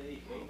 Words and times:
Sí, 0.00 0.22
sí, 0.28 0.48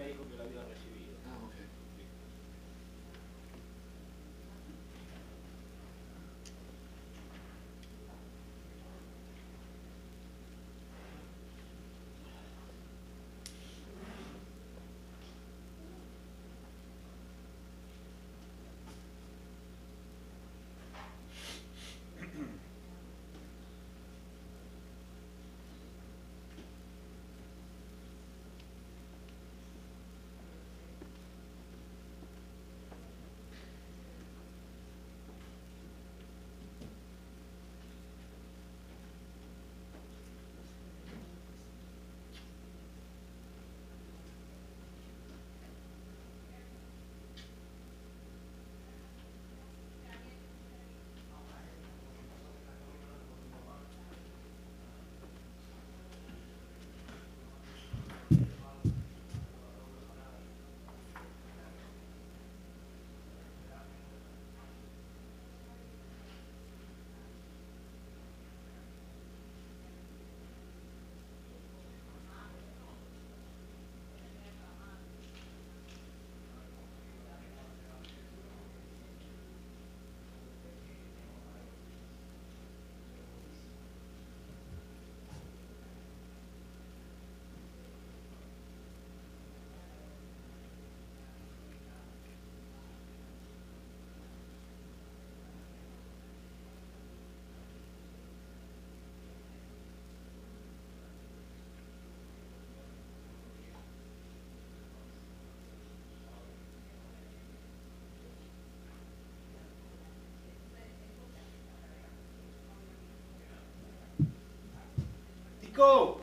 go! 115.73 116.22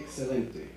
Excelente. 0.00 0.68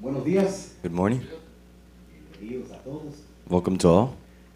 Buenos 0.00 0.24
días, 0.24 0.72
Good 0.82 0.92
morning. 0.92 1.20
bienvenidos 2.38 2.70
a 2.72 2.78
todos. 2.78 3.14
Welcome 3.48 3.78
to 3.78 3.88
all. 3.88 4.08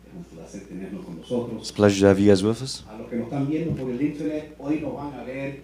Es 0.06 0.14
un 0.16 0.24
placer 0.24 0.60
tenerlos 0.68 1.04
con 1.04 1.16
nosotros. 1.18 1.60
It's 1.62 1.70
a 1.70 1.74
pleasure 1.74 2.00
to 2.00 2.06
have 2.08 2.20
you 2.20 2.28
guys 2.28 2.42
with 2.42 2.62
us. 2.62 2.84
A 3.12 3.14
los 3.14 3.28
que 3.28 3.34
nos 3.36 3.42
están 3.42 3.48
viendo 3.50 3.74
por 3.82 3.90
el 3.90 4.00
internet, 4.00 4.54
hoy 4.58 4.80
no 4.80 4.92
van 4.92 5.12
a 5.14 5.22
ver 5.22 5.60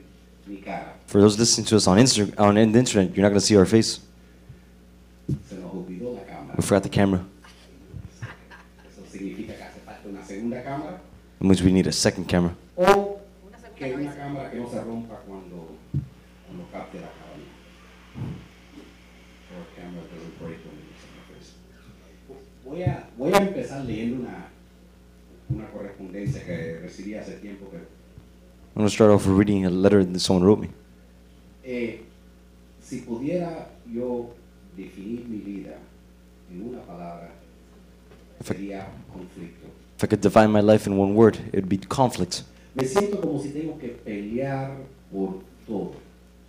mi 0.47 0.59
cara. 0.59 0.97
For 1.07 1.19
those 1.21 1.39
listening 1.39 1.67
to 1.69 1.77
us 1.77 1.87
on 1.87 1.99
Insta- 1.99 2.35
on 2.39 2.55
the 2.57 2.61
internet, 2.79 3.15
you're 3.15 3.23
not 3.23 3.31
going 3.31 3.41
to 3.41 3.47
see 3.47 3.57
our 3.57 3.65
face. 3.67 4.01
Se 5.49 5.55
nos 5.57 5.73
olvidó 5.73 6.15
la 6.15 6.25
cámara. 6.27 6.55
We 6.59 6.63
forgot 6.63 6.83
the 6.83 6.91
camera. 6.91 7.25
Eso 8.91 9.03
significa 9.11 9.55
que 9.57 9.63
hace 9.63 9.81
falta 9.81 10.09
una 10.09 10.23
segunda 10.25 10.63
cámara 10.63 11.01
It 11.41 11.45
means 11.45 11.63
we 11.63 11.73
need 11.73 11.87
a 11.87 11.93
second 11.93 12.27
camera. 12.29 12.55
o 12.77 13.19
que 13.77 13.95
una 13.95 14.15
cámara 14.15 14.51
que 14.51 14.59
no 14.59 14.69
se 14.71 14.81
rompa 14.83 15.15
cuando, 15.27 15.77
cuando 16.47 16.65
capte 16.73 16.99
la 17.01 17.09
cabaña. 17.09 17.49
Or 19.55 19.63
a 19.63 19.81
camera 19.81 20.03
doesn't 20.13 20.39
break 20.39 20.59
when 20.67 20.77
it's 20.85 21.05
on 21.07 21.13
the 21.17 21.25
face. 21.33 21.55
Voy 22.65 22.83
a, 22.83 23.09
voy 23.17 23.33
a 23.33 23.39
empezar 23.39 23.85
leyendo 23.85 24.17
una, 24.27 24.49
una 25.49 25.71
correspondencia 25.71 26.45
que 26.45 26.68
recibí 26.99 27.15
hace 27.15 27.33
tiempo 27.41 27.71
que 27.71 27.77
I'm 27.77 28.83
going 28.83 28.89
to 28.89 28.95
start 28.95 29.11
off 29.11 29.27
with 29.27 29.37
reading 29.37 29.65
a 29.67 29.71
letter 29.71 30.05
that 30.05 30.21
someone 30.21 30.45
wrote 30.45 30.61
me. 30.61 30.69
Eh, 31.65 32.01
si 32.81 33.01
pudiera 33.01 33.69
yo 33.93 34.31
definir 34.77 35.27
mi 35.27 35.39
vida 35.39 35.79
en 36.51 36.63
una 36.63 36.81
palabra, 36.83 37.31
sería 38.45 38.87
conflicto. 39.13 39.67
If 39.97 40.05
I 40.05 40.07
could 40.07 40.21
define 40.21 40.53
my 40.53 40.61
life 40.61 40.87
in 40.87 40.97
one 40.97 41.15
word, 41.15 41.37
it 41.53 41.55
would 41.55 41.69
be 41.69 41.79
conflict. 41.79 42.45
Me 42.75 42.85
siento 42.85 43.21
como 43.21 43.43
si 43.43 43.51
tengo 43.51 43.77
que 43.79 43.89
pelear 43.89 44.77
por 45.11 45.43
todo, 45.67 45.95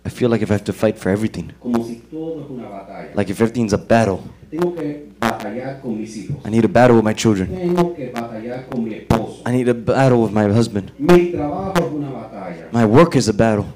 I 0.06 0.10
feel 0.10 0.30
like 0.30 0.42
if 0.42 0.50
I 0.50 0.54
have 0.54 0.64
to 0.64 0.72
fight 0.72 0.96
for 0.96 1.10
everything, 1.10 1.52
como 1.60 1.84
si 1.84 1.96
todo 2.10 2.44
es 2.44 2.50
una 2.50 2.68
batalla. 2.68 3.14
like 3.16 3.28
if 3.28 3.40
everything's 3.40 3.72
a 3.72 3.78
battle, 3.78 4.22
Tengo 4.50 4.74
que 4.74 5.08
batallar 5.20 5.80
con 5.80 5.96
mis 6.00 6.16
hijos, 6.16 6.36
I 6.44 6.50
need 6.50 6.64
a 6.64 6.68
battle 6.68 6.96
with 6.96 7.04
my 7.04 7.14
children. 7.14 7.48
tengo 7.48 7.94
que 7.94 8.10
batallar 8.10 8.66
con 8.68 8.82
mi 8.82 8.94
esposo. 8.94 9.42
I 9.46 9.52
need 9.52 9.68
a 9.68 9.74
battle 9.74 10.18
with 10.18 10.32
my 10.32 10.44
husband. 10.46 10.90
Mi 10.98 11.30
trabajo 11.30 11.74
es 11.76 11.92
una 11.92 12.10
batalla. 12.10 12.68
My 12.72 12.84
work 12.84 13.14
is 13.14 13.28
a 13.28 13.32
battle. 13.32 13.66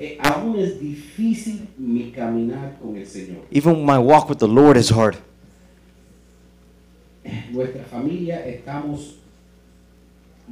Eh, 0.00 0.18
aún 0.20 0.58
es 0.58 0.80
difícil 0.80 1.68
mi 1.78 2.10
caminar 2.10 2.76
con 2.82 2.96
el 2.96 3.06
Señor. 3.06 3.44
Even 3.52 3.86
my 3.86 3.98
walk 3.98 4.28
with 4.28 4.38
the 4.38 4.48
Lord 4.48 4.76
is 4.76 4.90
hard. 4.90 5.16
nuestra 7.52 7.84
familia 7.84 8.44
estamos 8.46 9.16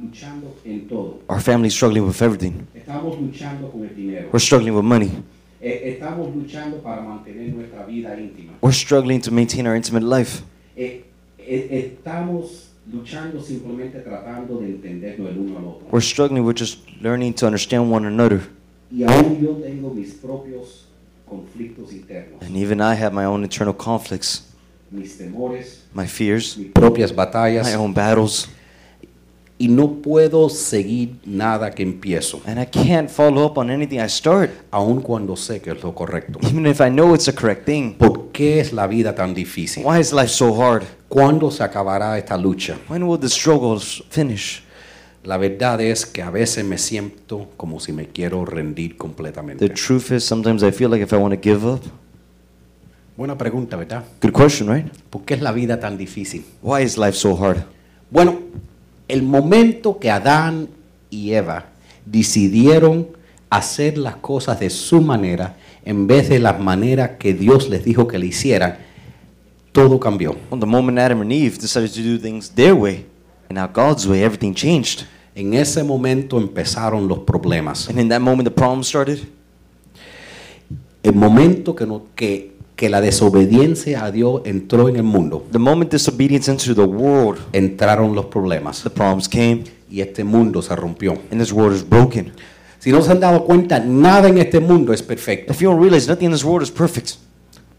luchando 0.01 0.55
en 0.63 0.87
todo. 0.87 1.19
Our 1.27 1.41
family's 1.41 1.73
struggling 1.73 2.05
with 2.05 2.21
everything. 2.21 2.65
Estamos 2.73 3.19
luchando 3.19 3.69
con 3.69 3.83
el 3.83 3.95
dinero. 3.95 4.29
We're 4.31 4.39
struggling 4.39 4.73
with 4.73 4.85
money. 4.85 5.11
Estamos 5.65 6.35
luchando 6.35 6.77
para 6.77 7.01
mantener 7.01 7.51
nuestra 7.51 7.83
vida 7.85 8.15
íntima. 8.19 8.53
We're 8.61 8.71
struggling 8.71 9.19
to 9.21 9.31
maintain 9.31 9.65
our 9.65 9.75
intimate 9.75 10.05
life. 10.05 10.43
Estamos 11.39 12.69
luchando 12.91 13.41
simplemente 13.41 13.99
tratando 13.99 14.59
de 14.59 14.67
entendernos 14.67 15.29
el 15.31 15.39
uno 15.39 15.57
al 15.57 15.65
otro. 15.65 15.87
We're 15.91 16.05
struggling 16.05 16.45
with 16.45 16.55
just 16.57 16.79
learning 17.01 17.33
to 17.35 17.47
understand 17.47 17.91
one 17.91 18.05
another. 18.05 18.41
Y 18.91 19.03
aún 19.03 19.41
yo 19.41 19.53
tengo 19.55 19.91
mis 19.91 20.13
propios 20.13 20.85
conflictos 21.27 21.91
internos, 21.91 22.39
And 22.41 22.55
even 22.55 22.79
I 22.79 22.93
have 22.93 23.11
my 23.11 23.25
own 23.25 23.43
internal 23.43 23.73
conflicts, 23.73 24.43
mis 24.91 25.17
temores, 25.17 25.81
my 25.95 26.05
fears, 26.05 26.55
mis 26.57 26.67
propias 26.73 27.11
batallas. 27.11 27.65
my 27.65 27.73
own 27.73 27.91
battles. 27.91 28.47
Y 29.57 29.69
no 29.69 30.01
puedo 30.01 30.49
seguir 30.49 31.15
nada 31.25 31.71
que 31.71 31.81
empiezo, 31.81 32.41
And 32.45 32.59
I 32.61 32.65
can't 32.65 33.09
follow 33.09 33.45
up 33.45 33.57
on 33.57 33.69
anything 33.69 33.99
I 34.01 34.09
start, 34.09 34.49
aun 34.69 34.99
cuando 35.01 35.37
sé 35.37 35.61
que 35.61 35.71
es 35.71 35.81
lo 35.81 35.95
correcto. 35.95 36.39
even 36.43 36.65
if 36.67 36.81
I 36.81 36.89
know 36.89 37.15
it's 37.15 37.23
the 37.25 37.33
correct 37.33 37.65
thing. 37.65 37.93
¿Por 37.97 38.31
qué 38.33 38.59
es 38.59 38.73
la 38.73 38.85
vida 38.85 39.15
tan 39.15 39.33
difícil? 39.33 39.83
Why 39.85 39.99
is 40.01 40.11
life 40.11 40.27
so 40.27 40.53
hard? 40.61 40.83
¿Cuándo 41.07 41.49
se 41.51 41.63
acabará 41.63 42.17
esta 42.17 42.35
lucha? 42.37 42.77
When 42.89 43.03
will 43.03 43.17
the 43.17 43.29
struggles 43.29 44.03
finish? 44.09 44.61
La 45.23 45.37
verdad 45.37 45.79
es 45.79 46.05
que 46.05 46.21
a 46.21 46.29
veces 46.29 46.65
me 46.65 46.77
siento 46.77 47.49
como 47.55 47.79
si 47.79 47.93
me 47.93 48.07
quiero 48.09 48.43
rendir 48.45 48.91
The 48.91 48.97
completamente. 48.97 49.69
truth 49.69 50.11
is, 50.11 50.23
sometimes 50.25 50.63
I 50.63 50.71
feel 50.71 50.89
like 50.91 51.01
if 51.01 51.13
I 51.13 51.15
want 51.17 51.33
to 51.33 51.39
give 51.41 51.65
up, 51.65 51.79
Buena 53.15 53.37
pregunta, 53.37 53.77
¿verdad? 53.77 54.03
good 54.21 54.33
question, 54.33 54.67
right? 54.69 54.85
¿Por 55.09 55.21
qué 55.23 55.35
es 55.35 55.41
la 55.41 55.53
vida 55.53 55.79
tan 55.79 55.97
difícil? 55.97 56.43
Why 56.61 56.83
is 56.83 56.97
life 56.97 57.13
so 57.13 57.33
hard? 57.41 57.59
Bueno, 58.11 58.39
el 59.07 59.23
momento 59.23 59.99
que 59.99 60.09
Adán 60.11 60.69
y 61.09 61.31
Eva 61.31 61.65
decidieron 62.05 63.07
hacer 63.49 63.97
las 63.97 64.15
cosas 64.17 64.59
de 64.59 64.69
su 64.69 65.01
manera 65.01 65.55
en 65.85 66.07
vez 66.07 66.29
de 66.29 66.39
las 66.39 66.59
maneras 66.59 67.11
que 67.19 67.33
Dios 67.33 67.69
les 67.69 67.85
dijo 67.85 68.07
que 68.07 68.17
le 68.17 68.25
hicieran, 68.27 68.77
todo 69.71 69.99
cambió. 69.99 70.35
Well, 70.49 70.59
the 70.59 70.65
moment 70.65 70.97
Adam 70.97 71.21
and 71.21 71.31
Eve 71.31 71.57
decided 71.59 71.91
to 71.93 72.01
do 72.01 72.17
things 72.17 72.49
their 72.49 72.73
way 72.73 73.05
and 73.49 73.59
not 73.59 73.73
God's 73.73 74.07
way, 74.07 74.23
everything 74.23 74.53
changed. 74.53 75.05
En 75.35 75.53
ese 75.53 75.83
momento 75.83 76.37
empezaron 76.39 77.07
los 77.07 77.19
problemas. 77.19 77.89
And 77.89 77.99
in 77.99 78.07
that 78.09 78.21
moment, 78.21 78.47
the 78.47 78.55
problem 78.55 78.83
started. 78.83 79.19
El 81.03 81.13
momento 81.13 81.75
que, 81.75 81.85
no- 81.85 82.03
que, 82.15 82.54
que 82.75 82.89
la 82.89 82.99
desobediencia 83.01 84.03
a 84.03 84.11
Dios 84.11 84.41
entró 84.45 84.89
en 84.89 84.97
el 84.97 85.03
mundo, 85.03 85.45
The 85.51 85.59
moment 85.59 85.91
disobedience 85.91 86.51
entered 86.51 86.75
the 86.75 86.83
world, 86.83 87.39
entraron 87.53 88.13
los 88.13 88.25
problemas 88.25 88.83
the 88.83 88.89
problems 88.89 89.29
came, 89.29 89.63
y 89.89 90.01
este 90.01 90.23
mundo 90.23 90.61
se 90.61 90.75
rompió. 90.75 91.13
and 91.31 91.39
this 91.39 91.51
world 91.53 91.75
is 91.75 91.87
broken. 91.87 92.33
Si 92.79 92.91
no 92.91 93.01
se 93.01 93.11
han 93.11 93.19
dado 93.19 93.45
cuenta, 93.45 93.79
nada 93.79 94.27
en 94.29 94.37
este 94.37 94.59
mundo 94.59 94.93
es 94.93 95.01
perfecto. 95.01 95.51
If 95.53 95.59
you 95.61 95.69
don't 95.69 95.81
realize, 95.81 96.07
nothing 96.07 96.25
in 96.27 96.31
this 96.33 96.43
world 96.43 96.63
is 96.63 96.69
perfect. 96.71 97.13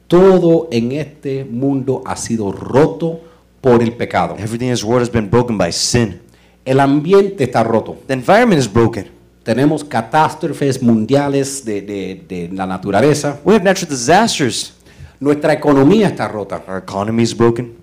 Todo 0.08 0.68
en 0.70 0.92
este 0.92 1.44
mundo 1.44 2.02
ha 2.06 2.16
sido 2.16 2.52
roto 2.52 3.20
por 3.60 3.82
el 3.82 3.92
pecado. 3.92 4.34
Everything 4.38 4.66
in 4.66 4.72
this 4.72 4.84
world 4.84 5.02
has 5.02 5.10
been 5.12 5.28
broken 5.28 5.58
by 5.58 5.72
sin. 5.72 6.20
El 6.64 6.80
ambiente 6.80 7.44
está 7.44 7.62
roto. 7.62 7.96
The 8.06 8.14
environment 8.14 8.60
is 8.60 8.72
broken. 8.72 9.08
Tenemos 9.42 9.84
catástrofes 9.84 10.82
mundiales 10.82 11.64
de, 11.64 11.80
de- 11.82 12.24
de 12.28 12.48
la 12.52 12.66
naturaleza. 12.66 13.38
We 13.44 13.54
have 13.54 13.64
natural 13.64 13.88
disasters. 13.90 14.72
Nuestra 15.18 15.52
economía 15.54 16.08
está 16.08 16.28
rota. 16.28 16.62
Our 16.68 16.78
economy 16.78 17.22
is 17.22 17.36
broken. 17.36 17.74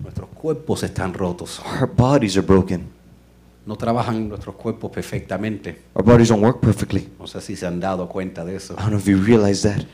Nuestros 0.00 0.28
cuerpos 0.30 0.82
están 0.82 1.14
rotos. 1.14 1.60
Our 1.80 1.88
bodies 1.88 2.36
are 2.36 2.46
broken. 2.46 2.88
No 3.64 3.76
trabajan 3.76 4.28
nuestros 4.28 4.56
cuerpos 4.56 4.90
perfectamente. 4.90 5.78
Our 5.94 6.04
bodies 6.04 6.30
don't 6.30 6.42
work 6.42 6.60
perfectly. 6.60 7.08
No 7.18 7.28
sé 7.28 7.40
si 7.40 7.54
se 7.54 7.64
han 7.66 7.78
dado 7.78 8.08
cuenta 8.08 8.44
de 8.44 8.56
eso. 8.56 8.74
I 8.74 8.76
don't 8.76 8.90
know 8.90 8.98
if 8.98 9.06
you 9.06 9.18
realize 9.18 9.62
that. 9.68 9.84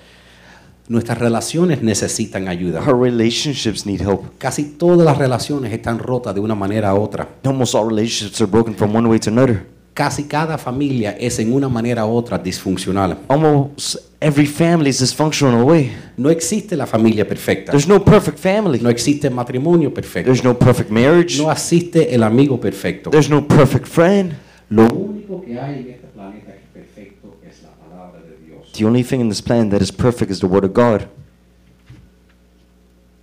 Nuestras 0.88 1.18
relaciones 1.18 1.82
necesitan 1.82 2.48
ayuda. 2.48 2.80
Our 2.80 2.98
relationships 2.98 3.84
need 3.84 4.00
help. 4.00 4.38
Casi 4.38 4.64
todas 4.64 5.04
las 5.04 5.18
relaciones 5.18 5.70
están 5.70 5.98
rotas 5.98 6.34
de 6.34 6.40
una 6.40 6.54
manera 6.54 6.94
u 6.94 7.02
otra. 7.02 7.28
Almost 7.44 7.74
all 7.74 7.86
relationships 7.90 8.40
are 8.40 8.50
broken 8.50 8.74
from 8.74 8.96
one 8.96 9.06
way 9.06 9.18
to 9.18 9.28
another. 9.28 9.66
Casi 9.98 10.28
cada 10.28 10.56
familia 10.58 11.16
es 11.18 11.40
en 11.40 11.52
una 11.52 11.68
manera 11.68 12.06
u 12.06 12.14
otra 12.14 12.38
disfuncional. 12.38 13.18
Almost 13.26 13.96
every 14.20 14.46
family 14.46 14.90
is 14.90 15.00
dysfunctional 15.00 15.54
in 15.54 15.58
a 15.58 15.64
way. 15.64 15.92
No 16.16 16.30
existe 16.30 16.76
la 16.76 16.86
familia 16.86 17.26
perfecta. 17.26 17.72
There's 17.72 17.88
no 17.88 18.04
perfect 18.04 18.38
family. 18.38 18.78
No 18.80 18.90
existe 18.90 19.26
el 19.26 19.34
matrimonio 19.34 19.92
perfecto. 19.92 20.30
There's 20.30 20.44
no 20.44 20.56
perfect 20.56 20.88
marriage. 20.90 21.42
No 21.42 21.50
existe 21.50 22.14
el 22.14 22.22
amigo 22.22 22.60
perfecto. 22.60 23.10
There's 23.10 23.28
no 23.28 23.44
perfect 23.48 23.88
friend. 23.88 24.34
Lo 24.70 24.84
único 24.84 25.42
que 25.42 25.58
hay 25.58 25.80
en 25.80 25.90
este 25.90 26.06
planeta 26.14 26.52
que 26.52 26.60
es 26.60 26.86
perfecto 26.86 27.36
es 27.44 27.60
la 27.64 27.70
palabra 27.70 28.20
de 28.22 28.36
Dios. 28.46 28.70
The 28.70 28.84
only 28.84 29.02
thing 29.02 29.20
in 29.20 29.28
this 29.28 29.42
planet 29.42 29.72
that 29.72 29.82
is 29.82 29.90
perfect 29.90 30.30
is 30.30 30.38
the 30.38 30.46
Word 30.46 30.64
of 30.64 30.74
God. 30.74 31.08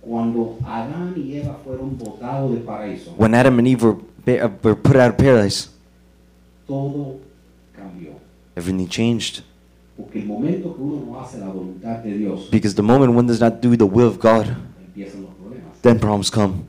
Cuando 0.02 0.58
Adán 0.66 1.14
y 1.16 1.38
Eva 1.38 1.56
fueron 1.64 1.96
botados 1.96 2.52
del 2.52 2.64
paraíso, 2.64 3.14
When 3.16 3.34
Adam 3.34 3.58
and 3.60 3.66
Eve 3.66 3.82
were, 3.82 3.96
were 4.62 4.76
put 4.76 4.96
out 4.96 5.12
of 5.12 5.16
paradise, 5.16 5.70
todo 6.66 7.16
cambió. 7.74 8.10
everything 8.56 8.86
changed. 8.88 9.42
Porque 9.96 10.18
el 10.20 10.26
momento 10.26 10.74
que 10.74 10.82
uno 10.82 11.04
no 11.06 11.20
hace 11.20 11.38
la 11.38 11.48
voluntad 11.48 11.98
de 12.04 12.18
Dios, 12.18 12.48
Because 12.50 12.74
the 12.74 12.82
moment 12.82 13.14
one 13.14 13.26
does 13.26 13.40
not 13.40 13.60
do 13.62 13.76
the 13.76 13.84
will 13.86 14.06
of 14.08 14.18
God, 14.18 14.46
empiezan 14.94 15.22
los 15.22 15.30
problemas. 15.34 15.80
then 15.82 15.98
problems 15.98 16.30
come. 16.30 16.64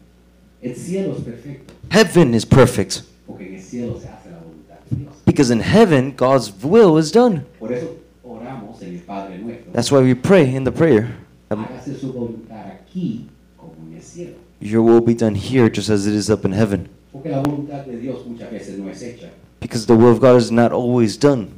El 0.61 0.75
cielo 0.75 1.13
es 1.17 1.23
perfecto, 1.23 1.73
Heaven 1.89 2.33
is 2.33 2.45
perfect. 2.45 3.03
porque 3.25 3.47
en 3.47 3.55
el 3.55 3.61
cielo 3.61 3.99
se 3.99 4.07
hace 4.07 4.29
la 4.31 4.37
voluntad 4.39 4.75
de 4.89 4.95
Dios. 4.97 5.13
Because 5.25 5.51
in 5.51 5.59
heaven, 5.61 6.13
God's 6.15 6.51
will 6.63 6.97
is 6.97 7.11
done. 7.11 7.41
Por 7.59 7.73
eso 7.73 7.95
oramos 8.23 8.81
en 8.81 8.93
el 8.95 8.99
Padre 9.01 9.37
nuestro. 9.39 9.71
That's 9.73 9.91
why 9.91 9.99
we 10.01 10.15
pray 10.15 10.55
in 10.55 10.63
the 10.63 10.71
prayer. 10.71 11.15
um, 11.51 11.65
Hágase 11.65 11.95
su 11.99 12.13
voluntad 12.13 12.65
aquí 12.65 13.27
como 13.57 13.73
en 13.89 13.97
el 13.97 14.01
cielo. 14.01 14.35
Your 14.61 14.81
will 14.81 15.01
be 15.01 15.13
done 15.13 15.35
here 15.35 15.69
just 15.69 15.89
as 15.89 16.07
it 16.07 16.13
is 16.13 16.29
up 16.29 16.45
in 16.45 16.53
heaven. 16.53 16.87
Porque 17.11 17.29
la 17.29 17.41
voluntad 17.41 17.85
de 17.85 17.97
Dios 17.97 18.25
muchas 18.25 18.49
veces 18.51 18.79
no 18.79 18.89
es 18.89 19.01
hecha. 19.03 19.29
Because 19.59 19.85
the 19.85 19.95
will 19.95 20.11
of 20.11 20.19
God 20.19 20.37
is 20.37 20.51
not 20.51 20.71
always 20.71 21.17
done. 21.17 21.49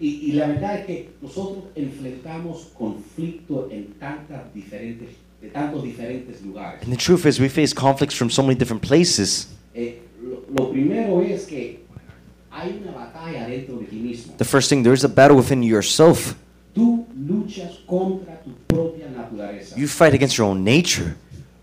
Y, 0.00 0.30
y 0.30 0.32
la 0.32 0.46
verdad 0.46 0.78
es 0.80 0.86
que 0.86 1.10
nosotros 1.20 1.64
enfrentamos 1.74 2.68
conflictos 2.78 3.70
en 3.72 3.94
tantas 3.98 4.52
diferentes, 4.54 5.08
de 5.40 5.48
tantos 5.48 5.82
diferentes 5.82 6.40
lugares. 6.42 6.82
And 6.82 6.92
the 6.92 6.96
truth 6.96 7.26
is, 7.26 7.40
we 7.40 7.48
face 7.48 7.74
conflicts 7.74 8.14
from 8.14 8.30
so 8.30 8.42
many 8.42 8.54
different 8.54 8.82
places. 8.82 9.48
Eh, 9.74 9.98
lo, 10.22 10.44
lo 10.54 10.70
primero 10.70 11.20
es 11.20 11.46
que 11.46 11.80
hay 12.50 12.80
una 12.82 12.92
batalla 12.92 13.46
dentro 13.48 13.76
de 13.78 13.86
ti 13.86 13.96
mismo. 13.96 14.36
The 14.36 14.44
first 14.44 14.68
thing, 14.68 14.82
there 14.84 14.94
is 14.94 15.04
a 15.04 15.08
battle 15.08 15.36
within 15.36 15.62
yourself. 15.62 16.36
Tú 16.74 17.06
luchas 17.16 17.80
contra 17.86 18.40
tu 18.44 18.50
propia 18.68 19.08
naturaleza. 19.08 19.76
You 19.76 19.88
fight 19.88 20.14
against 20.14 20.38
your 20.38 20.46
own 20.48 20.62
nature. 20.62 21.16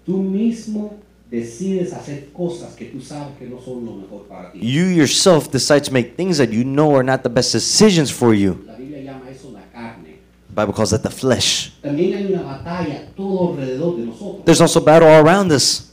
Tú 0.06 0.22
mismo 0.22 0.94
decides 1.40 1.94
hacer 1.94 2.30
cosas 2.34 2.76
que 2.76 2.86
tú 2.86 3.02
sabes 3.02 3.38
que 3.38 3.46
no 3.48 3.60
son 3.62 3.86
lo 3.86 3.96
mejor 3.96 4.28
para 4.28 4.52
ti. 4.52 4.60
You 4.60 4.86
yourself 4.86 5.50
decide 5.52 5.82
to 5.82 5.92
make 5.92 6.16
things 6.16 6.38
that 6.38 6.50
you 6.50 6.64
know 6.64 6.96
are 6.96 7.04
not 7.04 7.24
the 7.24 7.30
best 7.30 7.54
decisions 7.54 8.12
for 8.12 8.34
you. 8.34 8.64
La 8.66 8.76
Biblia 8.76 9.02
llama 9.02 9.30
eso 9.30 9.52
la 9.52 9.62
carne. 9.72 10.20
The 10.50 10.62
Bible 10.62 10.74
calls 10.74 10.92
that 10.92 11.02
the 11.04 11.10
flesh. 11.10 11.72
También 11.82 12.16
hay 12.16 12.34
una 12.34 12.44
batalla 12.44 13.08
todo 13.16 13.54
alrededor 13.54 13.98
de 13.98 14.06
nosotros. 14.06 14.46
There's 14.46 14.62
also 14.62 14.80
battle 14.82 15.08
all 15.08 15.26
around 15.26 15.52
us. 15.52 15.92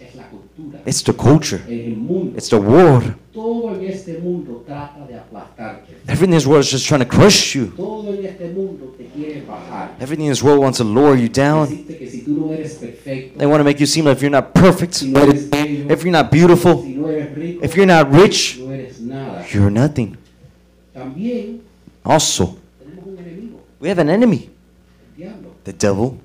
Es 0.62 0.72
la 0.72 0.78
cultura. 0.78 0.82
It's 0.86 1.02
the 1.02 1.12
culture. 1.12 1.62
Es 1.68 1.86
el 1.88 1.96
mundo. 1.96 2.36
It's 2.36 2.48
the 2.48 2.56
world. 2.56 3.14
Todo 3.32 3.74
en 3.74 3.84
este 3.84 4.18
mundo 4.18 4.62
trata 4.66 5.06
de 5.06 5.14
aplastarte. 5.16 5.92
Everything 6.06 6.32
in 6.32 6.38
this 6.38 6.46
world 6.46 6.64
is 6.64 6.70
just 6.70 6.86
trying 6.86 7.00
to 7.00 7.06
crush 7.08 7.54
you. 7.54 7.72
Todo 7.76 8.12
en 8.14 8.24
este 8.26 8.48
mundo 8.54 8.94
te 8.98 9.04
quiere 9.06 9.42
bajar. 9.46 9.94
Everything 10.00 10.24
in 10.26 10.30
this 10.30 10.42
world 10.42 10.60
wants 10.60 10.78
to 10.78 10.84
lower 10.84 11.16
you 11.16 11.28
down. 11.28 11.68
Decirte 11.68 11.98
que 11.98 12.10
si 12.10 12.20
tú 12.22 12.32
no 12.46 12.52
eres 12.52 12.74
perfecto, 12.74 13.38
They 13.38 13.46
want 13.46 13.60
to 13.60 13.64
make 13.64 13.80
you 13.80 13.86
seem 13.86 14.04
like 14.04 14.16
if 14.16 14.22
you're 14.22 14.30
not 14.30 14.52
perfect, 14.54 14.94
si 14.94 15.10
no 15.10 15.20
eres 15.20 15.48
bello, 15.48 15.90
if 15.90 16.02
you're 16.04 16.12
not 16.12 16.30
beautiful, 16.30 16.82
si 16.82 16.94
no 16.94 17.08
eres 17.08 17.34
rico, 17.36 17.64
if 17.64 17.74
you're 17.76 17.86
not 17.86 18.12
rich, 18.12 18.58
no 18.58 18.70
eres 18.72 19.00
nada. 19.00 19.44
you're 19.52 19.70
nothing. 19.70 20.16
También 20.94 21.60
Also, 22.04 22.56
tenemos 22.78 23.06
un 23.06 23.18
enemigo, 23.18 23.60
we 23.80 23.88
have 23.88 24.00
an 24.00 24.10
enemy, 24.10 24.50
el 25.10 25.16
diablo. 25.16 25.50
the 25.64 25.72
devil. 25.72 26.18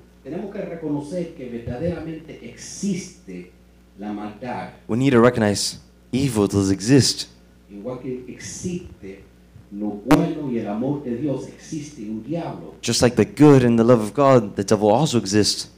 Tenemos 3.98 3.98
que 3.98 3.98
reconocer 3.98 3.98
que 3.98 3.98
verdaderamente 3.98 3.98
existe 3.98 4.00
la 4.00 4.12
maldad, 4.12 4.70
We 4.88 4.96
need 4.96 5.12
to 5.12 5.20
recognize 5.20 5.78
evil 6.12 6.46
does 6.48 6.70
exist. 6.70 7.28
igual 7.70 7.98
que 8.00 8.24
existe 8.28 9.24
lo 9.72 9.88
bueno 10.06 10.50
y 10.50 10.58
el 10.58 10.68
amor 10.68 11.02
de 11.04 11.16
Dios, 11.16 11.46
existe 11.48 12.02
un 12.02 12.22
diablo. 12.24 12.74
Just 12.82 13.02
like 13.02 13.16
the 13.16 13.24
good 13.26 13.64
and 13.64 13.78
the 13.78 13.84
love 13.84 14.00
of 14.00 14.14
God, 14.14 14.54
the 14.54 14.64
devil 14.64 14.90
also 14.90 15.18
exists. 15.18 15.70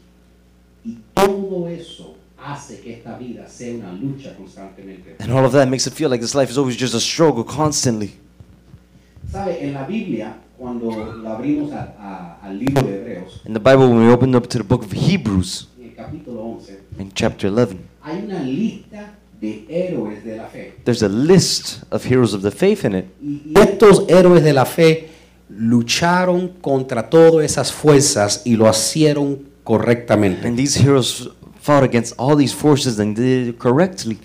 Y 0.84 0.98
todo 1.14 1.68
eso 1.68 2.14
hace 2.38 2.80
que 2.80 2.92
esta 2.94 3.18
vida 3.18 3.48
sea 3.48 3.74
una 3.74 3.92
lucha 3.92 4.34
constantemente. 4.36 5.16
And 5.18 5.32
all 5.32 5.44
of 5.44 5.52
that 5.52 5.66
makes 5.68 5.86
it 5.86 5.92
feel 5.94 6.08
like 6.08 6.20
this 6.22 6.34
life 6.34 6.50
is 6.50 6.56
always 6.58 6.76
just 6.78 6.94
a 6.94 7.00
struggle 7.00 7.44
constantly. 7.44 8.12
¿Sabe? 9.30 9.62
En 9.66 9.74
la 9.74 9.84
Biblia, 9.86 10.36
cuando 10.56 11.14
la 11.22 11.34
abrimos 11.36 11.72
a- 11.72 11.94
a- 11.98 12.38
al 12.46 12.58
libro 12.58 12.82
de 12.82 12.96
Hebreos, 13.00 13.42
In 13.46 13.52
the 13.54 13.58
Bible, 13.60 13.86
when 13.88 13.98
we 14.06 14.12
open 14.12 14.34
up 14.34 14.46
to 14.48 14.58
the 14.58 14.64
book 14.64 14.82
of 14.84 14.92
Hebrews, 14.92 15.68
en 15.78 15.86
el 15.90 15.94
capítulo 15.94 16.42
11, 16.42 16.78
in 16.98 17.10
chapter 17.12 17.50
11. 17.50 17.78
Hay 18.02 18.24
una 18.24 18.42
lista 18.42 19.14
de 19.40 19.64
héroes 19.68 20.24
de 20.24 20.36
la 20.36 20.46
fe. 20.46 20.74
There's 20.84 21.02
a 21.02 21.08
list 21.08 21.82
of 21.90 22.04
heroes 22.04 22.34
of 22.34 22.42
the 22.42 22.50
faith 22.50 22.84
in 22.84 22.94
it. 22.94 23.04
Y 23.22 23.42
y 23.46 23.52
estos 23.60 24.04
héroes 24.08 24.42
de 24.42 24.52
la 24.52 24.64
fe 24.66 25.08
lucharon 25.48 26.48
contra 26.60 27.08
todas 27.08 27.44
esas 27.44 27.72
fuerzas 27.72 28.42
y 28.44 28.56
lo 28.56 28.68
hicieron 28.68 29.48
correctamente. 29.64 30.46
And 30.46 30.56
these 30.56 30.78
heroes 30.78 31.30
fought 31.60 31.84
against 31.84 32.14
all 32.18 32.36
these 32.36 32.54
forces 32.54 32.98
and 32.98 33.16
did 33.16 33.48
it 33.48 33.58
correctly. 33.58 34.18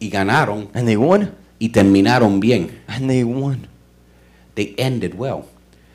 Y 0.00 0.08
ganaron 0.10 0.68
And 0.74 0.86
they 0.86 0.96
won. 0.96 1.30
y 1.58 1.70
terminaron 1.70 2.40
bien. 2.40 2.70
And 2.86 3.08
they 3.08 3.24
won. 3.24 3.66
They 4.54 4.74
ended 4.78 5.14
well. 5.16 5.44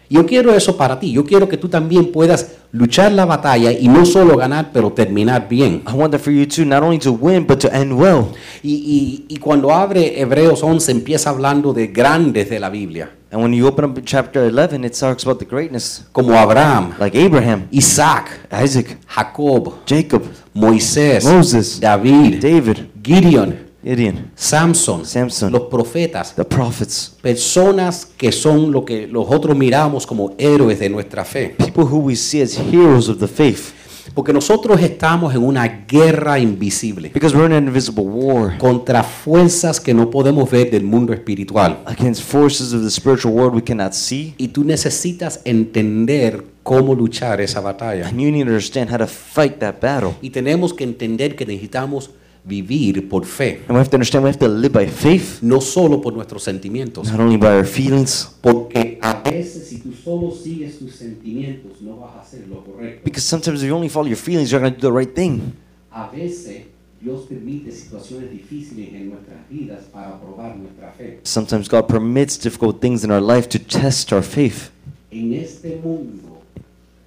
Yo 0.09 0.25
quiero 0.25 0.53
eso 0.53 0.77
para 0.77 0.99
ti. 0.99 1.11
Yo 1.11 1.25
quiero 1.25 1.47
que 1.49 1.57
tú 1.57 1.69
también 1.69 2.11
puedas 2.11 2.51
luchar 2.73 3.11
la 3.13 3.23
batalla 3.25 3.71
y 3.71 3.87
no 3.87 4.05
solo 4.05 4.35
ganar, 4.35 4.71
pero 4.73 4.91
terminar 4.91 5.47
bien. 5.47 5.83
I 5.87 5.93
want 5.93 6.11
that 6.11 6.19
for 6.21 6.33
you 6.33 6.45
too, 6.45 6.65
not 6.65 6.83
only 6.83 6.99
to 6.99 7.11
win, 7.13 7.45
but 7.47 7.59
to 7.59 7.69
end 7.71 7.93
well. 7.93 8.25
Y, 8.63 8.73
y- 8.73 9.35
y 9.35 9.37
cuando 9.37 9.71
abre 9.71 10.19
Hebreos 10.19 10.61
11 10.63 10.91
empieza 10.91 11.29
hablando 11.29 11.71
de 11.73 11.87
grandes 11.87 12.49
de 12.49 12.59
la 12.59 12.69
Biblia, 12.69 13.09
And 13.31 13.41
when 13.41 13.51
you 13.53 13.65
open 13.67 13.83
up 13.85 13.99
chapter 14.05 14.43
11, 14.51 14.83
it 14.85 14.93
talks 14.93 15.23
about 15.25 15.39
the 15.39 15.45
greatness, 15.45 16.05
como 16.11 16.33
Abraham, 16.35 16.93
like 16.99 17.17
Abraham, 17.17 17.67
Isaac, 17.71 18.29
Isaac, 18.51 18.97
Jacob, 19.07 19.73
Jacob, 19.87 20.21
Moisés, 20.53 21.23
Moses, 21.25 21.79
David, 21.79 22.39
David, 22.39 22.77
Gideon, 23.03 23.62
Gideon, 23.83 24.31
Samson, 24.35 25.05
Samson. 25.05 25.51
los 25.51 25.63
profetas, 25.63 26.33
the 26.35 26.45
prophets, 26.45 27.15
personas 27.21 28.05
que 28.17 28.31
son 28.31 28.71
lo 28.71 28.85
que 28.85 29.07
los 29.07 29.25
otros 29.29 29.57
miramos 29.57 30.07
como 30.07 30.33
héroes 30.37 30.79
de 30.79 30.89
nuestra 30.89 31.25
fe. 31.25 31.55
people 31.57 31.83
who 31.83 31.97
we 31.99 32.15
see 32.15 32.41
as 32.41 32.57
heroes 32.57 33.09
of 33.09 33.19
the 33.19 33.27
faith. 33.27 33.73
Porque 34.13 34.33
nosotros 34.33 34.81
estamos 34.81 35.33
en 35.33 35.41
una 35.41 35.65
guerra 35.87 36.37
invisible 36.37 37.09
Because 37.13 37.33
we're 37.35 37.47
in 37.47 37.53
an 37.53 37.67
invisible 37.67 38.03
war 38.03 38.57
contra 38.57 39.01
fuerzas 39.01 39.79
que 39.79 39.93
no 39.93 40.09
podemos 40.09 40.51
ver 40.51 40.69
del 40.69 40.83
mundo 40.83 41.13
espiritual. 41.13 41.79
against 41.85 42.21
forces 42.21 42.73
of 42.73 42.83
the 42.83 42.91
spiritual 42.91 43.33
world 43.33 43.55
we 43.55 43.63
cannot 43.63 43.93
see. 43.93 44.35
Y 44.37 44.49
tú 44.49 44.65
necesitas 44.65 45.39
entender 45.45 46.43
cómo 46.63 46.93
luchar 46.95 47.39
esa 47.41 47.61
batalla. 47.61 48.07
And 48.07 48.19
you 48.19 48.29
need 48.29 48.43
to 48.43 48.49
understand 48.49 48.91
how 48.91 48.97
to 48.97 49.07
fight 49.07 49.59
that 49.59 49.75
battle. 49.81 50.11
Y 50.21 50.29
tenemos 50.31 50.73
que 50.73 50.83
entender 50.83 51.35
que 51.35 51.45
necesitamos 51.45 52.11
vivir 52.45 53.07
por 53.07 53.25
fe, 53.25 53.61
And 53.67 53.71
we 53.71 53.77
have 53.77 53.89
to 53.89 53.95
understand 53.95 54.23
we 54.23 54.29
have 54.29 54.39
to 54.39 54.47
live 54.47 54.73
by 54.73 54.85
faith, 54.87 55.41
no 55.41 55.61
solo 55.61 56.01
por 56.01 56.13
nuestros 56.13 56.43
sentimientos. 56.43 57.09
not 57.11 57.19
only 57.19 57.37
by 57.37 57.47
our 57.55 57.65
feelings. 57.65 58.35
Porque 58.41 58.97
a 59.01 59.13
veces 59.21 59.67
si 59.67 59.77
tú 59.79 59.93
solo 59.93 60.31
sigues 60.31 60.77
tus 60.79 60.95
sentimientos 60.95 61.81
no 61.81 61.97
vas 61.97 62.15
a 62.15 62.21
hacer 62.21 62.45
lo 62.49 62.63
correcto. 62.63 63.01
Because 63.05 63.23
sometimes 63.25 63.61
if 63.63 63.67
you 63.69 63.75
only 63.75 63.89
follow 63.89 64.07
your 64.07 64.17
feelings, 64.17 64.51
you're 64.51 64.59
going 64.61 64.73
to 64.73 64.79
do 64.79 64.87
the 64.87 64.93
right 64.93 65.13
thing. 65.15 65.53
A 65.91 66.09
veces 66.09 66.63
Dios 67.01 67.25
permite 67.27 67.71
situaciones 67.71 68.31
difíciles 68.31 68.93
en 68.93 69.09
nuestras 69.09 69.37
vidas 69.49 69.83
para 69.91 70.19
probar 70.19 70.55
nuestra 70.57 70.91
fe. 70.97 71.19
Sometimes 71.23 71.67
God 71.69 71.87
permits 71.87 72.37
difficult 72.37 72.79
things 72.81 73.03
in 73.03 73.11
our 73.11 73.21
life 73.21 73.47
to 73.49 73.59
test 73.59 74.11
our 74.13 74.23
faith. 74.23 74.69
En 75.11 75.33
este 75.33 75.79
mundo 75.83 76.41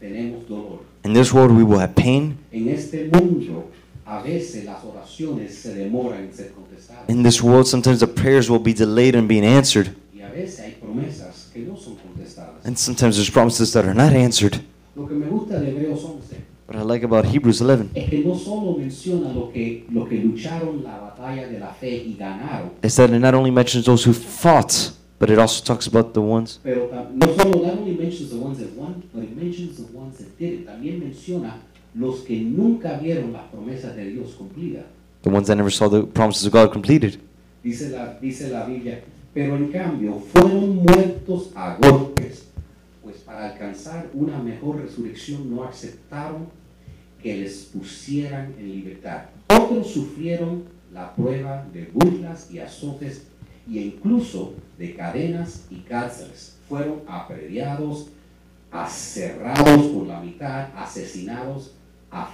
tenemos 0.00 0.47
dolor. 0.49 0.81
In 1.05 1.12
this 1.14 1.33
world, 1.33 1.57
we 1.57 1.62
will 1.62 1.78
have 1.81 1.95
pain. 1.95 2.37
En 2.52 2.69
este 2.69 3.09
mundo 3.12 3.71
a 4.07 4.23
veces 4.23 4.65
las 4.65 4.85
oraciones 4.85 5.55
se 5.55 5.75
demoran 5.75 6.25
en 6.25 6.33
ser 6.35 6.53
contestadas. 6.53 7.09
In 7.09 7.23
this 7.23 7.43
world, 7.43 7.67
sometimes 7.67 7.99
the 8.01 8.07
prayers 8.07 8.49
will 8.49 8.63
be 8.63 8.73
delayed 8.73 9.15
in 9.15 9.27
being 9.27 9.45
answered. 9.45 9.89
Y 10.15 10.21
a 10.23 10.31
veces 10.31 10.61
hay 10.61 10.77
promesas 10.81 11.51
que 11.53 11.61
no 11.63 11.77
son 11.77 11.97
contestadas. 11.97 12.65
And 12.65 12.77
sometimes 12.77 13.17
there's 13.17 13.31
promises 13.31 13.73
that 13.73 13.85
are 13.85 13.95
not 13.95 14.13
answered. 14.13 14.61
Lo 14.95 15.07
que 15.07 15.15
me 15.15 15.27
gusta 15.27 15.59
de 15.61 15.71
Hebreos 15.71 16.03
11 16.05 16.57
What 16.69 16.77
I 16.81 16.83
like 16.83 17.05
about 17.05 17.25
Hebrews 17.27 17.61
11 17.61 17.91
es 17.95 18.11
que 18.11 18.25
no 18.25 18.35
solo 18.37 18.77
menciona 18.77 19.33
lo 19.33 19.53
que, 19.53 19.87
lo 19.93 20.09
que 20.09 20.17
lucharon 20.17 20.83
la 20.83 20.99
batalla 20.99 21.47
de 21.47 21.61
la 21.61 21.73
fe 21.73 21.97
y 22.05 22.17
ganaron, 22.19 22.71
is 22.83 22.97
that 22.97 23.11
it 23.11 23.21
not 23.21 23.35
only 23.35 23.53
mentions 23.53 23.85
those 23.85 24.05
who 24.05 24.13
fought, 24.13 24.91
but 25.21 25.31
it 25.31 25.39
also 25.39 25.63
talks 25.65 25.87
about 25.87 26.13
the 26.13 26.21
ones 26.21 26.59
pero 26.65 26.89
tam- 26.89 27.17
no 27.17 27.27
solo 27.37 27.65
not 27.65 27.79
only 27.79 27.93
mentions 27.97 28.31
the 28.31 28.37
ones 28.37 28.59
that 28.59 28.71
won, 28.77 29.01
but 29.15 29.23
it 29.23 29.37
mentions 29.37 29.77
the 29.77 29.87
ones 29.97 30.19
that 30.19 30.27
didn't. 30.41 30.67
También 30.67 30.99
menciona 30.99 31.61
los 31.97 32.21
que 32.21 32.41
nunca 32.41 32.99
vieron 32.99 33.33
las 33.33 33.45
promesas 33.45 33.97
de 33.97 34.11
Dios 34.11 34.35
cumplidas. 34.35 34.85
the 35.26 35.33
ones 35.33 35.49
that 35.49 35.57
never 35.57 35.71
saw 35.71 35.88
the 35.88 36.05
promises 36.05 36.47
of 36.47 36.53
God 36.53 36.73
completed. 36.73 37.21
Dice 37.65 37.91
la, 37.91 38.17
dice 38.21 38.49
la 38.49 38.65
Biblia, 38.65 39.03
pero 39.35 39.57
en 39.57 39.73
cambio 39.73 40.21
fueron 40.21 40.76
muertos 40.76 41.50
a 41.57 41.76
golpes, 41.81 42.47
pues 43.03 43.17
para 43.17 43.50
alcanzar 43.50 44.09
una 44.15 44.38
mejor 44.38 44.83
resurrección 44.83 45.50
no 45.53 45.65
aceptaron 45.65 46.47
que 47.21 47.38
les 47.38 47.65
pusieran 47.65 48.55
en 48.57 48.71
libertad. 48.71 49.23
Otros 49.49 49.88
sufrieron 49.88 50.62
la 50.95 51.12
prueba 51.17 51.67
de 51.73 51.91
burlas 51.93 52.49
y 52.53 52.61
azotes 52.61 53.26
e 53.69 53.81
incluso 53.81 54.55
de 54.79 54.95
cadenas 54.95 55.67
y 55.71 55.81
cárceles. 55.81 56.57
Fueron 56.69 57.00
aprediados, 57.09 58.11
aserrados 58.71 59.87
por 59.87 60.07
la 60.07 60.21
mitad, 60.21 60.69
asesinados 60.76 61.73
a 62.16 62.28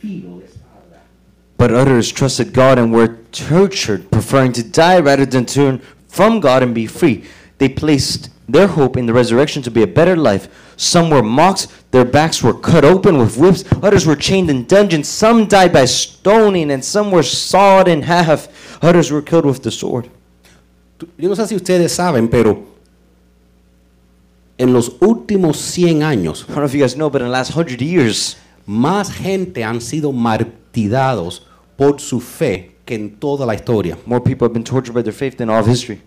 filo 0.00 0.40
de 0.40 0.46
espada. 0.46 1.00
But 1.56 1.72
others 1.72 2.10
trusted 2.12 2.52
God 2.52 2.78
and 2.78 2.92
were 2.92 3.18
tortured, 3.32 4.10
preferring 4.10 4.52
to 4.54 4.62
die 4.62 5.00
rather 5.00 5.26
than 5.26 5.46
turn 5.46 5.80
from 6.08 6.40
God 6.40 6.62
and 6.62 6.74
be 6.74 6.86
free. 6.86 7.24
They 7.58 7.68
placed 7.68 8.30
their 8.48 8.66
hope 8.66 8.96
in 8.96 9.06
the 9.06 9.12
resurrection 9.12 9.62
to 9.62 9.70
be 9.70 9.82
a 9.82 9.86
better 9.86 10.16
life. 10.16 10.48
Some 10.76 11.10
were 11.10 11.22
mocked, 11.22 11.68
their 11.92 12.04
backs 12.04 12.42
were 12.42 12.54
cut 12.54 12.84
open 12.84 13.18
with 13.18 13.36
whips, 13.36 13.64
others 13.82 14.04
were 14.04 14.16
chained 14.16 14.50
in 14.50 14.66
dungeons, 14.66 15.08
some 15.08 15.46
died 15.46 15.72
by 15.72 15.84
stoning, 15.84 16.70
and 16.70 16.84
some 16.84 17.10
were 17.10 17.22
sawed 17.22 17.88
in 17.88 18.02
half, 18.02 18.82
others 18.82 19.10
were 19.10 19.22
killed 19.22 19.46
with 19.46 19.62
the 19.62 19.70
sword. 19.70 20.10
Yo 21.16 21.28
no 21.28 21.34
sé 21.34 21.46
si 21.48 21.56
ustedes 21.56 21.92
saben, 21.92 22.28
pero 22.28 22.66
en 24.58 24.72
los 24.72 24.90
últimos 25.00 25.56
100 25.56 26.02
años, 26.02 26.44
I 26.44 26.46
don't 26.48 26.56
know 26.56 26.64
if 26.64 26.74
you 26.74 26.80
guys 26.80 26.96
know, 26.96 27.10
but 27.10 27.20
in 27.22 27.28
the 27.28 27.32
last 27.32 27.50
hundred 27.52 27.80
years, 27.80 28.36
más 28.66 29.10
gente 29.10 29.64
han 29.64 29.80
sido 29.80 30.12
martirados 30.12 31.46
por 31.76 32.00
su 32.00 32.20
fe 32.20 32.76
que 32.84 32.94
en 32.94 33.16
toda 33.16 33.46
la 33.46 33.54
historia. 33.54 33.96
more 34.06 34.22
people 34.22 34.46
have 34.46 34.52
been 34.54 34.64
tortured 34.64 34.94
by 34.94 35.02
their 35.02 35.12
faith 35.14 35.36
than 35.36 35.50
all 35.50 35.60
of 35.60 35.66
history. 35.66 36.00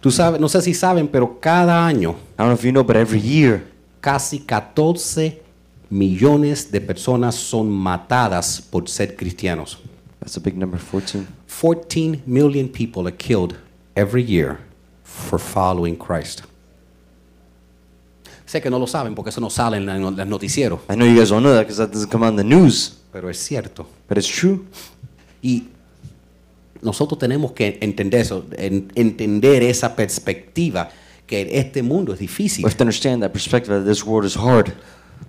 Tú 0.00 0.10
sabes, 0.10 0.40
no 0.40 0.48
sé 0.48 0.62
si 0.62 0.72
saben, 0.72 1.08
pero 1.08 1.38
cada 1.40 1.86
año 1.86 2.10
I 2.38 2.42
don't 2.42 2.48
know 2.48 2.54
if 2.54 2.64
you 2.64 2.72
know, 2.72 2.82
but 2.82 2.96
every 2.96 3.20
year, 3.20 3.62
casi 4.00 4.38
14 4.38 5.42
millones 5.90 6.70
de 6.70 6.80
personas 6.80 7.34
son 7.34 7.70
matadas 7.70 8.62
por 8.70 8.88
ser 8.88 9.14
cristianos. 9.16 9.78
that's 10.20 10.36
a 10.36 10.40
big 10.40 10.56
number, 10.56 10.78
14. 10.78 11.26
14 11.46 12.22
million 12.26 12.68
people 12.68 13.06
are 13.08 13.16
killed 13.16 13.56
every 13.96 14.22
year 14.22 14.60
for 15.02 15.38
following 15.38 15.96
Christ. 15.96 16.42
Sé 18.50 18.60
que 18.60 18.68
no 18.68 18.80
lo 18.80 18.86
saben 18.88 19.14
porque 19.14 19.30
eso 19.30 19.40
no 19.40 19.48
sale 19.48 19.76
en 19.76 19.86
los 20.02 20.26
noticieros, 20.26 20.80
I 20.90 20.94
know 20.94 21.06
you 21.06 21.14
guys 21.16 21.28
don't 21.28 21.42
know 21.44 21.52
that 21.54 21.60
because 21.68 21.76
that 21.76 21.90
doesn't 21.92 22.10
come 22.10 22.26
on 22.26 22.34
the 22.34 22.42
news, 22.42 22.96
pero 23.12 23.30
es 23.30 23.38
cierto. 23.38 23.86
but 24.08 24.18
it's 24.18 24.26
true. 24.26 24.64
Y 25.40 25.68
nosotros 26.82 27.16
tenemos 27.18 27.52
que 27.52 27.78
entender 27.80 28.20
eso, 28.22 28.44
en- 28.56 28.90
entender 28.96 29.62
esa 29.62 29.94
perspectiva 29.94 30.90
que 31.26 31.48
este 31.60 31.80
mundo 31.84 32.12
es 32.12 32.18
difícil, 32.18 32.64
We 32.64 32.70
have 32.70 32.76
to 32.76 32.82
understand 32.82 33.22
that 33.22 33.30
perspective 33.30 33.72
that 33.72 33.84
this 33.88 34.04
world 34.04 34.26
is 34.26 34.36
hard. 34.36 34.72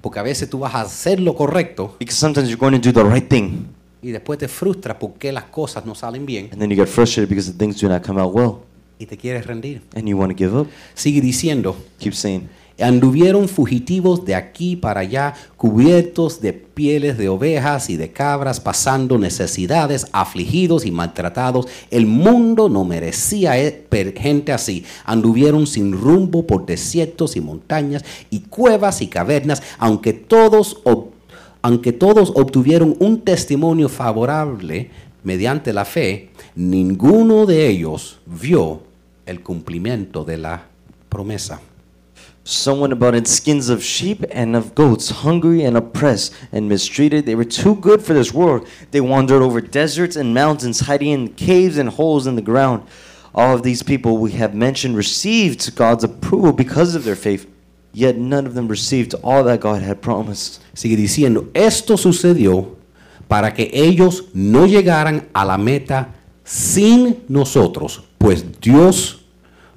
porque 0.02 0.18
a 0.20 0.24
veces 0.24 0.50
tú 0.50 0.58
vas 0.58 0.74
a 0.74 0.82
hacer 0.82 1.20
lo 1.20 1.36
correcto 1.36 1.96
Because 2.00 2.18
sometimes 2.18 2.50
you're 2.50 2.60
going 2.60 2.74
to 2.74 2.80
do 2.80 2.92
the 2.92 3.08
right 3.08 3.28
thing, 3.30 3.68
y 4.02 4.10
después 4.10 4.40
te 4.40 4.48
frustras 4.48 4.98
porque 5.00 5.32
las 5.32 5.44
cosas 5.44 5.86
no 5.86 5.94
salen 5.94 6.26
bien 6.26 6.50
and 6.52 6.60
then 6.60 6.72
you 6.72 6.76
get 6.76 6.88
frustrated 6.88 7.30
because 7.30 7.52
the 7.52 7.56
things 7.56 7.80
do 7.80 7.88
not 7.88 8.02
come 8.04 8.20
out 8.20 8.34
well, 8.34 8.62
y 8.98 9.06
te 9.06 9.16
quieres 9.16 9.46
rendir. 9.46 9.84
and 9.96 10.08
you 10.10 10.18
want 10.18 10.36
to 10.36 10.36
give 10.36 10.58
up. 10.58 10.68
Sigue 10.96 11.22
diciendo, 11.22 11.78
Keep 12.00 12.14
saying, 12.16 12.50
anduvieron 12.82 13.48
fugitivos 13.48 14.26
de 14.26 14.36
aquí 14.36 14.76
para 14.76 15.02
allá, 15.02 15.34
cubiertos 15.58 16.42
de 16.42 16.54
pieles 16.54 17.18
de 17.18 17.30
ovejas 17.30 17.90
y 17.90 17.98
de 17.98 18.12
cabras, 18.12 18.60
pasando 18.60 19.18
necesidades, 19.18 20.08
afligidos 20.12 20.86
y 20.86 20.92
maltratados. 20.92 21.68
El 21.90 22.06
mundo 22.06 22.70
no 22.70 22.84
merecía 22.86 23.60
eh, 23.60 23.86
gente 24.18 24.52
así. 24.52 24.86
Anduvieron 25.06 25.68
sin 25.68 25.94
rumbo 25.94 26.48
por 26.48 26.66
desiertos 26.66 27.36
y 27.36 27.42
montañas 27.42 28.04
y 28.30 28.42
cuevas 28.42 29.02
y 29.02 29.08
cavernas, 29.08 29.62
aunque 29.78 30.14
todos, 30.14 30.82
aunque 31.62 31.94
todos 31.94 32.32
obtuvieron 32.36 32.96
un 33.00 33.22
testimonio 33.22 33.90
favorable 33.90 34.90
mediante 35.24 35.74
la 35.74 35.86
fe, 35.86 36.30
ninguno 36.56 37.46
de 37.46 37.68
ellos 37.68 38.20
vio 38.26 38.82
el 39.26 39.42
cumplimiento 39.42 40.24
de 40.24 40.38
la 40.38 40.66
promesa. 41.10 41.62
Some 42.44 42.80
went 42.80 42.92
about 42.92 43.14
in 43.14 43.26
skins 43.26 43.70
of 43.70 43.84
sheep 43.84 44.24
and 44.32 44.56
of 44.56 44.74
goats, 44.74 45.10
hungry 45.10 45.64
and 45.64 45.78
oppressed 45.78 46.34
and 46.52 46.68
mistreated. 46.68 47.26
They 47.26 47.36
were 47.36 47.46
too 47.46 47.76
good 47.76 48.02
for 48.02 48.14
this 48.14 48.34
world. 48.34 48.68
They 48.90 49.02
wandered 49.02 49.44
over 49.44 49.62
deserts 49.62 50.16
and 50.16 50.34
mountains, 50.34 50.82
hiding 50.82 51.10
in 51.10 51.34
caves 51.36 51.78
and 51.78 51.90
holes 51.90 52.26
in 52.26 52.36
the 52.36 52.42
ground. 52.42 52.88
All 53.34 53.56
of 53.56 53.64
these 53.64 53.84
people 53.84 54.18
we 54.18 54.32
have 54.32 54.56
mentioned 54.56 54.98
received 54.98 55.76
God's 55.76 56.04
approval 56.04 56.52
because 56.52 56.96
of 56.96 57.04
their 57.04 57.16
faith, 57.16 57.48
yet 57.94 58.18
none 58.18 58.48
of 58.48 58.56
them 58.56 58.68
received 58.68 59.14
all 59.24 59.44
that 59.44 59.62
God 59.62 59.84
had 59.84 60.02
promised. 60.02 60.62
Sigue 60.74 60.98
diciendo, 60.98 61.50
esto 61.54 61.96
sucedió 61.96 62.76
para 63.28 63.54
que 63.54 63.70
ellos 63.72 64.26
no 64.34 64.66
llegaran 64.66 65.30
a 65.34 65.46
la 65.46 65.58
meta 65.58 66.14
sin 66.44 67.24
nosotros, 67.30 68.04
pues 68.18 68.60
Dios 68.60 69.24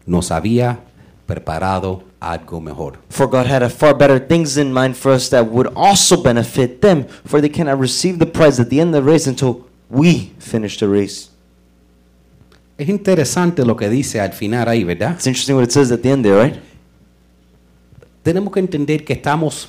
nos 0.07 0.31
había 0.33 0.81
preparado 1.27 2.03
For 3.11 3.27
God 3.27 3.47
had 3.47 3.63
a 3.63 3.71
far 3.71 3.95
better 3.95 4.19
things 4.19 4.57
in 4.57 4.73
mind 4.73 4.97
for 4.97 5.13
us 5.13 5.29
that 5.31 5.47
would 5.47 5.69
also 5.77 6.23
benefit 6.23 6.81
them, 6.81 7.07
for 7.25 7.41
they 7.41 7.51
cannot 7.51 7.79
receive 7.79 8.19
the 8.19 8.27
prize 8.27 8.59
at 8.61 8.71
the 8.71 8.81
end 8.81 8.95
of 8.95 9.05
the 9.05 9.11
race 9.11 9.27
until 9.27 9.67
we 9.91 10.33
finish 10.39 10.79
the 10.79 10.89
race. 10.89 11.31
Es 12.77 12.89
interesante 12.89 13.65
lo 13.65 13.77
que 13.77 13.89
dice 13.89 14.21
al 14.21 14.33
final 14.33 14.69
ahí, 14.69 14.83
¿verdad? 14.85 15.13
It's 15.13 15.27
interesting 15.27 15.55
what 15.55 15.65
it 15.65 15.71
says 15.71 15.93
at 15.93 16.01
the 16.01 16.11
end 16.11 16.25
there, 16.25 16.43
right? 16.43 16.57
Tenemos 18.25 18.53
que 18.53 18.61
entender 18.61 19.05
que 19.05 19.13
estamos, 19.13 19.69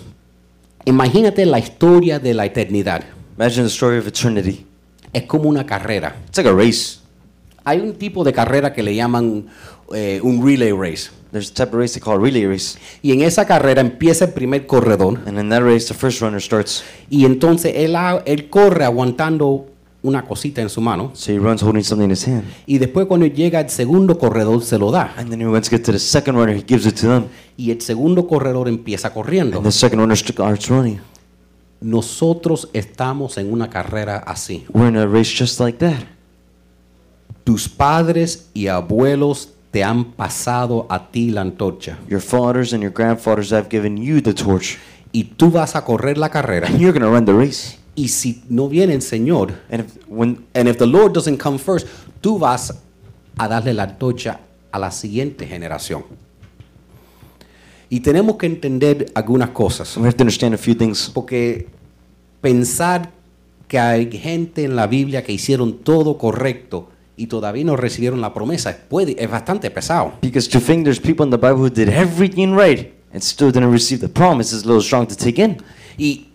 imagínate 0.86 1.46
la 1.46 1.60
historia 1.60 2.20
de 2.20 2.34
la 2.34 2.46
eternidad. 2.46 3.04
Imagine 3.38 3.64
the 3.64 3.70
story 3.70 3.98
of 3.98 4.08
eternity. 4.08 4.66
Es 5.12 5.24
como 5.24 5.50
una 5.50 5.66
carrera. 5.66 6.16
It's 6.28 6.38
like 6.38 6.50
a 6.50 6.54
race. 6.54 7.00
Hay 7.66 7.80
un 7.80 7.94
tipo 7.94 8.24
de 8.24 8.32
carrera 8.32 8.74
que 8.74 8.82
le 8.82 8.96
llaman 8.96 9.48
eh, 9.94 10.20
un 10.24 10.44
relay 10.46 10.72
race. 10.72 11.12
There's 11.36 11.52
a 11.52 11.54
type 11.54 11.74
of 11.74 11.80
race 11.82 11.94
they 11.96 12.02
call 12.02 12.16
a 12.16 12.20
relay 12.20 12.46
race. 12.46 12.78
Y 13.02 13.12
en 13.12 13.22
esa 13.22 13.46
carrera 13.46 13.82
empieza 13.82 14.24
el 14.24 14.32
primer 14.32 14.66
corredor 14.66 15.20
And 15.26 15.38
in 15.38 15.50
that 15.50 15.64
race, 15.64 15.88
the 15.88 15.94
first 15.94 16.22
runner 16.22 16.42
starts. 16.42 16.82
y 17.10 17.26
entonces 17.26 17.74
él, 17.76 17.98
ha- 17.98 18.24
él 18.26 18.50
corre 18.50 18.86
aguantando 18.86 19.66
una 20.02 20.22
cosita 20.24 20.62
en 20.62 20.70
su 20.70 20.80
mano 20.80 21.12
So 21.14 21.34
he 21.34 21.38
runs 21.38 21.62
holding 21.62 21.84
something 21.84 22.06
in 22.06 22.12
his 22.12 22.26
hand. 22.26 22.44
y 22.66 22.78
después 22.78 23.06
cuando 23.08 23.26
llega 23.26 23.60
el 23.60 23.70
segundo 23.70 24.18
corredor 24.18 24.64
se 24.64 24.78
lo 24.80 24.92
da 24.92 25.14
And 25.18 25.30
then 25.30 25.42
he 25.42 25.46
wants 25.48 25.68
to 25.70 25.76
get 25.76 25.84
to 25.88 25.92
the 25.92 26.00
second 26.00 26.36
runner, 26.38 26.56
he 26.56 26.64
gives 26.66 26.86
it 26.86 26.96
to 27.02 27.08
them. 27.10 27.26
y 27.58 27.72
el 27.72 27.82
segundo 27.82 28.26
corredor 28.28 28.70
empieza 28.70 29.12
corriendo. 29.14 29.58
And 29.58 29.66
the 29.66 29.72
second 29.74 30.00
runner 30.00 30.16
starts 30.16 30.70
running. 30.70 31.02
Nosotros 31.82 32.70
estamos 32.72 33.38
en 33.38 33.52
una 33.52 33.70
carrera 33.70 34.20
así. 34.26 34.66
We're 34.74 34.88
in 34.88 34.96
a 34.96 35.06
race 35.06 35.32
just 35.38 35.60
like 35.60 35.78
that. 35.80 36.06
Tus 37.44 37.68
padres 37.68 38.50
y 38.54 38.68
abuelos 38.68 39.50
te 39.76 39.84
han 39.84 40.14
pasado 40.14 40.86
a 40.90 41.12
ti 41.12 41.32
la 41.32 41.42
antorcha 41.42 41.98
Your 42.08 42.22
fathers 42.22 42.72
and 42.72 42.82
your 42.82 42.94
grandfathers 42.94 43.52
have 43.52 43.68
given 43.70 43.98
you 43.98 44.22
the 44.22 44.34
torch. 44.34 44.78
y 45.12 45.26
tú 45.36 45.52
vas 45.52 45.76
a 45.76 45.84
correr 45.84 46.18
la 46.18 46.30
carrera 46.30 46.66
And 46.70 46.80
you're 46.80 46.98
going 46.98 47.04
to 47.04 47.12
run 47.12 47.26
the 47.26 47.34
race. 47.34 47.78
y 47.94 48.08
si 48.08 48.42
no 48.48 48.70
viene 48.70 48.94
el 48.94 49.02
Señor 49.02 49.52
And 49.70 49.82
if, 49.82 49.98
when, 50.08 50.46
and 50.54 50.70
if 50.70 50.78
the 50.78 50.86
Lord 50.88 51.12
doesn't 51.12 51.42
come 51.44 51.60
first, 51.60 51.88
tú 52.22 52.40
vas 52.40 52.74
a 53.38 53.50
darle 53.50 53.74
la 53.74 53.84
antorcha 53.84 54.40
a 54.72 54.80
la 54.80 54.92
siguiente 54.92 55.46
generación. 55.46 56.06
Y 57.90 58.00
tenemos 58.00 58.38
que 58.38 58.46
entender 58.46 59.12
algunas 59.14 59.50
cosas, 59.50 59.98
we 59.98 60.04
have 60.08 60.16
to 60.16 60.24
understand 60.24 60.54
a 60.56 60.58
few 60.58 60.74
things. 60.76 61.12
porque 61.14 61.68
pensar 62.40 63.12
que 63.68 63.78
hay 63.78 64.10
gente 64.10 64.64
en 64.64 64.78
la 64.78 64.88
Biblia 64.88 65.22
que 65.22 65.34
hicieron 65.34 65.80
todo 65.80 66.18
correcto 66.18 66.88
y 67.18 67.28
todavía 67.28 67.64
no 67.64 67.76
recibieron 67.76 68.20
la 68.22 68.34
promesa 68.34 68.76
puede, 68.90 69.16
es 69.18 69.30
bastante 69.30 69.70
pesado. 69.72 70.14
Because 70.22 70.50
to 70.50 70.60
think 70.60 70.84
there's 70.84 71.00
people 71.00 71.24
in 71.26 71.32
the 71.32 71.38
Bible 71.38 71.58
who 71.62 71.70
did 71.70 71.90
everything 71.90 72.56
right 72.56 72.92
and 73.14 73.22
still 73.22 73.52
didn't 73.52 73.72
receive 73.72 74.02
the 74.02 74.10
promise 74.10 74.54
is 74.56 74.64
a 74.64 74.68
little 74.68 74.82
strong 74.84 75.08
to 75.08 75.16
take 75.16 75.42
in. 75.42 75.58
Y, 75.98 76.28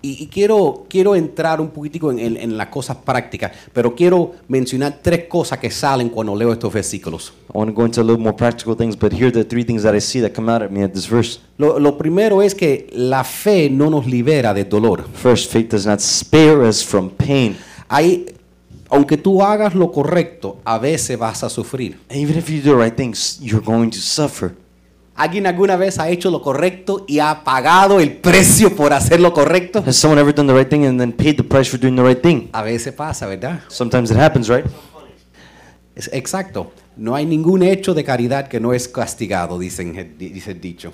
y- 0.00 0.16
y 0.20 0.26
quiero, 0.28 0.86
quiero 0.88 1.16
entrar 1.16 1.60
un 1.60 1.70
poquitico 1.70 2.12
en, 2.12 2.20
en- 2.20 2.36
en 2.36 2.56
las 2.56 2.68
cosas 2.68 2.96
prácticas, 2.98 3.50
pero 3.72 3.96
quiero 3.96 4.34
mencionar 4.46 5.00
tres 5.02 5.24
cosas 5.28 5.58
que 5.58 5.68
salen 5.72 6.08
cuando 6.10 6.36
leo 6.36 6.52
estos 6.52 6.72
versículos. 6.72 7.32
I 7.52 7.58
want 7.58 7.70
to 7.70 7.74
go 7.74 7.84
into 7.84 8.00
a 8.00 8.04
little 8.04 8.22
more 8.22 8.36
practical 8.36 8.76
things, 8.76 8.96
but 8.96 9.12
here 9.12 9.26
are 9.26 9.32
the 9.32 9.42
three 9.44 9.64
things 9.64 9.82
that 9.82 9.96
I 9.96 10.00
see 10.00 10.20
that 10.20 10.32
come 10.32 10.48
out 10.48 10.62
at 10.62 10.70
me 10.70 10.84
at 10.84 10.92
this 10.92 11.08
verse. 11.10 11.40
Lo, 11.56 11.80
lo 11.80 11.98
primero 11.98 12.40
es 12.40 12.54
que 12.54 12.86
la 12.92 13.24
fe 13.24 13.68
no 13.68 13.90
nos 13.90 14.06
libera 14.06 14.54
del 14.54 14.68
dolor. 14.68 15.04
First, 15.12 15.50
faith 15.50 15.70
does 15.72 15.84
not 15.84 15.98
spare 15.98 16.62
us 16.68 16.84
from 16.84 17.10
pain. 17.10 17.56
Hay, 17.88 18.26
aunque 18.88 19.16
tú 19.16 19.42
hagas 19.42 19.74
lo 19.74 19.92
correcto, 19.92 20.58
a 20.64 20.78
veces 20.78 21.18
vas 21.18 21.44
a 21.44 21.50
sufrir. 21.50 21.98
And 22.08 22.18
even 22.18 22.36
if 22.38 22.48
you 22.48 22.60
do 22.60 22.76
the 22.76 22.84
right 22.84 22.94
things, 22.94 23.38
you're 23.40 23.64
going 23.64 23.90
to 23.90 23.98
suffer. 23.98 24.54
¿Alguien 25.14 25.48
alguna 25.48 25.76
vez 25.76 25.98
ha 25.98 26.08
hecho 26.10 26.30
lo 26.30 26.40
correcto 26.40 27.04
y 27.08 27.18
ha 27.18 27.42
pagado 27.42 27.98
el 27.98 28.18
precio 28.18 28.76
por 28.76 28.92
hacer 28.92 29.20
lo 29.20 29.32
correcto? 29.32 29.82
Has 29.84 29.96
someone 29.96 30.20
ever 30.20 30.32
done 30.32 30.46
the 30.46 30.56
right 30.56 30.70
thing 30.70 30.84
and 30.86 30.98
then 30.98 31.12
paid 31.12 31.36
the 31.36 31.42
price 31.42 31.68
for 31.68 31.78
doing 31.78 31.96
the 31.96 32.04
right 32.04 32.22
thing? 32.22 32.48
A 32.52 32.62
veces 32.62 32.94
pasa, 32.94 33.26
¿verdad? 33.26 33.60
Sometimes 33.68 34.12
it 34.12 34.16
happens, 34.16 34.48
right? 34.48 34.64
Es 35.96 36.08
exacto. 36.12 36.70
No 36.96 37.16
hay 37.16 37.26
ningún 37.26 37.64
hecho 37.64 37.94
de 37.94 38.04
caridad 38.04 38.46
que 38.46 38.60
no 38.60 38.72
es 38.72 38.86
castigado, 38.86 39.58
dicen, 39.58 40.14
dice 40.16 40.52
el 40.52 40.60
dicho. 40.60 40.92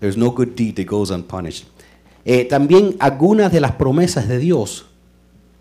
There's 0.00 0.16
no 0.16 0.30
good 0.30 0.56
deed 0.56 0.76
that 0.76 0.86
goes 0.86 1.10
unpunished. 1.10 1.66
Eh, 2.24 2.46
también 2.46 2.96
algunas 2.98 3.52
de 3.52 3.60
las 3.60 3.72
promesas 3.72 4.26
de 4.26 4.38
Dios 4.38 4.86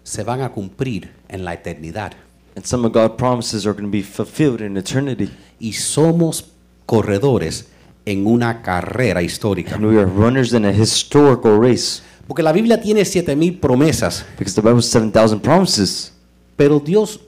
se 0.03 0.23
van 0.23 0.41
a 0.41 0.49
cumplir 0.49 1.11
en 1.29 1.45
la 1.45 1.53
eternidad. 1.53 2.13
And 2.55 2.65
some 2.65 2.85
of 2.87 2.93
God's 2.93 3.15
promises 3.17 3.65
are 3.65 3.73
going 3.73 3.85
to 3.85 3.91
be 3.91 4.03
fulfilled 4.03 4.61
in 4.61 4.75
eternity. 4.77 5.29
Y 5.59 5.73
somos 5.73 6.45
corredores 6.85 7.67
en 8.05 8.25
una 8.27 8.61
carrera 8.61 9.21
histórica. 9.21 9.75
And 9.75 9.85
we 9.85 9.97
are 9.97 10.05
runners 10.05 10.53
in 10.53 10.65
a 10.65 10.71
historical 10.71 11.59
race. 11.61 12.01
Porque 12.27 12.43
la 12.43 12.51
Biblia 12.51 12.79
tiene 12.81 13.05
7000 13.05 13.59
promesas, 13.59 14.25
Because 14.37 14.55
the 14.55 14.61
Bible 14.61 14.79
has 14.79 14.85
7,000 14.87 15.39
promises. 15.41 16.11
pero 16.55 16.79
Dios 16.79 17.19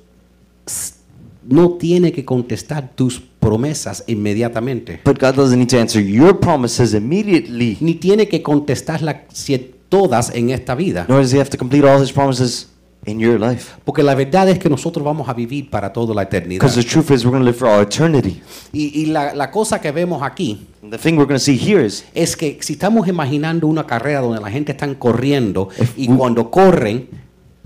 no 1.48 1.72
tiene 1.74 2.12
que 2.12 2.24
contestar 2.24 2.90
tus 2.96 3.20
promesas 3.40 4.04
inmediatamente. 4.08 5.02
But 5.04 5.20
God 5.20 5.36
doesn't 5.36 5.58
need 5.60 5.70
to 5.70 5.80
answer 5.80 6.02
your 6.02 6.40
promises 6.40 6.94
immediately. 6.94 7.78
Ni 7.82 7.96
tiene 7.96 8.28
que 8.28 8.42
contestarlas 8.42 9.18
si- 9.34 9.72
todas 9.94 10.32
en 10.34 10.50
esta 10.50 10.74
vida. 10.76 11.06
Nor 11.08 11.22
does 11.22 11.32
He 11.34 11.38
have 11.40 11.50
to 11.52 11.58
complete 11.58 11.86
all 11.88 12.02
His 12.02 12.12
promises 12.12 12.68
in 13.06 13.20
your 13.20 13.40
life. 13.40 13.74
Porque 13.86 14.02
la 14.02 14.16
verdad 14.16 14.50
es 14.50 14.58
que 14.58 14.70
nosotros 14.70 15.06
vamos 15.06 15.28
a 15.30 15.34
vivir 15.34 15.70
para 15.70 15.92
toda 15.94 16.16
la 16.16 16.24
eternidad. 16.24 16.60
Because 16.62 16.82
the 16.82 16.88
truth 16.88 17.12
is, 17.12 17.26
we're 17.26 17.32
going 17.32 17.42
to 17.42 17.46
live 17.46 17.58
for 17.58 17.68
all 17.68 17.82
eternity. 17.82 18.42
Y, 18.72 18.92
y 19.02 19.06
la, 19.08 19.36
la 19.36 19.52
cosa 19.52 19.80
que 19.80 19.92
vemos 19.92 20.24
aquí 20.24 20.66
And 20.82 20.92
the 20.92 20.98
thing 20.98 21.14
we're 21.18 21.28
going 21.28 21.38
to 21.38 21.44
see 21.44 21.58
here 21.58 21.86
is 21.86 22.06
es 22.16 22.36
que 22.36 22.58
si 22.62 22.74
estamos 22.74 23.08
imaginando 23.08 23.68
una 23.68 23.86
carrera 23.86 24.22
donde 24.22 24.42
la 24.42 24.50
gente 24.50 24.72
está 24.72 24.88
corriendo 24.98 25.70
y 25.96 26.08
we- 26.10 26.18
cuando 26.18 26.50
corren 26.50 27.08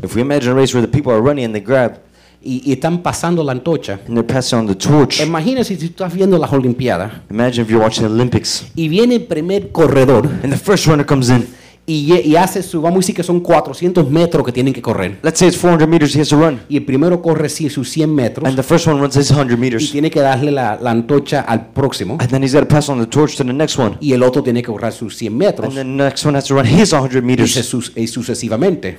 if 0.04 0.16
we 0.16 0.22
imagine 0.22 0.52
a 0.52 0.54
race 0.56 0.76
where 0.76 0.86
the 0.86 0.92
people 0.92 1.12
are 1.14 1.22
running 1.22 1.46
and 1.46 1.54
they 1.54 1.64
grab 1.64 2.00
y, 2.44 2.62
y 2.66 2.72
están 2.74 3.02
pasando 3.02 3.44
la 3.44 3.52
antorcha, 3.52 4.00
and 4.08 4.16
they're 4.16 4.24
passing 4.24 4.60
on 4.60 4.68
the 4.68 4.76
torch. 4.76 5.20
imagínese 5.22 5.76
si 5.76 5.86
estás 5.88 6.14
viendo 6.14 6.38
las 6.38 6.52
Olimpiadas 6.54 7.12
Imagine 7.32 7.64
if 7.64 7.70
you're 7.70 7.84
watching 7.84 8.04
the 8.08 8.12
Olympics 8.14 8.66
y 8.76 8.88
viene 8.90 9.16
el 9.16 9.24
primer 9.26 9.72
corredor 9.72 10.26
and 10.44 10.52
the 10.54 10.58
first 10.58 10.86
runner 10.88 11.06
comes 11.06 11.30
in. 11.30 11.48
Y, 11.90 12.14
y 12.14 12.36
hace 12.36 12.62
su, 12.62 12.82
vamos 12.82 12.98
a 12.98 13.00
decir 13.00 13.16
que 13.16 13.24
son 13.24 13.40
400 13.40 14.10
metros 14.12 14.46
que 14.46 14.52
tienen 14.52 14.74
que 14.74 14.82
correr. 14.82 15.20
Let's 15.24 15.40
say 15.40 15.48
it's 15.48 15.58
400 15.58 15.88
meters 15.88 16.14
he 16.14 16.20
has 16.20 16.28
to 16.28 16.36
run. 16.36 16.60
Y 16.68 16.76
el 16.78 16.84
primero 16.86 17.22
corre 17.22 17.48
sus 17.48 17.90
100 17.90 18.14
metros 18.14 18.46
And 18.46 18.58
the 18.58 18.64
first 18.64 18.88
one 18.88 19.00
runs 19.00 19.16
his 19.16 19.28
100 19.30 19.50
y 19.54 19.56
meters. 19.58 19.90
tiene 19.92 20.12
que 20.12 20.20
darle 20.20 20.52
la, 20.52 20.78
la 20.82 20.92
antorcha 20.92 21.42
al 21.48 21.68
próximo. 21.68 22.18
And 22.20 22.30
then 22.30 22.44
he's 22.44 22.54
got 22.54 22.60
to 22.62 22.68
pass 22.68 22.90
on 22.90 23.00
the 23.00 23.08
torch 23.08 23.38
to 23.38 23.46
the 23.46 23.54
next 23.54 23.80
one. 23.80 23.96
Y 24.02 24.12
el 24.12 24.22
otro 24.24 24.44
tiene 24.44 24.62
que 24.62 24.72
correr 24.72 24.92
sus 24.92 25.16
100 25.16 25.34
metros. 25.34 25.68
And 25.70 25.76
the 25.78 25.84
next 25.86 26.26
one 26.26 26.38
has 26.38 26.46
to 26.46 26.56
run 26.56 26.66
his 26.66 26.92
100 26.92 27.16
y, 27.20 27.22
meters. 27.22 27.54
se 27.54 27.64
sus- 27.64 27.94
y 27.96 28.06
sucesivamente. 28.08 28.98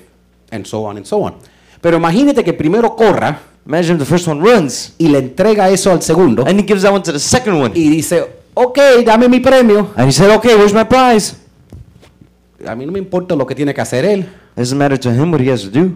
And 0.51 0.65
so 0.65 0.85
on 0.87 0.97
and 0.97 1.05
so 1.05 1.19
on. 1.19 1.35
Pero 1.83 1.99
imagínate 1.99 2.43
que 2.43 2.55
primero 2.55 2.97
corra 2.97 3.39
Imagine 3.67 3.99
the 3.99 4.07
first 4.07 4.27
one 4.27 4.41
runs 4.41 4.95
y 4.97 5.09
le 5.09 5.19
entrega 5.19 5.69
eso 5.69 5.91
al 5.93 6.01
segundo 6.01 6.43
and 6.47 6.59
he 6.59 6.63
gives 6.67 6.81
that 6.81 6.91
one 6.91 7.03
to 7.03 7.13
the 7.13 7.19
second 7.19 7.61
one. 7.61 7.71
y 7.75 7.91
dice, 7.91 8.25
ok, 8.55 8.79
dame 9.05 9.29
mi 9.29 9.41
premio. 9.41 9.91
And 9.95 10.09
he 10.09 10.13
said, 10.13 10.31
okay, 10.31 10.55
where's 10.57 10.73
my 10.73 10.85
prize? 10.85 11.35
A 12.67 12.75
mí 12.75 12.87
no 12.87 12.93
me 12.93 12.99
importa 12.99 13.37
lo 13.37 13.47
que 13.47 13.55
tiene 13.55 13.73
que 13.73 13.81
hacer 13.81 14.05
él. 14.05 14.21
It 14.21 14.57
doesn't 14.57 14.79
matter 14.79 14.99
to 14.99 15.11
him 15.11 15.31
what 15.31 15.41
he 15.41 15.51
has 15.51 15.63
to 15.63 15.71
do. 15.71 15.93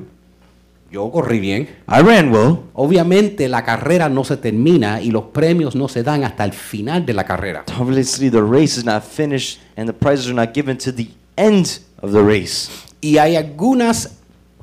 Yo 0.93 1.11
corrí 1.11 1.41
bien. 1.41 1.69
I 1.89 2.03
ran 2.03 2.31
well. 2.31 2.61
Obviamente 2.75 3.49
la 3.49 3.65
carrera 3.65 4.09
no 4.11 4.25
se 4.25 4.37
termina 4.37 5.01
y 5.01 5.11
los 5.11 5.25
premios 5.25 5.75
no 5.75 5.89
se 5.89 6.03
dan 6.03 6.23
hasta 6.23 6.45
el 6.45 6.53
final 6.53 7.07
de 7.07 7.15
la 7.15 7.25
carrera. 7.25 7.65
Obviously, 7.81 8.31
the 8.31 8.43
race 8.43 8.79
is 8.79 8.85
not 8.85 9.03
finished 9.03 9.61
and 9.77 9.89
the 9.89 9.95
prizes 9.95 10.27
are 10.27 10.35
not 10.35 10.55
given 10.55 10.77
to 10.77 10.93
the 10.93 11.09
end 11.37 11.81
of 12.03 12.13
the 12.13 12.23
race. 12.23 12.69
Y 13.01 13.17
hay 13.17 13.37
algunas 13.37 14.19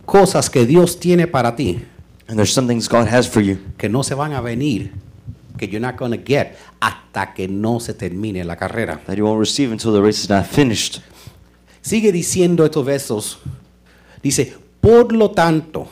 cosas 0.06 0.50
que 0.50 0.66
Dios 0.66 1.00
tiene 1.00 1.28
para 1.28 1.56
ti 1.56 1.84
And 2.28 2.38
there's 2.38 2.54
some 2.54 2.68
things 2.68 2.88
God 2.88 3.08
has 3.08 3.28
for 3.28 3.42
you 3.42 3.58
que 3.78 3.90
no 3.90 4.04
se 4.04 4.14
van 4.14 4.34
a 4.34 4.42
venir, 4.42 4.92
que 5.58 5.68
you're 5.68 5.80
not 5.82 5.98
going 5.98 6.12
to 6.12 6.24
get 6.24 6.56
hasta 6.80 7.34
que 7.34 7.48
no 7.48 7.80
se 7.80 7.96
termine 7.96 8.44
la 8.44 8.56
carrera. 8.56 9.02
that 9.08 9.18
you 9.18 9.26
won't 9.26 9.40
receive 9.40 9.72
until 9.72 9.92
the 9.92 10.00
race 10.00 10.22
is 10.22 10.30
not 10.30 10.46
finished. 10.46 11.02
Sigue 11.82 12.12
diciendo 12.12 12.66
estos 12.66 12.86
versos. 12.86 13.40
Dice, 14.22 14.56
por 14.82 15.14
lo 15.14 15.32
tanto, 15.32 15.88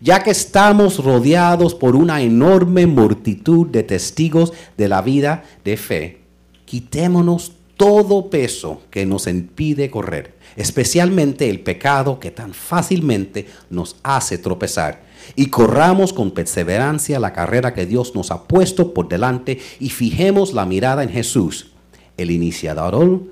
ya 0.00 0.22
que 0.22 0.30
estamos 0.30 1.02
rodeados 1.02 1.74
por 1.74 1.94
una 1.94 2.22
enorme 2.22 2.86
multitud 2.86 3.68
de 3.68 3.82
testigos 3.82 4.52
de 4.76 4.88
la 4.88 5.02
vida 5.02 5.44
de 5.64 5.76
fe, 5.76 6.20
quitémonos 6.64 7.52
todo 7.76 8.30
peso 8.30 8.82
que 8.90 9.06
nos 9.06 9.26
impide 9.26 9.90
correr, 9.90 10.34
especialmente 10.56 11.50
el 11.50 11.60
pecado 11.60 12.18
que 12.18 12.30
tan 12.30 12.54
fácilmente 12.54 13.46
nos 13.70 13.96
hace 14.02 14.38
tropezar. 14.38 15.02
Y 15.36 15.46
corramos 15.46 16.12
con 16.12 16.32
perseverancia 16.32 17.20
la 17.20 17.32
carrera 17.32 17.74
que 17.74 17.86
Dios 17.86 18.14
nos 18.14 18.30
ha 18.30 18.44
puesto 18.44 18.92
por 18.92 19.08
delante 19.08 19.60
y 19.78 19.90
fijemos 19.90 20.52
la 20.52 20.66
mirada 20.66 21.02
en 21.02 21.10
Jesús, 21.10 21.72
el 22.16 22.30
iniciador 22.30 23.22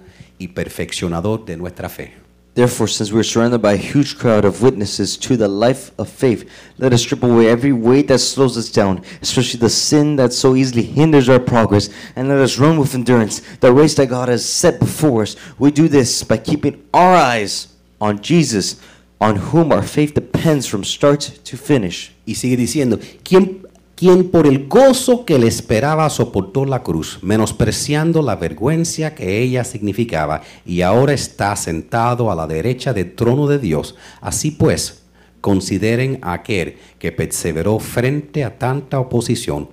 y 0.40 0.48
perfeccionador 0.48 1.44
de 1.44 1.56
nuestra 1.56 1.88
fe. 1.88 2.14
Therefore, 2.54 2.88
since 2.88 3.12
we 3.12 3.20
are 3.20 3.24
surrounded 3.24 3.62
by 3.62 3.74
a 3.74 3.76
huge 3.76 4.18
crowd 4.18 4.44
of 4.44 4.60
witnesses 4.60 5.16
to 5.18 5.36
the 5.36 5.46
life 5.46 5.92
of 5.98 6.08
faith, 6.08 6.50
let 6.78 6.92
us 6.92 7.02
strip 7.02 7.22
away 7.22 7.48
every 7.48 7.72
weight 7.72 8.08
that 8.08 8.18
slows 8.18 8.58
us 8.58 8.68
down, 8.68 9.02
especially 9.22 9.60
the 9.60 9.70
sin 9.70 10.16
that 10.16 10.32
so 10.32 10.56
easily 10.56 10.82
hinders 10.82 11.28
our 11.28 11.38
progress, 11.38 11.90
and 12.16 12.28
let 12.28 12.38
us 12.38 12.58
run 12.58 12.76
with 12.76 12.94
endurance 12.94 13.40
the 13.60 13.72
race 13.72 13.94
that 13.94 14.08
God 14.08 14.28
has 14.28 14.44
set 14.44 14.80
before 14.80 15.22
us. 15.22 15.36
We 15.60 15.70
do 15.70 15.86
this 15.86 16.24
by 16.24 16.38
keeping 16.38 16.84
our 16.92 17.14
eyes 17.14 17.68
on 18.00 18.20
Jesus, 18.20 18.80
on 19.20 19.36
whom 19.36 19.70
our 19.70 19.82
faith 19.82 20.14
depends 20.14 20.66
from 20.66 20.82
start 20.82 21.20
to 21.20 21.56
finish. 21.56 22.12
Y 22.26 22.34
sigue 22.34 22.56
diciendo, 22.56 22.98
¿quién, 23.22 23.64
quien 24.00 24.30
por 24.30 24.46
el 24.46 24.66
gozo 24.66 25.26
que 25.26 25.38
le 25.38 25.46
esperaba 25.46 26.08
soportó 26.08 26.64
la 26.64 26.82
cruz, 26.82 27.18
menospreciando 27.20 28.22
la 28.22 28.34
vergüenza 28.34 29.14
que 29.14 29.42
ella 29.42 29.62
significaba, 29.62 30.40
y 30.64 30.80
ahora 30.80 31.12
está 31.12 31.54
sentado 31.54 32.30
a 32.30 32.34
la 32.34 32.46
derecha 32.46 32.94
del 32.94 33.14
trono 33.14 33.46
de 33.46 33.58
Dios. 33.58 33.96
Así 34.22 34.52
pues, 34.52 35.02
consideren 35.42 36.18
a 36.22 36.32
aquel 36.32 36.76
que 36.98 37.12
perseveró 37.12 37.78
frente 37.78 38.42
a 38.42 38.56
tanta 38.56 38.98
oposición 38.98 39.68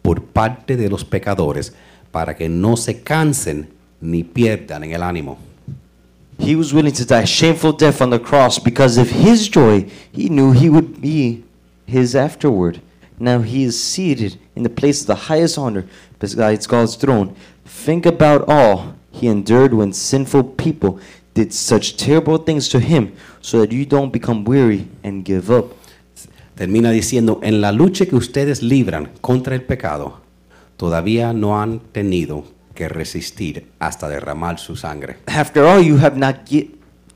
por 0.00 0.22
parte 0.22 0.76
de 0.76 0.88
los 0.88 1.04
pecadores, 1.04 1.72
para 2.12 2.36
que 2.36 2.48
no 2.48 2.76
se 2.76 3.02
cansen 3.02 3.70
ni 4.00 4.22
pierdan 4.22 4.84
en 4.84 4.92
el 4.92 5.02
ánimo. 5.02 5.38
He 6.38 6.54
was 6.54 6.72
willing 6.72 6.94
to 6.94 7.04
die 7.04 7.24
a 7.24 7.26
shameful 7.26 7.72
death 7.76 8.00
on 8.00 8.10
the 8.10 8.20
cross 8.20 8.62
because 8.62 8.96
of 8.96 9.10
his 9.10 9.50
joy. 9.50 9.86
He 10.12 10.28
knew 10.28 10.52
he 10.52 10.70
would 10.70 11.00
be 11.00 11.42
his 11.84 12.14
afterward. 12.14 12.80
Now 13.22 13.38
he 13.38 13.62
is 13.62 13.80
seated 13.80 14.36
in 14.56 14.64
the 14.64 14.68
place 14.68 15.02
of 15.02 15.06
the 15.06 15.30
highest 15.30 15.56
honor 15.56 15.86
besides 16.18 16.66
God's 16.66 16.96
throne. 16.96 17.36
Think 17.64 18.04
about 18.04 18.48
all 18.48 18.96
he 19.12 19.28
endured 19.28 19.72
when 19.72 19.92
sinful 19.92 20.42
people 20.58 20.98
did 21.32 21.54
such 21.54 21.96
terrible 21.96 22.38
things 22.38 22.68
to 22.70 22.80
him 22.80 23.14
so 23.40 23.60
that 23.60 23.70
you 23.70 23.86
don't 23.86 24.12
become 24.12 24.42
weary 24.42 24.88
and 25.04 25.24
give 25.24 25.52
up. 25.52 25.66
Termina 26.56 26.90
diciendo, 26.90 27.38
en 27.44 27.60
la 27.60 27.70
lucha 27.70 28.06
que 28.06 28.16
ustedes 28.16 28.60
libran 28.60 29.10
contra 29.20 29.54
el 29.54 29.62
pecado, 29.62 30.18
todavía 30.76 31.32
no 31.32 31.60
han 31.62 31.78
tenido 31.78 32.44
que 32.74 32.88
resistir 32.88 33.68
hasta 33.78 34.08
derramar 34.08 34.58
su 34.58 34.74
sangre. 34.74 35.18
After 35.28 35.62
all 35.64 35.80
you 35.80 35.96
have 35.98 36.16
not 36.16 36.40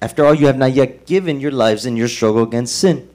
after 0.01 0.25
all 0.25 0.37
you 0.37 0.47
have 0.47 0.57
not 0.57 0.73
yet 0.73 1.05
given 1.05 1.41
your 1.41 1.53
lives 1.53 1.85
in 1.85 1.97
your 1.97 2.09
struggle 2.09 2.45
against 2.45 2.77
sin. 2.77 3.09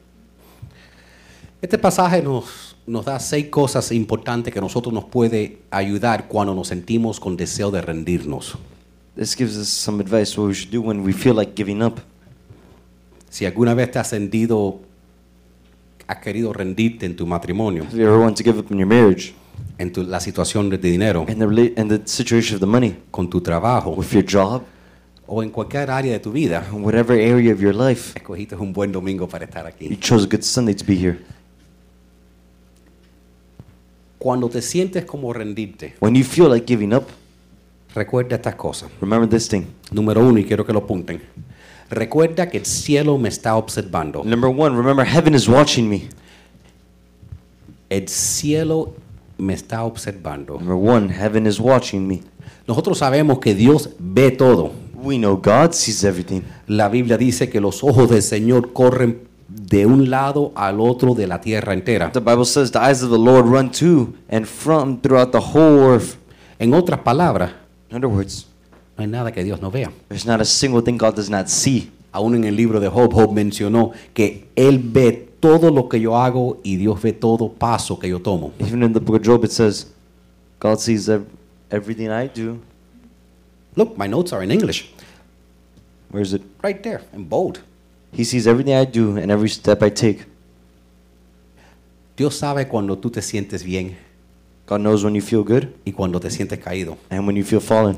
Este 1.62 1.78
pasaje 1.78 2.24
nos, 2.24 2.71
nos 2.88 3.06
da 3.06 3.20
seis 3.20 3.48
cosas 3.50 3.92
importantes 3.92 4.54
que 4.54 4.60
nosotros 4.62 4.94
nos 4.94 5.06
puede 5.06 5.60
ayudar 5.72 6.28
cuando 6.28 6.54
nos 6.56 6.68
sentimos 6.68 7.20
con 7.20 7.38
deseo 7.38 7.72
de 7.72 7.82
rendirnos. 7.82 8.58
This 9.16 9.36
gives 9.36 9.58
us 9.58 9.68
some 9.68 10.02
advice 10.02 10.38
what 10.40 10.48
we 10.48 10.54
should 10.54 10.72
do 10.72 10.82
when 10.82 11.02
we 11.06 11.14
feel 11.14 11.36
like 11.36 11.54
giving 11.56 11.82
up. 11.84 12.00
Si 13.30 13.46
alguna 13.46 13.74
vez 13.74 13.92
te 13.92 14.00
has 14.00 14.08
sentido, 14.10 14.80
has 16.08 16.18
querido 16.18 16.52
rendirte 16.54 17.06
en 17.06 17.16
tu 17.16 17.26
matrimonio, 17.26 17.84
Have 17.84 17.96
you 17.98 18.04
ever 18.08 18.18
wanted 18.20 18.38
to 18.38 18.44
give 18.44 18.60
up 18.60 18.72
in 18.72 18.78
your 18.80 18.88
marriage 18.88 19.34
en 19.78 19.92
tu- 19.92 20.04
la 20.04 20.20
situación 20.20 20.70
de 20.70 20.78
dinero, 20.78 21.26
and 21.28 21.38
the 21.40 21.74
and 21.80 21.90
the 21.92 22.02
situation 22.06 22.56
of 22.56 22.60
the 22.62 22.66
money 22.68 22.96
con 23.12 23.30
tu 23.30 23.42
trabajo 23.42 23.92
with 23.92 24.12
your 24.12 24.26
job, 24.26 24.64
o 25.28 25.42
en 25.44 25.50
cualquier 25.50 25.90
área 25.92 26.12
de 26.14 26.20
tu 26.20 26.32
vida, 26.32 26.68
in 26.74 26.84
whatever 26.84 27.18
area 27.18 27.54
of 27.54 27.62
your 27.62 27.74
life? 27.76 28.12
escogiste 28.18 28.56
un 28.56 28.74
buen 28.74 28.92
domingo 28.92 29.28
para 29.28 29.46
estar 29.46 29.64
You 29.80 29.88
aquí. 29.88 29.98
chose 29.98 30.26
a 30.26 30.28
good 30.30 30.42
Sunday 30.44 30.74
to 30.76 30.84
be 30.86 30.96
here. 30.96 31.20
Cuando 34.22 34.50
te 34.50 34.62
sientes 34.62 35.04
como 35.04 35.34
rendirte, 35.34 35.96
When 36.00 36.14
you 36.14 36.24
feel 36.24 36.48
like 36.48 36.68
giving 36.68 36.94
up, 36.94 37.06
recuerda 37.96 38.36
estas 38.36 38.54
cosas. 38.54 38.92
remember 39.02 39.28
this 39.28 39.48
thing. 39.50 39.64
Número 39.92 40.22
uno, 40.24 40.38
y 40.38 40.46
quiero 40.46 40.64
que 40.64 40.72
lo 40.72 40.80
apunten. 40.80 41.24
Recuerda 41.90 42.48
que 42.48 42.60
el 42.60 42.66
cielo 42.66 43.18
me 43.18 43.30
está 43.30 43.56
observando. 43.56 44.24
Number 44.24 44.52
one, 44.56 44.78
remember 44.78 45.04
heaven 45.04 45.34
is 45.34 45.48
watching 45.48 45.90
me. 45.90 46.08
El 47.90 48.08
cielo 48.10 48.94
me 49.40 49.56
está 49.56 49.84
observando. 49.86 50.60
Number 50.60 50.76
one, 50.76 51.12
heaven 51.12 51.48
is 51.48 51.60
watching 51.60 52.08
me. 52.08 52.22
Nosotros 52.68 53.00
sabemos 53.00 53.40
que 53.40 53.56
Dios 53.56 53.90
ve 53.98 54.30
todo. 54.30 54.72
We 54.94 55.18
know 55.18 55.36
God 55.36 55.72
sees 55.72 56.04
everything. 56.04 56.42
La 56.68 56.90
Biblia 56.90 57.18
dice 57.18 57.50
que 57.50 57.60
los 57.60 57.84
ojos 57.84 58.08
del 58.12 58.22
Señor 58.22 58.72
corren 58.72 59.31
de 59.54 59.86
un 59.86 60.10
lado 60.10 60.52
al 60.56 60.80
otro 60.80 61.14
de 61.14 61.28
la 61.28 61.42
tierra 61.42 61.74
entera. 61.74 62.12
The 62.12 62.20
Bible 62.20 62.46
says 62.46 62.72
the 62.72 62.80
eyes 62.80 63.04
of 63.04 63.10
the 63.12 63.18
Lord 63.20 63.46
run 63.48 63.72
to 63.74 64.14
and 64.30 64.46
from 64.46 65.00
throughout 65.02 65.32
the 65.32 65.40
whole 65.40 65.80
earth. 65.94 66.16
En 66.60 66.74
otras 66.74 67.00
palabras, 67.00 67.52
In 67.90 67.98
other 67.98 68.08
words, 68.08 68.46
no 68.98 69.04
hay 69.04 69.08
nada 69.08 69.32
que 69.32 69.44
Dios 69.44 69.62
no 69.62 69.70
vea. 69.72 69.92
there's 70.10 70.26
not 70.26 70.40
a 70.42 70.46
single 70.46 70.82
thing 70.82 70.98
God 70.98 71.16
does 71.16 71.30
not 71.30 71.48
see. 71.50 71.92
Aún 72.14 72.36
en 72.36 72.44
el 72.44 72.56
libro 72.56 72.80
de 72.80 72.88
Job, 72.90 73.14
Job 73.14 73.32
mencionó 73.34 73.92
que 74.14 74.48
Él 74.56 74.80
ve 74.84 75.30
todo 75.40 75.72
lo 75.72 75.88
que 75.90 76.00
yo 76.00 76.18
hago 76.18 76.60
y 76.64 76.76
Dios 76.76 77.02
ve 77.02 77.14
todo 77.14 77.50
paso 77.50 77.98
que 77.98 78.08
yo 78.10 78.20
tomo. 78.20 78.52
Even 78.60 78.84
in 78.84 78.94
the 78.94 79.00
book 79.00 79.16
of 79.16 79.22
Job, 79.26 79.44
it 79.46 79.52
says, 79.52 79.88
God 80.60 80.80
sees 80.80 81.10
ev- 81.10 81.26
everything 81.72 82.10
I 82.10 82.28
do. 82.28 82.60
Look, 83.76 83.98
my 83.98 84.08
notes 84.08 84.34
are 84.34 84.44
in 84.44 84.52
English. 84.52 84.92
Where 86.12 86.22
is 86.22 86.34
it? 86.34 86.42
Right 86.62 86.84
there, 86.84 87.02
in 87.14 87.24
bold. 87.24 87.62
He 88.14 88.24
sees 88.26 88.46
everything 88.48 88.76
I 88.76 88.86
do 88.86 89.18
and 89.18 89.32
every 89.32 89.50
step 89.50 89.82
I 89.82 89.90
take. 89.90 90.26
Dios 92.18 92.36
sabe 92.36 92.68
cuando 92.68 92.98
tú 92.98 93.10
te 93.10 93.22
sientes 93.22 93.64
bien 93.64 93.96
God 94.68 94.80
knows 94.80 95.04
when 95.04 95.16
you 95.16 95.22
feel 95.22 95.44
good 95.44 95.70
y 95.86 95.92
cuando 95.92 96.20
te 96.20 96.30
sientes 96.30 96.60
caído. 96.60 96.98
and 97.10 97.26
when 97.28 97.36
you 97.36 97.44
feel 97.44 97.60
fallen. 97.62 97.98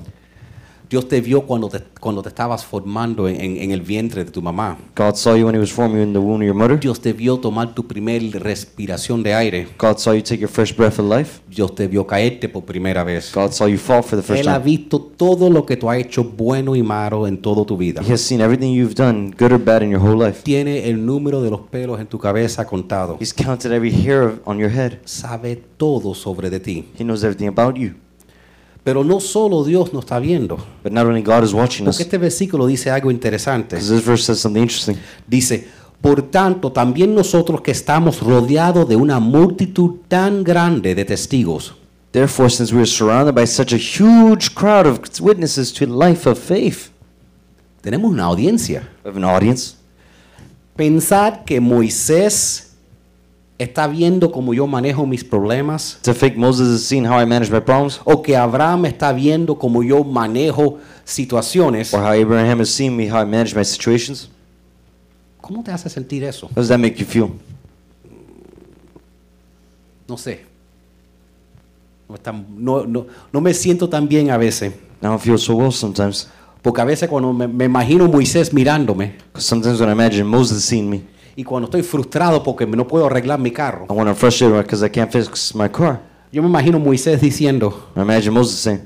Dios 0.89 1.07
te 1.07 1.21
vio 1.21 1.41
cuando 1.43 1.69
te, 1.69 1.79
cuando 1.99 2.21
te 2.21 2.29
estabas 2.29 2.63
formando 2.65 3.27
en, 3.27 3.39
en- 3.41 3.71
el 3.71 3.81
vientre 3.81 4.23
de 4.23 4.31
tu 4.31 4.41
mamá. 4.41 4.77
God 4.95 5.15
saw 5.15 5.35
you 5.35 5.45
when 5.45 5.55
He 5.55 5.59
was 5.59 5.71
forming 5.71 5.97
you 5.97 6.03
in 6.03 6.13
the 6.13 6.19
womb 6.19 6.41
of 6.41 6.45
your 6.45 6.53
mother. 6.55 6.79
Dios 6.79 6.99
te 6.99 7.13
vio 7.13 7.37
tomar 7.37 7.73
tu 7.73 7.87
primer 7.87 8.21
respiración 8.39 9.23
de 9.23 9.33
aire. 9.33 9.67
God 9.79 9.97
saw 9.97 10.13
you 10.13 10.21
take 10.21 10.37
your 10.39 10.49
first 10.49 10.77
breath 10.77 10.99
of 10.99 11.05
life. 11.09 11.41
Dios 11.49 11.73
te 11.73 11.87
vio 11.87 12.05
caerte 12.05 12.47
por 12.49 12.63
primera 12.63 13.03
vez. 13.03 13.31
God 13.33 13.51
saw 13.51 13.67
you 13.67 13.77
fall 13.77 14.03
for 14.03 14.17
the 14.19 14.23
first 14.23 14.41
Él 14.41 14.47
ha 14.49 14.59
time. 14.59 14.65
visto 14.65 14.99
todo 14.99 15.49
lo 15.49 15.65
que 15.65 15.77
tú 15.77 15.89
has 15.89 15.97
hecho 15.97 16.23
bueno 16.23 16.75
y 16.75 16.83
malo 16.83 17.25
en 17.27 17.37
toda 17.37 17.65
tu 17.65 17.75
vida. 17.77 18.01
He 18.07 18.11
has 18.13 18.21
seen 18.21 18.41
everything 18.41 18.71
you've 18.73 18.95
done, 18.95 19.31
good 19.37 19.51
or 19.51 19.57
bad, 19.63 19.81
in 19.81 19.91
your 19.91 20.01
whole 20.01 20.23
life. 20.23 20.41
Tiene 20.43 20.89
el 20.89 21.05
número 21.05 21.41
de 21.41 21.49
los 21.49 21.61
pelos 21.61 21.99
en 21.99 22.07
tu 22.07 22.19
cabeza 22.19 22.65
contado. 22.65 23.17
He's 23.19 23.33
counted 23.33 23.71
every 23.71 23.91
hair 23.91 24.39
on 24.45 24.57
your 24.59 24.69
head. 24.69 24.99
Sabe 25.05 25.55
todo 25.77 26.13
sobre 26.13 26.49
de 26.49 26.59
ti. 26.59 26.85
He 26.99 27.03
knows 27.03 27.23
everything 27.23 27.47
about 27.47 27.75
you. 27.75 27.93
Pero 28.83 29.03
no 29.03 29.19
solo 29.21 29.63
Dios 29.63 29.93
nos 29.93 30.03
está 30.03 30.19
viendo. 30.19 30.57
But 30.83 30.91
not 30.91 31.05
only 31.05 31.21
God 31.21 31.43
is 31.43 31.53
watching 31.53 31.87
us, 31.87 31.95
Porque 31.95 32.03
este 32.03 32.17
versículo 32.17 32.67
dice 32.67 32.91
algo 32.91 33.09
interesante. 33.11 33.77
because 33.77 33.93
this 33.95 34.05
verse 34.05 34.23
says 34.25 34.39
something 34.39 34.61
interesting. 34.61 34.97
Dice, 35.25 35.67
por 36.01 36.21
tanto, 36.23 36.71
también 36.71 37.15
nosotros 37.15 37.61
que 37.61 37.71
estamos 37.71 38.19
rodeados 38.19 38.87
de 38.89 38.97
una 38.97 39.19
multitud 39.21 39.99
tan 40.09 40.43
grande 40.43 40.95
de 40.95 41.05
testigos, 41.05 41.75
Therefore, 42.11 42.49
since 42.49 42.71
we 42.71 42.79
are 42.81 42.85
surrounded 42.85 43.33
by 43.33 43.47
such 43.47 43.73
a 43.73 43.77
huge 43.77 44.53
crowd 44.53 44.85
of 44.85 44.99
witnesses 45.19 45.73
to 45.73 45.85
life 45.87 46.29
of 46.29 46.37
faith, 46.37 46.89
tenemos 47.81 48.11
una 48.11 48.25
audiencia. 48.25 48.87
we 49.03 49.09
have 49.09 49.17
an 49.17 49.23
audience. 49.23 49.77
Pensar 50.75 51.43
que 51.45 51.59
Moisés 51.61 52.72
está 53.63 53.87
viendo 53.87 54.31
cómo 54.31 54.53
yo 54.53 54.67
manejo 54.67 55.05
mis 55.07 55.23
problemas, 55.23 55.97
To 56.03 56.13
think 56.13 56.35
Moses 56.35 56.67
is 56.69 56.85
seeing 56.87 57.05
how 57.05 57.19
I 57.19 57.25
manage 57.25 57.51
my 57.51 57.59
problems, 57.61 57.99
o 58.05 58.21
que 58.21 58.35
Abraham 58.37 58.85
está 58.85 59.11
viendo 59.11 59.55
cómo 59.57 59.81
yo 59.83 60.03
manejo 60.03 60.77
situaciones, 61.03 61.93
or 61.93 62.01
how 62.01 62.11
Abraham 62.11 62.61
is 62.61 62.69
seeing 62.69 62.95
me 62.95 63.09
how 63.09 63.21
I 63.21 63.25
manage 63.25 63.55
my 63.55 63.63
situations. 63.65 64.29
¿cómo 65.41 65.61
te 65.63 65.71
hace 65.71 65.89
sentir 65.89 66.23
eso? 66.23 66.47
How 66.47 66.55
does 66.55 66.69
that 66.69 66.79
make 66.79 66.95
you 66.97 67.05
feel? 67.05 67.29
No 70.07 70.17
sé. 70.17 70.45
No, 72.57 72.85
no- 72.85 73.07
no- 73.31 73.41
me 73.41 73.53
siento 73.53 73.89
tan 73.89 74.07
bien 74.07 74.29
a 74.29 74.37
veces, 74.37 74.71
I 75.01 75.05
don't 75.05 75.19
feel 75.19 75.37
so 75.39 75.55
well 75.55 75.71
sometimes. 75.71 76.27
porque 76.61 76.79
a 76.81 76.85
veces 76.85 77.09
cuando 77.09 77.33
me, 77.33 77.47
me 77.47 77.65
imagino 77.65 78.07
Moisés 78.07 78.53
mirándome, 78.53 79.15
sometimes 79.35 79.79
when 79.79 79.89
I 79.89 79.93
imagine 79.93 80.23
Moses 80.25 80.63
seeing 80.63 80.89
me, 80.89 81.01
y 81.35 81.43
cuando 81.43 81.65
estoy 81.65 81.81
frustrado 81.81 82.43
porque 82.43 82.65
no 82.65 82.87
puedo 82.87 83.05
arreglar 83.07 83.39
mi 83.39 83.51
carro, 83.51 83.85
and 83.89 83.97
when 83.97 84.07
I'm 84.07 84.15
frustrated 84.15 84.57
because 84.57 84.85
I 84.85 84.89
can't 84.89 85.11
fix 85.11 85.53
my 85.55 85.67
car, 85.69 85.99
yo 86.31 86.41
me 86.41 86.47
imagino 86.49 86.79
Moisés 86.79 87.21
diciendo, 87.21 87.89
I 87.95 88.01
imagine 88.01 88.31
Moses 88.31 88.59
saying, 88.59 88.81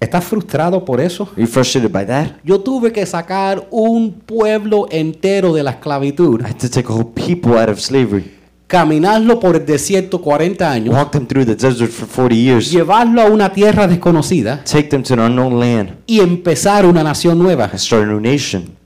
¿estás 0.00 0.24
frustrado 0.24 0.84
por 0.84 1.00
eso? 1.00 1.28
Are 1.32 1.42
you 1.42 1.46
frustrated 1.46 1.90
by 1.90 2.06
that? 2.06 2.26
Yo 2.44 2.60
tuve 2.60 2.92
que 2.92 3.04
sacar 3.06 3.66
un 3.70 4.20
pueblo 4.24 4.86
entero 4.90 5.52
de 5.52 5.62
la 5.62 5.72
esclavitud, 5.72 6.40
I 6.40 6.44
had 6.50 6.56
to 6.58 6.68
take 6.70 6.88
a 6.88 6.92
whole 6.92 7.12
people 7.14 7.58
out 7.58 7.68
of 7.68 7.80
slavery, 7.80 8.38
caminarlo 8.66 9.40
por 9.40 9.56
el 9.56 9.66
desierto 9.66 10.20
40 10.20 10.70
años, 10.70 10.94
walk 10.94 11.10
them 11.10 11.26
through 11.26 11.44
the 11.44 11.56
desert 11.56 11.90
for 11.90 12.06
40 12.08 12.34
years, 12.36 12.70
llevarlo 12.70 13.20
a 13.20 13.26
una 13.26 13.52
tierra 13.52 13.86
desconocida 13.88 14.62
take 14.64 14.88
them 14.88 15.02
to 15.02 15.14
an 15.14 15.20
unknown 15.20 15.58
land, 15.58 15.96
y 16.06 16.20
empezar 16.20 16.86
una 16.86 17.02
nación 17.02 17.38
nueva. 17.38 17.64
and 17.64 17.78
start 17.78 18.04
a 18.04 18.06
new 18.06 18.20
nation. 18.20 18.78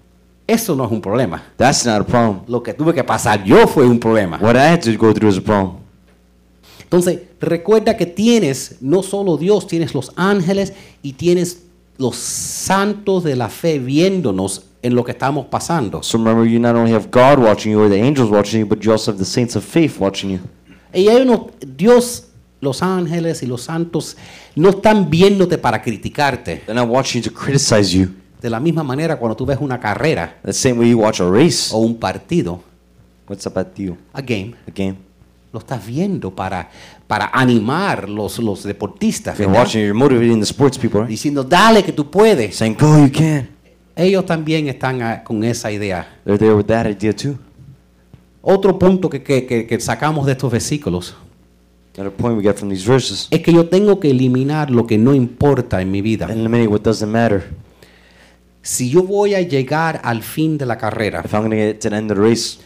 Eso 0.46 0.76
no 0.76 0.84
es 0.84 0.90
un 0.92 1.00
problema. 1.00 1.42
That's 1.56 1.86
not 1.86 2.02
a 2.02 2.04
problem. 2.04 2.40
Lo 2.48 2.62
que 2.62 2.74
tuve 2.74 2.92
que 2.92 3.02
pasar 3.02 3.42
yo 3.44 3.66
fue 3.66 3.86
un 3.86 3.98
problema. 3.98 4.38
What 4.40 4.56
I 4.56 4.72
had 4.72 4.80
to 4.82 4.92
go 4.98 5.12
through 5.12 5.30
is 5.30 5.38
a 5.38 5.40
problem. 5.40 5.84
Entonces, 6.82 7.20
recuerda 7.40 7.96
que 7.96 8.06
tienes 8.06 8.76
no 8.80 9.02
solo 9.02 9.36
Dios, 9.36 9.66
tienes 9.66 9.94
los 9.94 10.12
ángeles 10.16 10.74
y 11.02 11.14
tienes 11.14 11.62
los 11.96 12.16
santos 12.16 13.24
de 13.24 13.36
la 13.36 13.48
fe 13.48 13.78
viéndonos 13.78 14.66
en 14.82 14.94
lo 14.94 15.02
que 15.02 15.12
estamos 15.12 15.46
pasando. 15.46 16.02
So 16.02 16.18
remember, 16.18 16.46
you 16.46 16.60
not 16.60 16.76
only 16.76 16.92
have 16.92 17.08
God 17.10 17.38
watching 17.38 17.72
you 17.72 17.80
or 17.80 17.88
the 17.88 18.00
angels 18.00 18.30
watching 18.30 18.60
you, 18.60 18.66
but 18.66 18.80
you 18.84 18.92
also 18.92 19.10
have 19.10 19.18
the 19.18 19.24
saints 19.24 19.56
of 19.56 19.64
faith 19.64 19.98
watching 19.98 20.32
you. 20.32 20.40
Y 20.92 21.08
hay 21.08 21.22
unos, 21.22 21.46
Dios, 21.76 22.26
los 22.60 22.82
ángeles 22.82 23.42
y 23.42 23.46
los 23.46 23.62
santos 23.62 24.16
no 24.54 24.70
están 24.70 25.08
viéndote 25.08 25.58
para 25.58 25.80
criticarte. 25.80 26.62
They're 26.66 26.74
not 26.74 26.88
watching 26.88 27.22
you 27.22 27.30
to 27.30 27.34
criticize 27.34 27.96
you. 27.96 28.10
De 28.44 28.50
la 28.50 28.60
misma 28.60 28.82
manera 28.84 29.16
cuando 29.16 29.34
tú 29.34 29.46
ves 29.46 29.56
una 29.58 29.80
carrera 29.80 30.36
The 30.44 30.52
same 30.52 30.74
way 30.74 30.90
you 30.90 30.98
watch 30.98 31.18
a 31.22 31.30
race. 31.30 31.70
o 31.72 31.78
un 31.78 31.96
partido, 31.96 32.60
What's 33.26 33.46
up 33.46 33.56
at 33.56 33.68
you? 33.78 33.96
a 34.12 34.20
game, 34.20 34.54
A 34.68 34.70
game. 34.70 34.96
lo 35.50 35.60
estás 35.60 35.86
viendo 35.86 36.30
para, 36.30 36.68
para 37.06 37.30
animar 37.32 38.06
los, 38.06 38.38
los 38.40 38.62
deportistas, 38.64 39.38
You're 39.38 39.46
¿verdad? 39.50 39.62
watching, 39.64 39.80
you're 39.80 39.94
motivating 39.98 40.40
the 40.40 40.44
sports 40.44 40.76
people, 40.76 41.00
right? 41.00 41.08
diciendo, 41.08 41.42
dale 41.42 41.82
que 41.82 41.92
tú 41.92 42.10
puedes. 42.10 42.54
Saying, 42.54 42.76
go, 42.78 42.98
you 43.06 43.10
can. 43.10 43.48
Ellos 43.96 44.26
también 44.26 44.68
están 44.68 45.00
ah, 45.00 45.24
con 45.24 45.42
esa 45.42 45.72
idea. 45.72 46.06
They're 46.26 46.36
there 46.36 46.52
with 46.54 46.66
that 46.66 46.84
idea 46.86 47.14
too. 47.14 47.38
Otro 48.42 48.78
punto 48.78 49.08
que, 49.08 49.22
que- 49.22 49.46
que- 49.46 49.66
que 49.66 49.80
sacamos 49.80 50.26
de 50.26 50.32
estos 50.32 50.52
versículos 50.52 51.14
Another 51.96 52.12
point 52.12 52.36
we 52.36 52.42
get 52.42 52.56
from 52.56 52.68
these 52.68 52.86
verses. 52.86 53.26
es 53.30 53.40
que 53.40 53.54
yo 53.54 53.68
tengo 53.70 54.00
que 54.00 54.10
eliminar 54.10 54.70
lo 54.70 54.86
que 54.86 54.98
no 54.98 55.14
importa 55.14 55.80
en 55.80 55.90
mi 55.90 56.02
vida. 56.02 56.26
Eliminate 56.30 56.66
what 56.68 56.82
doesn't 56.82 57.10
matter. 57.10 57.44
Si 58.66 58.88
yo 58.88 59.02
voy 59.02 59.34
a 59.34 59.42
llegar 59.42 60.00
al 60.04 60.22
fin 60.22 60.56
de 60.56 60.64
la 60.64 60.78
carrera, 60.78 61.20
If 61.22 61.34
I'm 61.34 61.40
going 61.42 61.50
to 61.50 61.56
get 61.56 61.80
to 61.80 61.90
the 61.90 61.96
end 61.96 62.10
of 62.10 62.16
the 62.16 62.22
race, 62.24 62.60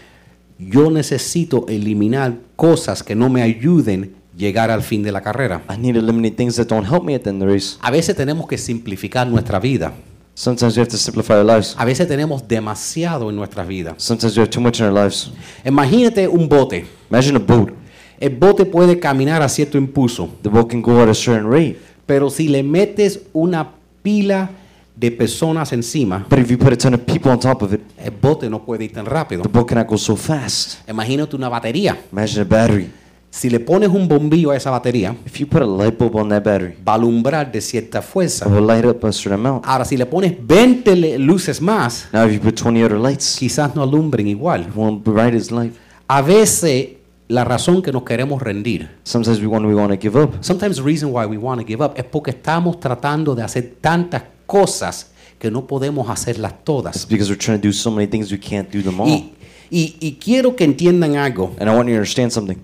yo 0.56 0.92
necesito 0.92 1.66
eliminar 1.68 2.34
cosas 2.54 3.02
que 3.02 3.16
no 3.16 3.28
me 3.28 3.42
ayuden 3.42 4.14
a 4.14 4.38
llegar 4.38 4.70
al 4.70 4.82
fin 4.82 5.02
de 5.02 5.10
la 5.10 5.22
carrera. 5.22 5.62
I 5.68 5.76
need 5.76 5.94
to 5.94 5.98
eliminate 5.98 6.36
things 6.36 6.54
that 6.54 6.68
don't 6.68 6.86
help 6.88 7.02
me 7.02 7.16
at 7.16 7.22
the 7.22 7.30
end 7.30 7.42
of 7.42 7.48
the 7.48 7.52
race. 7.52 7.78
A 7.82 7.90
veces 7.90 8.14
tenemos 8.14 8.46
que 8.46 8.56
simplificar 8.58 9.26
nuestra 9.26 9.58
vida. 9.58 9.92
Sometimes 10.34 10.76
we 10.76 10.82
have 10.82 10.90
to 10.90 10.96
simplify 10.96 11.34
our 11.34 11.44
lives. 11.44 11.74
A 11.76 11.84
veces 11.84 12.06
tenemos 12.06 12.46
demasiado 12.46 13.28
en 13.28 13.34
nuestras 13.34 13.66
vidas. 13.66 13.94
Sometimes 13.98 14.36
we 14.36 14.42
have 14.42 14.50
too 14.50 14.60
much 14.60 14.78
in 14.78 14.86
our 14.86 14.94
lives. 14.94 15.32
Imagínate 15.64 16.28
un 16.28 16.48
bote. 16.48 16.86
Imagine 17.10 17.38
a 17.38 17.40
boat. 17.40 17.72
El 18.20 18.36
bote 18.36 18.64
puede 18.64 19.00
caminar 19.00 19.42
a 19.42 19.48
cierto 19.48 19.76
impulso, 19.76 20.28
The 20.42 20.48
boat 20.48 20.70
can 20.70 20.80
go 20.80 21.00
at 21.02 21.08
a 21.08 21.14
certain 21.14 21.50
rate. 21.50 21.76
pero 22.06 22.30
si 22.30 22.46
le 22.46 22.62
metes 22.62 23.20
una 23.32 23.72
pila 24.02 24.50
de 24.98 25.10
personas 25.12 25.72
encima, 25.72 26.26
But 26.28 26.40
if 26.40 26.50
you 26.50 26.58
put 26.58 26.72
a 26.72 26.76
ton 26.76 26.94
of 26.94 27.00
people 27.02 27.30
on 27.30 27.38
top 27.38 27.62
of 27.62 27.72
it, 27.72 27.80
el 27.98 28.10
bote 28.10 28.50
no 28.50 28.64
puede 28.64 28.84
ir 28.84 28.92
tan 28.92 29.06
rápido. 29.06 29.42
the 29.42 29.48
boat 29.48 29.68
cannot 29.68 29.86
go 29.86 29.96
so 29.96 30.16
fast. 30.16 30.88
Imagínate 30.88 31.36
una 31.36 31.48
batería. 31.48 31.96
Imagine 32.12 32.40
a 32.42 32.44
battery. 32.44 32.90
Si 33.30 33.50
le 33.50 33.60
pones 33.60 33.90
un 33.90 34.08
bombillo 34.08 34.50
a 34.52 34.56
esa 34.56 34.70
batería, 34.70 35.14
If 35.26 35.38
you 35.38 35.46
put 35.46 35.60
a 35.62 35.66
light 35.66 35.98
bulb 35.98 36.16
on 36.16 36.30
that 36.30 36.42
battery, 36.42 36.74
va 36.86 36.92
a 36.92 36.94
alumbrar 36.96 37.52
de 37.52 37.60
cierta 37.60 37.98
it 37.98 38.04
fuerza. 38.04 38.48
will 38.48 38.66
light 38.66 38.84
up 38.86 39.04
a 39.04 39.12
certain 39.12 39.34
amount. 39.34 39.64
Ahora, 39.66 39.84
si 39.84 39.96
le 39.98 40.06
pones 40.06 40.34
20 40.44 40.96
le- 40.96 41.18
luces 41.18 41.60
más, 41.60 42.08
Now, 42.12 42.24
if 42.26 42.32
you 42.32 42.40
put 42.40 42.56
20 42.60 42.82
other 42.82 42.98
lights, 42.98 43.36
quizás 43.38 43.76
no 43.76 43.82
alumbren 43.82 44.26
igual. 44.26 44.62
it 44.62 44.74
won't 44.74 45.04
be 45.04 45.12
bright 45.12 45.34
as 45.34 45.50
light. 45.52 45.74
A 46.08 46.22
veces, 46.22 46.88
la 47.28 47.44
razón 47.44 47.82
que 47.82 47.92
nos 47.92 48.02
queremos 48.02 48.40
rendir, 48.42 48.88
Sometimes 49.04 49.40
we 49.40 49.46
want, 49.46 49.66
we 49.66 49.74
want 49.74 49.92
to 49.92 49.98
give 50.00 50.18
up. 50.18 50.32
sometimes 50.40 50.76
the 50.78 50.82
reason 50.82 51.10
why 51.12 51.26
we 51.26 51.36
want 51.36 51.60
to 51.60 51.66
give 51.66 51.84
up, 51.84 51.92
es 51.96 52.04
porque 52.04 52.30
estamos 52.30 52.80
tratando 52.80 53.34
de 53.34 53.42
hacer 53.42 53.74
tantas 53.80 54.22
cosas 54.48 55.10
que 55.38 55.50
no 55.52 55.68
podemos 55.68 56.08
hacerlas 56.10 56.64
todas. 56.64 57.06
because 57.06 57.30
we're 57.30 57.38
trying 57.38 57.60
to 57.60 57.68
do 57.68 57.72
so 57.72 57.90
many 57.92 58.08
things 58.08 58.32
we 58.32 58.38
can't 58.40 58.68
do 58.74 58.82
them 58.82 58.98
all. 59.00 59.08
Y, 59.08 59.30
y- 59.70 59.96
y 60.00 60.12
quiero 60.14 60.56
que 60.56 60.64
entiendan 60.64 61.14
algo, 61.16 61.54
And 61.60 61.68
I 61.70 61.74
want 61.74 61.88
you 61.88 61.94
to 61.94 61.98
understand 62.00 62.32
something. 62.32 62.56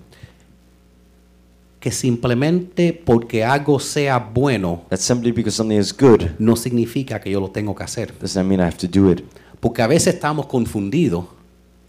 que 1.79 1.91
simplemente 1.91 2.93
porque 2.93 3.43
algo 3.43 3.79
sea 3.79 4.17
bueno, 4.17 4.83
That 4.89 4.97
simply 4.97 5.31
because 5.31 5.55
something 5.55 5.77
is 5.77 5.95
good 5.95 6.23
no 6.39 6.55
significa 6.55 7.21
que 7.21 7.29
yo 7.31 7.39
lo 7.39 7.49
tengo 7.51 7.75
que 7.75 7.83
hacer. 7.83 8.13
does 8.19 8.35
not 8.35 8.45
mean 8.45 8.59
I 8.59 8.63
have 8.63 8.77
to 8.77 8.87
do 8.87 9.11
it. 9.11 9.21
Porque 9.59 9.81
a 9.81 9.87
veces 9.87 10.15
estamos 10.15 10.47
confundidos 10.47 11.25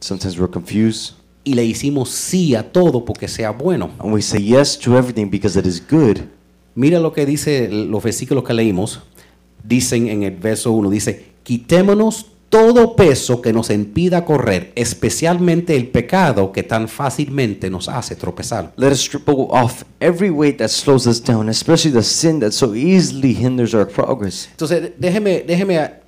Sometimes 0.00 0.38
we're 0.38 0.52
confused 0.52 1.14
y 1.44 1.54
le 1.54 1.64
hicimos 1.64 2.10
sí 2.10 2.54
a 2.54 2.70
todo 2.72 3.04
porque 3.04 3.26
sea 3.28 3.50
bueno. 3.52 3.90
and 3.98 4.12
we 4.12 4.20
say 4.20 4.42
yes 4.42 4.78
to 4.78 4.98
everything 4.98 5.30
because 5.30 5.58
it 5.58 5.64
is 5.64 5.82
good. 5.90 6.18
Mira 6.74 7.00
lo 7.00 7.12
que 7.14 7.24
dice 7.24 7.68
los 7.70 8.02
versículos 8.04 8.44
que 8.44 8.52
leímos. 8.52 9.00
Dicen 9.66 10.08
en 10.08 10.22
el 10.22 10.36
verso 10.36 10.72
1, 10.72 10.90
dice, 10.90 11.26
quitémonos 11.42 12.26
todo 12.48 12.94
peso 12.94 13.42
que 13.42 13.52
nos 13.52 13.70
impida 13.70 14.24
correr, 14.24 14.72
especialmente 14.76 15.74
el 15.74 15.88
pecado 15.88 16.52
que 16.52 16.62
tan 16.62 16.88
fácilmente 16.88 17.68
nos 17.70 17.88
hace 17.88 18.14
tropezar. 18.14 18.72
Let 18.76 18.92
us 18.92 19.00
strip 19.00 19.28
off 19.28 19.82
every 20.00 20.30
weight 20.30 20.58
that 20.58 20.68
slows 20.68 21.06
us 21.06 21.22
down, 21.22 21.48
especially 21.48 21.92
the 21.92 22.02
sin 22.04 22.38
that 22.40 22.52
so 22.52 22.74
easily 22.74 23.34
hinders 23.34 23.74
our 23.74 23.86
progress. 23.88 24.48
Entonces, 24.52 24.92
déjeme, 24.96 25.44
déjeme 25.46 26.06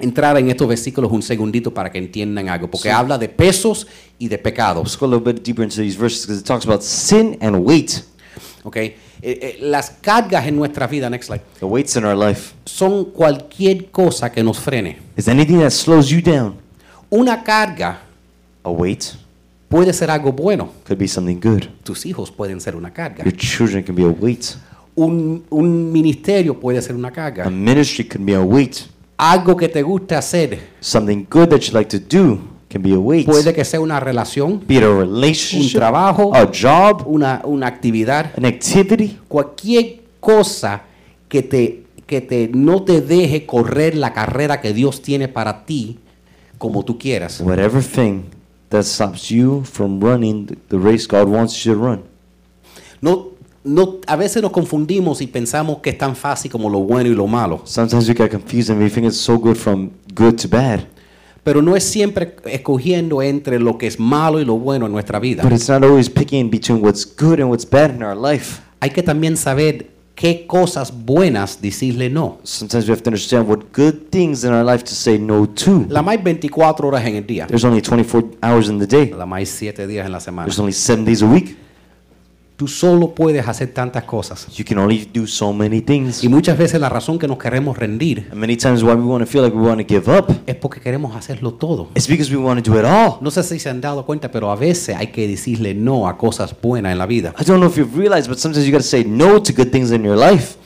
entrar 0.00 0.36
en 0.38 0.48
estos 0.50 0.66
versículos 0.66 1.12
un 1.12 1.22
segundito 1.22 1.72
para 1.72 1.92
que 1.92 1.98
entiendan 1.98 2.48
algo, 2.48 2.68
porque 2.70 2.88
Sí. 2.88 2.94
habla 2.94 3.18
de 3.18 3.28
pesos 3.28 3.86
y 4.18 4.26
de 4.28 4.36
Let's 4.36 4.42
pecados. 4.42 4.98
go 4.98 5.06
a 5.06 5.08
little 5.10 5.32
bit 5.32 5.44
deeper 5.44 5.62
into 5.62 5.76
these 5.80 5.96
verses 5.96 6.22
because 6.26 6.40
it 6.40 6.46
talks 6.46 6.64
about 6.66 6.82
sin 6.82 7.38
and 7.40 7.54
weight. 7.64 8.02
¿Ok? 8.64 8.76
Eh, 8.76 8.94
eh, 9.22 9.58
las 9.62 9.90
cargas 10.00 10.46
en 10.46 10.56
nuestra 10.56 10.86
vida, 10.86 11.08
next 11.10 11.26
slide, 11.28 11.42
The 11.58 11.66
weights 11.66 11.96
in 11.96 12.04
our 12.04 12.16
life 12.16 12.52
son 12.64 13.06
cualquier 13.06 13.90
cosa 13.90 14.30
que 14.30 14.42
nos 14.42 14.58
frene. 14.58 14.98
is 15.16 15.28
anything 15.28 15.58
that 15.60 15.70
slows 15.70 16.08
you 16.10 16.20
down. 16.20 16.54
Una 17.10 17.42
carga 17.42 18.00
A 18.62 18.70
weight 18.70 19.04
puede 19.68 19.92
ser 19.92 20.10
algo 20.10 20.32
bueno. 20.32 20.70
could 20.86 20.98
be 20.98 21.08
something 21.08 21.40
good. 21.40 21.64
Tus 21.84 22.04
hijos 22.06 22.30
pueden 22.30 22.60
ser 22.60 22.76
una 22.76 22.92
carga. 22.92 23.24
Your 23.24 23.36
children 23.36 23.82
can 23.82 23.94
be 23.94 24.04
a 24.04 24.08
weight. 24.08 24.44
Un, 24.94 25.44
un 25.50 25.90
ministerio 25.92 26.58
puede 26.58 26.82
ser 26.82 26.94
una 26.94 27.08
A 27.08 27.12
carga. 27.12 27.48
ministry 27.48 28.04
can 28.04 28.24
be 28.26 28.34
a 28.34 28.40
weight. 28.42 28.76
Algo 29.16 29.54
que 29.56 29.68
te 29.68 29.82
guste 29.82 30.14
hacer 30.14 30.58
Something 30.80 31.26
good 31.30 31.48
that 31.48 31.60
you 31.60 31.72
like 31.74 31.88
to 31.90 31.98
do 31.98 32.40
can 32.70 32.82
be 32.82 32.92
a 32.94 32.98
weight. 32.98 33.26
puede 33.26 33.52
que 33.52 33.64
sea 33.64 33.80
una 33.80 33.98
relación, 34.00 34.62
Be 34.66 34.76
it 34.76 34.82
a 34.84 34.88
un 34.90 35.00
relationship, 35.00 35.76
trabajo, 35.78 36.34
a 36.34 36.46
job, 36.46 37.02
una, 37.06 37.40
una 37.44 37.66
actividad, 37.66 38.32
an 38.36 38.44
activity, 38.44 39.18
cualquier 39.28 40.00
cosa 40.20 40.82
que 41.28 41.42
te 41.42 41.82
que 42.06 42.20
te 42.20 42.48
no 42.52 42.82
te 42.82 43.00
deje 43.00 43.46
correr 43.46 43.94
la 43.96 44.12
carrera 44.12 44.60
que 44.60 44.72
Dios 44.72 45.00
tiene 45.02 45.28
para 45.28 45.64
ti 45.64 45.98
como 46.58 46.84
tú 46.84 46.98
quieras. 46.98 47.40
whatever 47.40 47.82
thing 47.82 48.22
that 48.68 48.82
stops 48.82 49.28
you 49.28 49.62
from 49.64 50.00
running 50.00 50.46
the- 50.46 50.56
the 50.68 50.76
race 50.78 51.06
God 51.08 51.28
wants 51.28 51.62
you 51.64 51.74
to 51.74 51.80
run. 51.80 52.00
No 53.00 53.28
no 53.62 53.96
a 54.06 54.16
veces 54.16 54.42
nos 54.42 54.50
confundimos 54.52 55.20
y 55.20 55.26
pensamos 55.26 55.78
que 55.78 55.90
es 55.90 55.98
tan 55.98 56.16
fácil 56.16 56.50
como 56.50 56.68
lo 56.70 56.80
bueno 56.80 57.10
y 57.10 57.14
lo 57.14 57.26
malo, 57.26 57.60
Sometimes 57.64 58.08
we 58.08 58.14
get 58.14 58.30
confused 58.30 58.70
and 58.70 58.82
we 58.82 58.88
think 58.90 59.06
it's 59.06 59.16
so 59.18 59.38
good 59.38 59.56
from 59.56 59.90
good 60.14 60.34
to 60.36 60.48
bad. 60.48 60.86
Pero 61.50 61.62
no 61.62 61.74
es 61.74 61.82
siempre 61.82 62.36
escogiendo 62.44 63.22
entre 63.22 63.58
lo 63.58 63.76
que 63.76 63.88
es 63.88 63.98
malo 63.98 64.38
y 64.40 64.44
lo 64.44 64.56
bueno 64.56 64.86
en 64.86 64.92
nuestra 64.92 65.18
vida. 65.18 65.42
But 65.42 65.50
it's 65.50 65.68
not 65.68 65.82
always 65.82 66.08
picking 66.08 66.48
between 66.48 66.80
what's 66.80 67.04
good 67.04 67.40
and 67.40 67.50
what's 67.50 67.68
bad 67.68 67.90
in 67.92 68.04
our 68.04 68.16
life. 68.16 68.60
Hay 68.78 68.90
que 68.90 69.02
también 69.02 69.36
saber 69.36 69.90
qué 70.14 70.46
cosas 70.46 70.92
buenas 71.04 71.60
decirle 71.60 72.08
no. 72.08 72.38
Sometimes 72.44 72.86
we 72.86 72.92
have 72.92 73.02
to 73.02 73.10
understand 73.10 73.48
what 73.48 73.64
good 73.76 74.10
things 74.12 74.44
in 74.44 74.52
our 74.52 74.64
life 74.64 74.84
to 74.84 74.94
say 74.94 75.18
no 75.18 75.44
to. 75.48 75.86
La 75.88 76.02
más 76.02 76.22
24 76.22 76.86
horas 76.86 77.04
en 77.04 77.16
el 77.16 77.26
día, 77.26 77.48
There's 77.48 77.64
only 77.64 77.82
24 77.82 78.36
hours 78.44 78.68
in 78.68 78.78
the 78.78 78.86
day. 78.86 79.10
la 79.10 79.26
más 79.26 79.48
7 79.48 79.88
días 79.88 80.06
en 80.06 80.12
la 80.12 80.20
semana. 80.20 80.46
There's 80.46 80.60
only 80.60 80.72
seven 80.72 81.04
days 81.04 81.20
a 81.20 81.26
week. 81.26 81.56
Tú 82.60 82.68
solo 82.68 83.14
puedes 83.14 83.48
hacer 83.48 83.72
tantas 83.72 84.04
cosas. 84.04 84.46
You 84.54 84.66
can 84.66 84.76
only 84.76 85.08
do 85.14 85.26
so 85.26 85.50
many 85.50 85.80
things. 85.80 86.22
Y 86.22 86.28
muchas 86.28 86.58
veces 86.58 86.78
la 86.78 86.90
razón 86.90 87.18
que 87.18 87.26
nos 87.26 87.38
queremos 87.38 87.78
rendir 87.78 88.28
And 88.30 88.38
many 88.38 88.54
times 88.54 88.82
why 88.82 88.92
we 88.92 89.02
want 89.02 89.24
to 89.24 89.26
feel 89.26 89.42
like 89.42 89.56
we 89.56 89.66
want 89.66 89.80
to 89.80 89.86
give 89.88 90.14
up 90.14 90.30
es 90.46 90.56
porque 90.56 90.78
queremos 90.78 91.16
hacerlo 91.16 91.54
todo. 91.54 91.88
is 91.94 92.06
because 92.06 92.30
we 92.30 92.36
want 92.36 92.62
to 92.62 92.70
do 92.70 92.78
it 92.78 92.84
all. 92.84 93.14
No 93.22 93.30
sé 93.30 93.42
si 93.44 93.58
se 93.58 93.70
han 93.70 93.80
dado 93.80 94.04
cuenta, 94.04 94.30
pero 94.30 94.50
a 94.50 94.56
veces 94.56 94.94
hay 94.94 95.06
que 95.06 95.26
decirle 95.26 95.72
no 95.72 96.06
a 96.06 96.18
cosas 96.18 96.54
buenas 96.60 96.92
en 96.92 96.98
la 96.98 97.06
vida. 97.06 97.34
I 97.40 97.44
don't 97.46 97.60
know 97.60 97.70
if 97.70 97.78
you've 97.78 97.96
realized, 97.98 98.28
but 98.28 98.36
sometimes 98.36 98.66
you 98.66 98.72
got 98.72 98.82
to 98.82 98.86
say 98.86 99.04
no 99.06 99.40
to 99.40 99.54
good 99.56 99.70
things 99.70 99.90
in 99.90 100.04
your 100.04 100.18
life. 100.18 100.56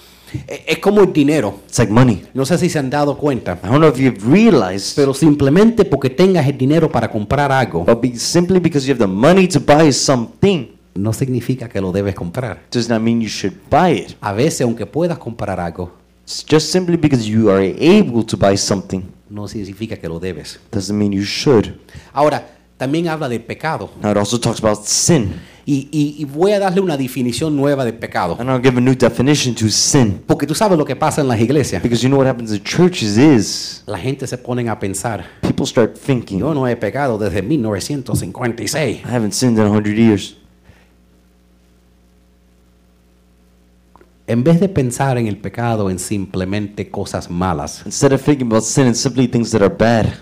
E- 0.48 0.64
Es 0.66 0.78
como 0.80 1.00
el 1.02 1.12
dinero. 1.12 1.60
It's 1.68 1.78
like 1.78 1.92
money. 1.92 2.24
No 2.34 2.44
sé 2.44 2.58
si 2.58 2.68
se 2.68 2.80
han 2.80 2.90
dado 2.90 3.16
cuenta, 3.16 3.56
I 3.62 3.68
don't 3.68 3.78
know 3.78 3.88
if 3.88 3.98
you've 4.00 4.18
realized, 4.28 4.96
pero 4.96 5.14
simplemente 5.14 5.84
porque 5.84 6.10
tengas 6.10 6.44
el 6.48 6.58
dinero 6.58 6.90
para 6.90 7.08
comprar 7.08 7.52
algo, 7.52 7.84
but 7.84 8.00
be, 8.00 8.18
simply 8.18 8.58
because 8.58 8.84
you 8.84 8.92
have 8.92 8.98
the 8.98 9.06
money 9.06 9.46
to 9.46 9.60
buy 9.60 9.92
something 9.92 10.73
no 10.94 11.12
significa 11.12 11.68
que 11.68 11.80
lo 11.80 11.92
debes 11.92 12.14
comprar. 12.14 12.62
does 12.72 12.88
not 12.88 13.00
mean 13.00 13.20
you 13.20 13.28
should 13.28 13.54
buy 13.70 13.92
it. 13.98 14.16
A 14.20 14.32
veces, 14.32 14.62
aunque 14.62 14.86
puedas 14.86 15.18
comprar 15.18 15.58
algo, 15.60 15.92
just 16.48 16.70
simply 16.72 16.96
because 16.96 17.28
you 17.28 17.50
are 17.50 17.62
able 17.80 18.24
to 18.24 18.36
buy 18.36 18.56
something 18.56 19.02
no 19.28 19.48
significa 19.48 19.96
que 19.96 20.08
lo 20.08 20.18
debes. 20.20 20.60
doesn't 20.72 20.96
mean 20.96 21.12
you 21.12 21.24
should. 21.24 21.74
Ahora, 22.12 22.46
también 22.76 23.08
habla 23.08 23.28
del 23.28 23.42
pecado. 23.42 23.90
Now 24.02 24.12
it 24.12 24.16
also 24.16 24.38
talks 24.38 24.58
about 24.62 24.84
sin. 24.84 25.32
Y, 25.66 25.88
y- 25.90 26.16
y 26.18 26.24
voy 26.26 26.52
a 26.52 26.58
darle 26.58 26.80
una 26.82 26.96
definición 26.96 27.56
nueva 27.56 27.84
del 27.86 27.94
pecado. 27.94 28.36
And 28.38 28.50
I'll 28.50 28.60
give 28.62 28.76
a 28.76 28.80
new 28.82 28.94
definition 28.94 29.54
to 29.54 29.68
sin. 29.70 30.22
Porque 30.26 30.46
tú 30.46 30.54
sabes 30.54 30.76
lo 30.76 30.84
que 30.84 30.94
pasa 30.94 31.22
en 31.22 31.28
las 31.28 31.40
iglesias. 31.40 31.82
Because 31.82 32.02
you 32.02 32.08
know 32.08 32.18
what 32.20 32.28
happens 32.28 32.52
in 32.52 32.62
churches 32.62 33.16
is 33.16 33.82
La 33.86 33.98
gente 33.98 34.26
se 34.26 34.36
pone 34.36 34.68
a 34.68 34.78
pensar, 34.78 35.24
people 35.40 35.64
start 35.66 35.96
thinking, 35.96 36.38
yo 36.40 36.52
no 36.52 36.68
he 36.68 36.76
pecado 36.76 37.16
desde 37.18 37.40
1956. 37.42 39.04
I 39.04 39.08
haven't 39.08 39.32
sinned 39.32 39.58
in 39.58 39.64
100 39.64 39.96
years. 39.96 40.36
En 44.26 44.42
vez 44.42 44.58
de 44.60 44.68
pensar 44.68 45.18
en 45.18 45.26
el 45.26 45.36
pecado 45.36 45.90
en 45.90 45.98
simplemente 45.98 46.88
cosas 46.90 47.30
malas, 47.30 47.82
Instead 47.84 48.12
of 48.12 48.22
thinking 48.22 48.46
about 48.46 48.62
sin 48.64 48.86
and 48.86 48.94
simply 48.96 49.28
things 49.28 49.50
that 49.50 49.62
are 49.62 49.74
bad, 49.74 50.14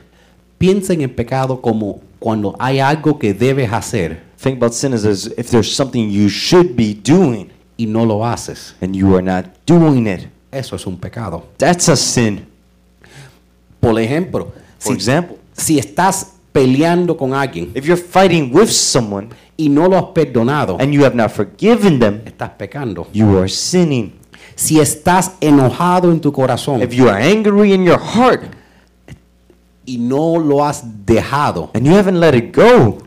piensen 0.59 1.01
en 1.03 1.11
pecado 1.15 1.61
como 1.61 2.01
cuando 2.19 2.55
hay 2.59 2.79
algo 2.81 3.19
que 3.19 3.33
debes 3.35 3.73
hacer 3.73 4.23
think 4.37 4.57
about 4.57 4.73
sin 4.73 4.93
as 4.93 5.05
as 5.05 5.27
if 5.39 5.51
there's 5.51 5.73
something 5.75 6.11
you 6.11 6.29
should 6.29 6.75
be 6.77 6.95
doing 6.95 7.51
y 7.77 7.87
no 7.87 8.05
lo 8.05 8.25
haces. 8.25 8.75
and 8.81 8.95
you 8.95 9.15
are 9.17 9.23
not 9.23 9.47
doing 9.67 10.07
it. 10.07 10.29
Eso 10.51 10.77
es 10.77 10.87
un 10.87 10.99
pecado. 10.99 11.47
That's 11.57 11.89
a 11.89 11.97
sin. 11.97 12.47
Por 13.81 13.99
ejemplo, 13.99 14.53
For 14.79 14.93
si, 14.93 14.95
example, 14.95 15.37
si 15.57 15.79
estás 15.79 16.35
peleando 16.53 17.17
con 17.17 17.33
alguien 17.33 17.71
if 17.75 17.87
you're 17.87 17.97
fighting 17.97 18.51
with 18.55 18.69
someone 18.69 19.29
y 19.57 19.69
no 19.69 19.89
lo 19.89 19.97
has 19.99 20.05
perdonado, 20.15 20.77
and 20.81 20.93
you 20.93 21.05
have 21.05 21.15
not 21.15 21.31
forgiven 21.31 21.99
them, 21.99 22.21
estás 22.25 22.51
pecando. 22.59 23.07
you 23.13 23.37
are 23.39 23.49
sinning. 23.49 24.13
Si 24.55 24.79
estás 24.81 25.33
enojado 25.41 26.13
en 26.13 26.21
tu 26.21 26.31
corazón 26.31 26.83
If 26.83 26.93
you 26.93 27.09
are 27.09 27.23
angry 27.23 27.73
in 27.73 27.85
your 27.85 27.99
heart 27.99 28.43
y 29.87 29.97
no 29.99 30.39
lo 30.39 30.65
has 30.65 30.83
dejado, 31.07 31.71
and 31.75 31.85
you 31.87 31.95
haven't 31.95 32.21
let 32.21 32.35
it 32.35 32.55
go, 32.55 32.99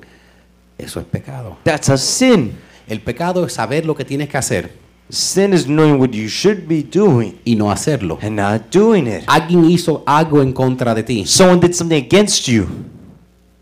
eso 0.78 1.00
es 1.00 1.06
pecado. 1.06 1.58
that's 1.64 1.90
a 1.90 1.98
sin. 1.98 2.54
El 2.88 3.02
pecado 3.02 3.46
es 3.46 3.54
saber 3.54 3.86
lo 3.86 3.96
que 3.96 4.06
tienes 4.06 4.30
que 4.30 4.38
hacer 4.38 4.72
Sin 5.10 5.54
is 5.54 5.66
knowing 5.66 6.00
what 6.00 6.10
you 6.12 6.28
should 6.28 6.68
be 6.68 6.82
doing 6.84 7.40
y 7.46 7.56
no 7.56 7.72
hacerlo. 7.72 8.18
and 8.22 8.36
not 8.38 8.72
doing 8.72 9.06
it. 9.08 9.24
Alguien 9.28 9.66
hizo 9.70 10.04
algo 10.06 10.42
en 10.42 10.52
contra 10.52 10.94
de 10.96 11.04
ti 11.04 11.26
Someone 11.26 11.60
did 11.62 11.74
something 11.74 11.96
against 12.04 12.48
you 12.48 12.66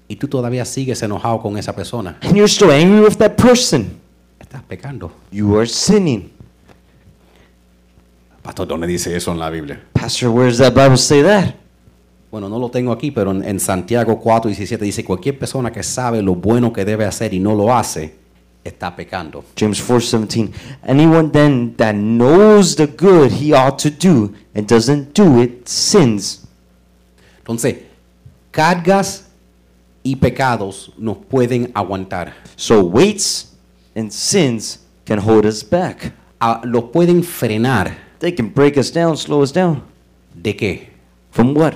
y 0.07 0.15
tú 0.15 0.27
todavía 0.27 0.65
sigues 0.65 1.01
enojado 1.01 1.41
con 1.41 1.57
esa 1.57 1.75
persona. 1.75 2.17
and 2.21 2.35
you're 2.35 2.47
still 2.47 2.71
angry 2.71 3.01
with 3.01 3.17
that 3.17 3.35
person. 3.35 3.99
Estás 4.39 4.63
pecando. 4.63 5.11
You 5.31 5.57
are 5.57 5.67
sinning. 5.67 6.31
Pastor, 8.41 8.67
¿dónde 8.67 8.87
dice 8.87 9.15
eso 9.15 9.31
en 9.31 9.39
la 9.39 9.49
Biblia? 9.49 9.81
Pastor, 9.93 10.29
where 10.29 10.47
does 10.47 10.57
that 10.57 10.73
Bible 10.73 10.97
say 10.97 11.23
that? 11.23 11.55
Bueno, 12.29 12.49
no 12.49 12.59
lo 12.59 12.69
tengo 12.69 12.91
aquí, 12.91 13.11
pero 13.11 13.31
en, 13.31 13.43
en 13.43 13.59
Santiago 13.59 14.19
4, 14.19 14.49
17 14.49 14.83
dice, 14.83 15.05
cualquier 15.05 15.37
persona 15.39 15.71
que 15.71 15.83
sabe 15.83 16.21
lo 16.21 16.35
bueno 16.35 16.73
que 16.73 16.83
debe 16.83 17.05
hacer 17.05 17.33
y 17.33 17.39
no 17.39 17.55
lo 17.55 17.73
hace, 17.73 18.15
está 18.63 18.95
pecando. 18.95 19.43
James 19.57 19.81
4:17 19.81 20.51
Anyone 20.83 21.29
then 21.29 21.75
that 21.75 21.93
knows 21.93 22.75
the 22.75 22.87
good 22.87 23.31
he 23.31 23.53
ought 23.53 23.77
to 23.77 23.89
do 23.89 24.33
and 24.55 24.67
doesn't 24.67 25.13
do 25.13 25.41
it 25.41 25.67
sins. 25.67 26.43
Entonces, 27.39 27.77
cargas 28.51 29.27
y 30.03 30.17
pecados 30.17 30.91
nos 30.97 31.17
pueden 31.17 31.71
aguantar. 31.73 32.33
So 32.55 32.81
weights 32.81 33.55
and 33.95 34.11
sins 34.11 34.79
can 35.05 35.19
hold 35.19 35.45
us 35.45 35.63
back. 35.67 36.13
Ah, 36.39 36.61
los 36.63 36.85
pueden 36.85 37.23
frenar. 37.23 37.97
They 38.19 38.33
can 38.33 38.53
break 38.53 38.77
us 38.77 38.91
down, 38.93 39.17
slow 39.17 39.41
us 39.41 39.51
down. 39.53 39.83
¿De 40.33 40.55
qué? 40.55 40.89
From 41.31 41.55
what? 41.55 41.75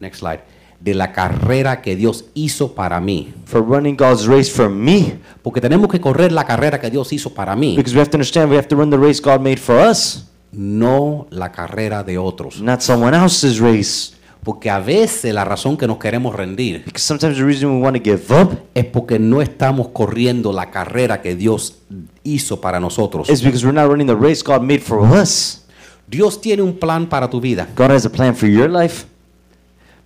Next 0.00 0.18
slide. 0.20 0.40
De 0.80 0.94
la 0.94 1.12
carrera 1.12 1.80
que 1.80 1.96
Dios 1.96 2.26
hizo 2.34 2.74
para 2.74 3.00
mí. 3.00 3.32
For 3.46 3.62
running 3.62 3.96
God's 3.96 4.26
race 4.26 4.50
for 4.50 4.68
me. 4.68 5.18
Porque 5.42 5.60
tenemos 5.60 5.88
que 5.90 6.00
correr 6.00 6.30
la 6.32 6.44
carrera 6.44 6.78
que 6.80 6.90
Dios 6.90 7.12
hizo 7.12 7.32
para 7.32 7.56
mí, 7.56 7.76
Because 7.76 7.94
we 7.94 8.00
have 8.00 8.10
to 8.10 8.16
understand 8.16 8.50
we 8.50 8.56
have 8.56 8.68
to 8.68 8.76
run 8.76 8.90
the 8.90 8.98
race 8.98 9.20
God 9.20 9.40
made 9.40 9.58
for 9.58 9.76
us, 9.78 10.26
no 10.52 11.26
la 11.30 11.50
carrera 11.52 12.02
de 12.04 12.18
otros. 12.18 12.60
not 12.60 12.80
someone 12.82 13.16
else's 13.16 13.60
race. 13.60 14.12
Porque 14.44 14.68
a 14.68 14.78
veces 14.78 15.32
la 15.32 15.44
razón 15.44 15.76
que 15.78 15.86
nos 15.86 15.96
queremos 15.96 16.36
rendir 16.36 16.84
Because 16.84 17.04
sometimes 17.04 17.38
the 17.38 17.44
reason 17.44 17.70
we 17.70 17.80
want 17.80 17.96
to 17.96 18.02
give 18.02 18.22
up 18.30 18.52
es 18.74 18.84
porque 18.84 19.18
no 19.18 19.40
estamos 19.40 19.88
corriendo 19.88 20.52
la 20.52 20.70
carrera 20.70 21.22
que 21.22 21.34
Dios 21.34 21.78
hizo 22.22 22.60
para 22.60 22.78
nosotros. 22.78 23.28
is 23.30 23.42
because 23.42 23.64
we're 23.64 23.74
not 23.74 23.88
running 23.88 24.06
the 24.06 24.14
race 24.14 24.42
God 24.44 24.60
made 24.60 24.80
for 24.80 25.00
us. 25.00 25.64
Dios 26.06 26.38
tiene 26.40 26.62
un 26.62 26.78
plan 26.78 27.08
para 27.08 27.28
tu 27.30 27.40
vida, 27.40 27.66
God 27.74 27.90
has 27.90 28.04
a 28.04 28.10
plan 28.10 28.36
for 28.36 28.46
your 28.46 28.68
life, 28.68 29.06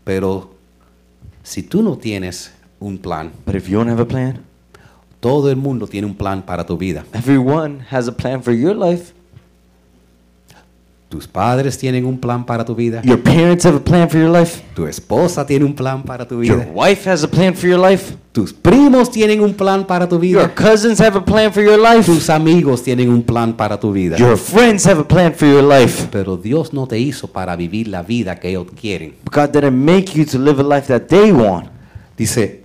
pero 0.05 0.55
si 1.43 1.63
tú 1.63 1.83
no 1.83 1.97
tienes 1.99 2.53
un 2.79 2.99
plan, 2.99 3.33
but 3.45 3.57
if 3.57 3.69
you 3.69 3.79
don't 3.79 3.91
have 3.91 4.01
a 4.01 4.07
plan, 4.07 4.45
todo 5.19 5.51
el 5.51 5.57
mundo 5.57 5.89
tiene 5.89 6.07
un 6.07 6.15
plan 6.15 6.43
para 6.43 6.65
tu 6.65 6.77
vida. 6.79 7.05
everyone 7.13 7.81
has 7.91 8.07
a 8.07 8.13
plan 8.13 8.41
for 8.41 8.55
your 8.55 8.77
life. 8.77 9.13
Tus 11.09 11.27
padres 11.27 11.79
tienen 11.79 12.05
un 12.05 12.19
plan 12.19 12.45
para 12.45 12.67
tu 12.67 12.75
vida. 12.75 13.01
Your 13.03 13.23
parents 13.23 13.65
have 13.65 13.77
a 13.79 13.81
plan 13.83 14.11
for 14.11 14.21
your 14.21 14.31
life. 14.31 14.63
Tu 14.75 14.87
esposa 14.87 15.47
tiene 15.47 15.65
un 15.65 15.75
plan 15.75 16.03
para 16.03 16.29
tu 16.29 16.43
Your 16.43 16.59
vida. 16.59 16.71
wife 16.75 17.09
has 17.11 17.25
a 17.25 17.29
plan 17.29 17.55
for 17.55 17.67
your 17.67 17.79
life. 17.81 18.15
Tus 18.31 18.53
primos 18.53 19.11
tienen 19.11 19.41
un 19.41 19.55
plan 19.55 19.87
para 19.87 20.07
tu 20.07 20.17
Your 20.17 20.21
vida. 20.21 20.55
cousins 20.55 21.01
have 21.01 21.17
a 21.17 21.25
plan 21.25 21.51
for 21.51 21.63
your 21.63 21.79
life. 21.79 22.05
Tus 22.05 22.29
amigos 22.29 22.83
tienen 22.83 23.09
un 23.09 23.23
plan 23.23 23.55
para 23.55 23.81
tu 23.81 23.91
vida. 23.91 24.19
Your 24.19 24.37
friends 24.37 24.87
have 24.87 25.01
a 25.01 25.09
plan 25.09 25.33
for 25.33 25.49
your 25.49 25.63
life. 25.65 26.09
Pero 26.13 26.37
Dios 26.37 26.75
no 26.75 26.87
te 26.87 26.99
hizo 26.99 27.27
para 27.29 27.57
vivir 27.57 27.89
la 27.89 28.03
vida 28.03 28.37
que 28.39 28.51
ellos 28.51 28.67
quieren. 28.79 29.15
God 29.33 29.49
didn't 29.51 29.73
make 29.83 30.13
you 30.15 30.27
to 30.27 30.39
live 30.39 30.61
a 30.61 30.77
life 30.77 30.89
that 30.89 31.07
they 31.09 31.33
want. 31.33 31.69
Dice, 32.19 32.65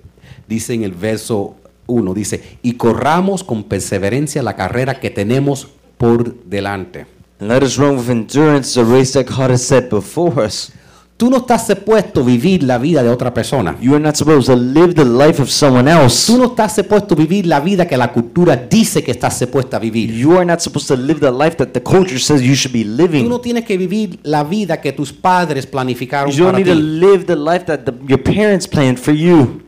dice 0.49 0.73
en 0.73 0.83
el 0.83 0.91
verso 0.91 1.55
1, 1.87 2.13
dice, 2.13 2.43
y 2.61 2.73
corramos 2.73 3.41
con 3.41 3.63
perseverancia 3.63 4.43
la 4.43 4.57
carrera 4.57 4.99
que 4.99 5.09
tenemos 5.09 5.69
por 5.97 6.43
delante. 6.43 7.05
Let 7.47 7.63
us 7.63 7.77
run 7.77 7.97
with 7.97 8.09
endurance 8.09 8.73
the 8.73 8.83
race 8.85 9.13
that 9.13 9.25
God 9.27 9.51
has 9.51 9.65
set 9.65 9.89
before 9.89 10.43
us. 10.45 10.71
Tú 11.15 11.29
no 11.29 11.37
estás 11.37 11.67
supuesto 11.67 12.21
a 12.21 12.23
vivir 12.23 12.63
la 12.63 12.77
vida 12.79 13.03
de 13.03 13.09
otra 13.09 13.33
persona. 13.33 13.75
You 13.79 13.93
are 13.93 13.99
not 14.03 14.15
supposed 14.15 14.47
to 14.47 14.55
live 14.55 14.93
the 14.95 15.05
life 15.05 15.39
of 15.41 15.49
someone 15.49 15.89
else. 15.89 16.25
Tú 16.31 16.37
no 16.37 16.45
estás 16.45 16.73
supuesto 16.75 17.13
a 17.13 17.17
vivir 17.17 17.45
la 17.45 17.59
vida 17.59 17.87
que 17.87 17.95
la 17.95 18.11
cultura 18.11 18.55
dice 18.55 19.03
que 19.03 19.11
estás 19.11 19.37
supuesta 19.37 19.77
a 19.77 19.79
vivir. 19.79 20.11
You 20.11 20.35
are 20.37 20.45
not 20.45 20.59
supposed 20.59 20.87
to 20.87 20.95
live 20.97 21.19
the 21.19 21.31
life 21.31 21.55
that 21.57 21.67
the 21.73 21.81
culture 21.83 22.17
says 22.19 22.41
you 22.41 22.55
should 22.55 22.73
be 22.73 22.83
Tú 22.83 22.97
living. 22.97 23.29
no 23.29 23.39
tienes 23.39 23.63
que 23.63 23.77
vivir 23.77 24.19
la 24.23 24.43
vida 24.43 24.81
que 24.81 24.91
tus 24.91 25.13
padres 25.13 25.65
planificaron 25.67 26.31
You 26.31 26.45
don't 26.45 26.53
para 26.53 26.63
need 26.63 26.71
to 26.73 26.75
ti. 26.75 26.81
live 26.81 27.25
the 27.25 27.35
life 27.35 27.65
that 27.67 27.85
the, 27.85 27.93
your 28.07 28.21
parents 28.21 28.67
planned 28.67 28.97
for 28.99 29.13
you. 29.13 29.61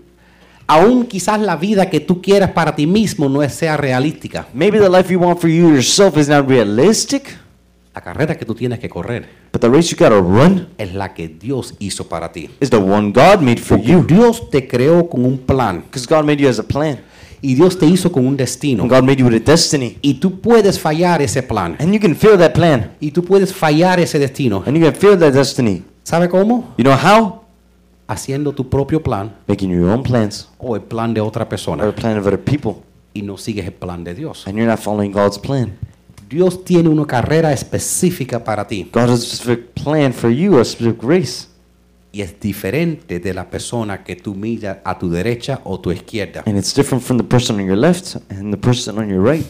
Aún 0.68 1.06
quizás 1.06 1.40
la 1.40 1.56
vida 1.56 1.90
que 1.92 2.00
tú 2.00 2.22
quieras 2.24 2.52
para 2.52 2.76
ti 2.76 2.88
mismo 2.88 3.30
no 3.30 3.48
sea 3.50 3.78
realística. 3.78 4.48
Maybe 4.52 4.80
the 4.80 4.90
life 4.90 5.14
you 5.14 5.20
want 5.20 5.40
for 5.40 5.48
you 5.50 5.70
yourself 5.70 6.18
is 6.18 6.28
not 6.28 6.50
realistic, 6.50 7.38
La 7.96 8.02
carrera 8.02 8.36
que 8.38 8.46
tú 8.46 8.54
tienes 8.54 8.78
que 8.80 8.90
correr 8.90 9.26
but 9.54 9.62
the 9.62 9.70
race 9.70 9.90
you 9.90 9.98
gotta 9.98 10.20
run 10.20 10.68
es 10.78 10.94
la 10.94 11.14
que 11.14 11.30
Dios 11.30 11.76
hizo 11.80 12.08
para 12.10 12.32
ti. 12.32 12.50
is 12.60 12.70
the 12.70 12.76
one 12.78 13.12
God 13.14 13.40
made 13.42 13.58
for 13.58 13.78
Porque 13.78 13.92
you. 13.92 14.04
Dios 14.06 14.50
te 14.50 14.68
creó 14.68 15.10
con 15.10 15.24
un 15.24 15.38
plan 15.38 15.82
Because 15.90 16.06
God 16.06 16.26
made 16.26 16.38
you 16.42 16.50
as 16.50 16.60
a 16.60 16.64
plan. 16.64 17.00
y 17.42 17.56
Dios 17.56 17.78
te 17.80 17.86
hizo 17.86 18.12
con 18.12 18.26
un 18.26 18.36
destino. 18.36 18.84
And 18.84 18.92
God 18.92 19.04
made 19.04 19.18
you 19.18 19.28
with 19.28 19.36
a 19.36 19.40
destiny. 19.40 19.98
Y 20.02 20.16
tú 20.16 20.42
puedes 20.42 20.80
fallar 20.80 21.22
ese 21.22 21.44
plan. 21.44 21.76
And 21.80 21.94
you 21.94 22.00
can 22.00 22.16
feel 22.16 22.38
that 22.40 22.54
plan. 22.54 22.92
Y 23.00 23.12
tú 23.12 23.24
puedes 23.24 23.54
fallar 23.54 24.00
ese 24.00 24.18
destino. 24.18 24.64
And 24.66 24.76
you 24.76 24.84
can 24.84 24.96
feel 24.96 25.18
that 25.20 25.32
destiny. 25.34 25.84
¿Sabe 26.04 26.28
cómo? 26.28 26.74
You 26.78 26.84
know 26.84 26.96
how? 26.98 27.44
Haciendo 28.08 28.52
tu 28.54 28.68
propio 28.70 29.02
plan 29.02 29.36
Making 29.48 29.72
your 29.72 29.90
own 29.90 30.04
plans 30.04 30.50
o 30.58 30.76
el 30.76 30.82
plan 30.82 31.14
de 31.14 31.22
otra 31.22 31.42
or 31.44 31.46
a 31.46 31.50
persona 31.50 31.92
plan 31.96 32.18
of 32.18 32.26
other 32.28 32.40
people. 32.40 32.82
y 33.14 33.22
no 33.22 33.38
sigues 33.38 33.66
el 33.66 33.74
plan 33.74 34.04
de 34.04 34.16
Dios. 34.16 34.46
And 34.48 34.58
you're 34.58 34.70
not 34.70 34.80
following 34.80 35.12
God's 35.12 35.38
plan. 35.40 35.78
Dios 36.28 36.64
tiene 36.64 36.90
una 36.90 37.06
carrera 37.06 37.52
específica 37.54 38.44
para 38.44 38.68
ti 38.68 38.90
God 38.92 39.04
has 39.04 39.12
a 39.12 39.18
specific 39.18 39.74
plan 39.74 40.14
for 40.14 40.32
you, 40.32 40.60
a 40.60 40.66
specific 40.66 41.04
race. 41.04 41.48
y 42.16 42.22
es 42.22 42.40
diferente 42.40 43.20
de 43.20 43.34
la 43.34 43.50
persona 43.50 44.02
que 44.02 44.16
tú 44.16 44.34
miras 44.34 44.78
a 44.86 44.98
tu 44.98 45.10
derecha 45.10 45.60
o 45.66 45.82
tu 45.82 45.92
izquierda. 45.92 46.44
And 46.46 46.58
it's 46.58 46.74
different 46.74 47.04
from 47.04 47.18
the 47.18 47.26
person 47.26 47.58
on 47.58 47.66
your 47.66 47.78
left 47.78 48.16
and 48.30 48.54
the 48.54 48.58
person 48.58 48.98
on 48.98 49.10
your 49.10 49.22
right. 49.22 49.46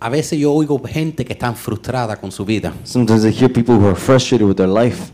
A 0.00 0.08
veces 0.08 0.38
yo 0.38 0.54
oigo 0.54 0.82
gente 0.82 1.26
que 1.26 1.34
están 1.34 1.54
frustrada 1.54 2.16
con 2.16 2.32
su 2.32 2.44
vida 2.44 2.72
Sometimes 2.82 3.24
I 3.24 3.30
hear 3.30 3.52
people 3.52 3.74
who 3.74 3.86
are 3.86 3.94
frustrated 3.94 4.48
with 4.48 4.56
their 4.56 4.68
life. 4.68 5.12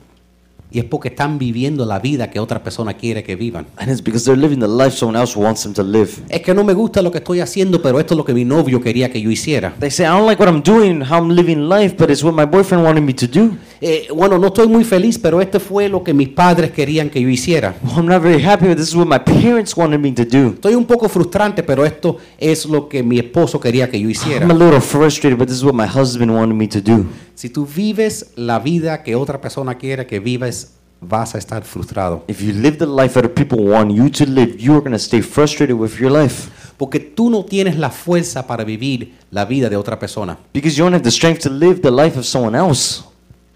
Y 0.70 0.78
es 0.78 0.84
porque 0.84 1.08
están 1.08 1.38
viviendo 1.38 1.86
la 1.86 1.98
vida 1.98 2.30
que 2.30 2.40
otra 2.40 2.62
persona 2.62 2.94
quiere 2.94 3.22
que 3.22 3.36
vivan. 3.36 3.66
And 3.76 3.90
it's 3.90 4.02
because 4.02 4.24
they're 4.24 4.40
living 4.40 4.60
the 4.60 4.68
life 4.68 4.96
someone 4.96 5.18
else 5.18 5.38
wants 5.38 5.62
them 5.62 5.72
to 5.74 5.82
live. 5.82 6.10
Es 6.28 6.42
que 6.42 6.52
no 6.52 6.62
me 6.64 6.74
gusta 6.74 7.00
lo 7.00 7.10
que 7.10 7.18
estoy 7.18 7.40
haciendo, 7.40 7.80
pero 7.80 7.98
esto 7.98 8.14
es 8.14 8.18
lo 8.18 8.24
que 8.24 8.34
mi 8.34 8.44
novio 8.44 8.80
quería 8.80 9.10
que 9.10 9.20
yo 9.20 9.30
hiciera. 9.30 9.74
They 9.80 9.90
say, 9.90 10.04
I 10.04 10.10
don't 10.10 10.26
like 10.26 10.42
what 10.42 10.52
I'm 10.52 10.62
doing, 10.62 11.02
how 11.02 11.16
I'm 11.16 11.30
living 11.30 11.68
life, 11.68 11.96
but 11.98 12.10
it's 12.10 12.22
what 12.22 12.34
my 12.34 12.44
boyfriend 12.44 12.84
wanted 12.84 13.02
me 13.02 13.14
to 13.14 13.26
do. 13.26 13.56
Eh, 13.80 14.08
bueno, 14.14 14.38
no 14.38 14.48
estoy 14.48 14.66
muy 14.66 14.84
feliz, 14.84 15.18
pero 15.18 15.40
esto 15.40 15.60
fue 15.60 15.88
lo 15.88 16.02
que 16.02 16.12
mis 16.12 16.28
padres 16.28 16.72
querían 16.72 17.08
que 17.08 17.20
yo 17.20 17.28
hiciera. 17.28 17.76
Well, 17.82 17.98
I'm 17.98 18.06
not 18.06 18.22
very 18.22 18.44
happy, 18.44 18.66
but 18.66 18.76
this 18.76 18.88
is 18.88 18.96
what 18.96 19.06
my 19.06 19.18
parents 19.18 19.76
wanted 19.76 20.00
me 20.00 20.12
to 20.12 20.24
do. 20.24 20.54
Estoy 20.54 20.74
un 20.74 20.84
poco 20.84 21.08
frustrante, 21.08 21.62
pero 21.62 21.86
esto 21.86 22.18
es 22.36 22.66
lo 22.66 22.88
que 22.88 23.02
mi 23.02 23.18
esposo 23.18 23.58
quería 23.60 23.88
que 23.88 24.00
yo 24.00 24.10
hiciera. 24.10 24.44
I'm 24.44 24.50
a 24.50 24.54
little 24.54 24.80
frustrated, 24.80 25.38
but 25.38 25.48
this 25.48 25.56
is 25.56 25.64
what 25.64 25.74
my 25.74 25.86
husband 25.86 26.30
wanted 26.30 26.56
me 26.56 26.68
to 26.68 26.80
do. 26.80 27.06
Si 27.38 27.48
tú 27.48 27.64
vives 27.64 28.32
la 28.34 28.58
vida 28.58 29.04
que 29.04 29.14
otra 29.14 29.40
persona 29.40 29.78
quiere 29.78 30.08
que 30.08 30.18
vivas, 30.18 30.57
vas 31.00 31.34
a 31.34 31.38
estar 31.38 31.62
frustrado. 31.64 32.24
If 32.28 32.40
you 32.40 32.52
live 32.52 32.78
the 32.78 32.86
life 32.86 33.18
other 33.18 33.32
people 33.32 33.58
want 33.58 33.92
you 33.92 34.10
to 34.10 34.24
live, 34.26 34.56
you 34.58 34.72
are 34.72 34.80
going 34.80 34.92
to 34.92 34.98
stay 34.98 35.20
frustrated 35.22 35.76
with 35.76 35.98
your 35.98 36.10
life. 36.10 36.50
Porque 36.76 37.00
tú 37.00 37.28
no 37.30 37.44
tienes 37.44 37.76
la 37.76 37.90
fuerza 37.90 38.46
para 38.46 38.64
vivir 38.64 39.14
la 39.30 39.44
vida 39.44 39.68
de 39.68 39.76
otra 39.76 39.98
persona. 39.98 40.38
Because 40.52 40.76
you 40.76 40.84
don't 40.84 40.94
have 40.94 41.02
the 41.02 41.10
strength 41.10 41.40
to 41.42 41.50
live 41.50 41.80
the 41.80 41.90
life 41.90 42.18
of 42.18 42.24
someone 42.24 42.56
else. 42.56 43.02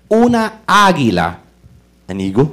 Una 0.08 0.60
águila 0.66 1.38
An 2.08 2.20
eagle 2.20 2.48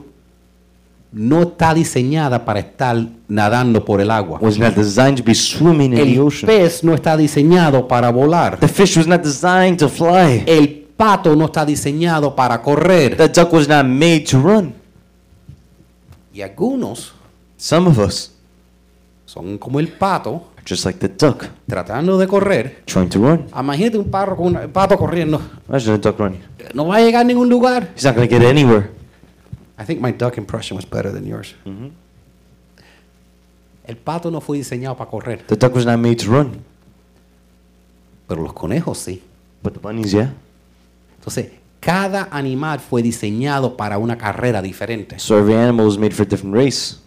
no 1.11 1.41
está 1.41 1.73
diseñada 1.73 2.45
para 2.45 2.59
estar 2.59 2.95
nadando 3.27 3.83
por 3.83 3.99
el 3.99 4.11
agua. 4.11 4.37
Was 4.41 4.59
not 4.59 4.75
designed 4.75 5.17
to 5.17 5.23
be 5.23 5.33
swimming 5.33 5.91
in 5.93 5.95
the 5.95 6.15
El 6.15 6.21
ocean. 6.21 6.45
pez 6.47 6.83
no 6.83 6.93
está 6.93 7.17
diseñado 7.17 7.87
para 7.87 8.11
volar. 8.11 8.59
The 8.59 8.67
fish 8.67 8.95
was 8.95 9.07
not 9.07 9.23
designed 9.23 9.77
to 9.79 9.89
fly. 9.89 10.43
El 10.45 10.85
pato 10.95 11.35
no 11.35 11.45
está 11.45 11.65
diseñado 11.65 12.35
para 12.35 12.61
correr. 12.61 13.17
The 13.17 13.27
duck 13.27 13.51
was 13.51 13.67
not 13.67 13.85
made 13.85 14.25
to 14.29 14.39
run. 14.39 14.73
Y 16.39 16.41
algunos 16.41 17.11
Some 17.57 17.89
of 17.89 17.97
us 17.99 18.31
son 19.25 19.57
como 19.57 19.81
el 19.81 19.89
pato 19.89 20.47
are 20.55 20.63
just 20.65 20.85
like 20.85 20.97
the 21.05 21.09
duck, 21.09 21.43
tratando 21.67 22.17
de 22.17 22.27
correr. 22.27 22.81
trying 22.85 23.09
to 23.09 23.19
run. 23.19 23.45
Imagínate 23.53 23.97
un 23.97 24.09
pato, 24.09 24.37
con 24.37 24.47
una- 24.47 24.65
pato 24.71 24.97
corriendo. 24.97 25.41
Imagine 25.67 25.95
a 25.95 25.97
duck 25.97 26.17
running. 26.17 26.41
No 26.73 26.87
va 26.87 26.95
a 26.95 27.01
llegar 27.01 27.21
a 27.21 27.23
ningún 27.25 27.49
lugar. 27.49 27.89
He's 27.93 28.05
not 28.05 28.15
going 28.15 28.29
to 28.29 28.33
get 28.39 28.45
anywhere. 28.49 28.89
I 29.77 29.83
think 29.83 29.99
my 29.99 30.13
duck 30.13 30.37
impression 30.37 30.77
was 30.77 30.89
better 30.89 31.11
than 31.11 31.25
yours. 31.27 31.55
Mhm. 31.65 31.91
El 33.85 33.97
pato 33.97 34.31
no 34.31 34.39
fue 34.39 34.57
diseñado 34.59 34.95
para 34.95 35.09
correr, 35.09 35.45
The 35.45 35.57
duck 35.57 35.75
was 35.75 35.85
not 35.85 35.97
made 35.99 36.15
to 36.23 36.31
run. 36.31 36.61
pero 38.27 38.41
los 38.41 38.53
conejos 38.53 38.97
sí. 38.99 39.21
But 39.61 39.73
the 39.73 39.79
bunnies, 39.79 40.11
yeah. 40.13 40.31
Entonces, 41.17 41.51
cada 41.79 42.27
animal 42.31 42.79
fue 42.79 43.01
diseñado 43.01 43.77
para 43.77 43.97
una 43.97 44.17
carrera 44.17 44.61
diferente, 44.61 45.17
So 45.19 45.37
every 45.37 45.55
animal 45.55 45.85
was 45.85 45.97
made 45.97 46.11
for 46.11 46.25
a 46.25 46.29
different 46.29 46.55
race. 46.55 46.97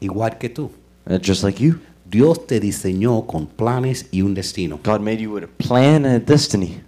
igual 0.00 0.38
que 0.38 0.48
tú. 0.48 0.70
Uh, 1.06 1.18
just 1.22 1.42
like 1.42 1.62
you. 1.62 1.78
Dios 2.06 2.46
te 2.46 2.60
diseñó 2.60 3.26
con 3.26 3.46
planes 3.46 4.06
y 4.12 4.22
un 4.22 4.34
destino. 4.34 4.78
God 4.84 5.00
made 5.00 5.18
you 5.18 5.32
with 5.32 5.44
a 5.44 5.48
plan 5.48 6.04
and 6.04 6.16
a 6.16 6.20
destiny. 6.20 6.80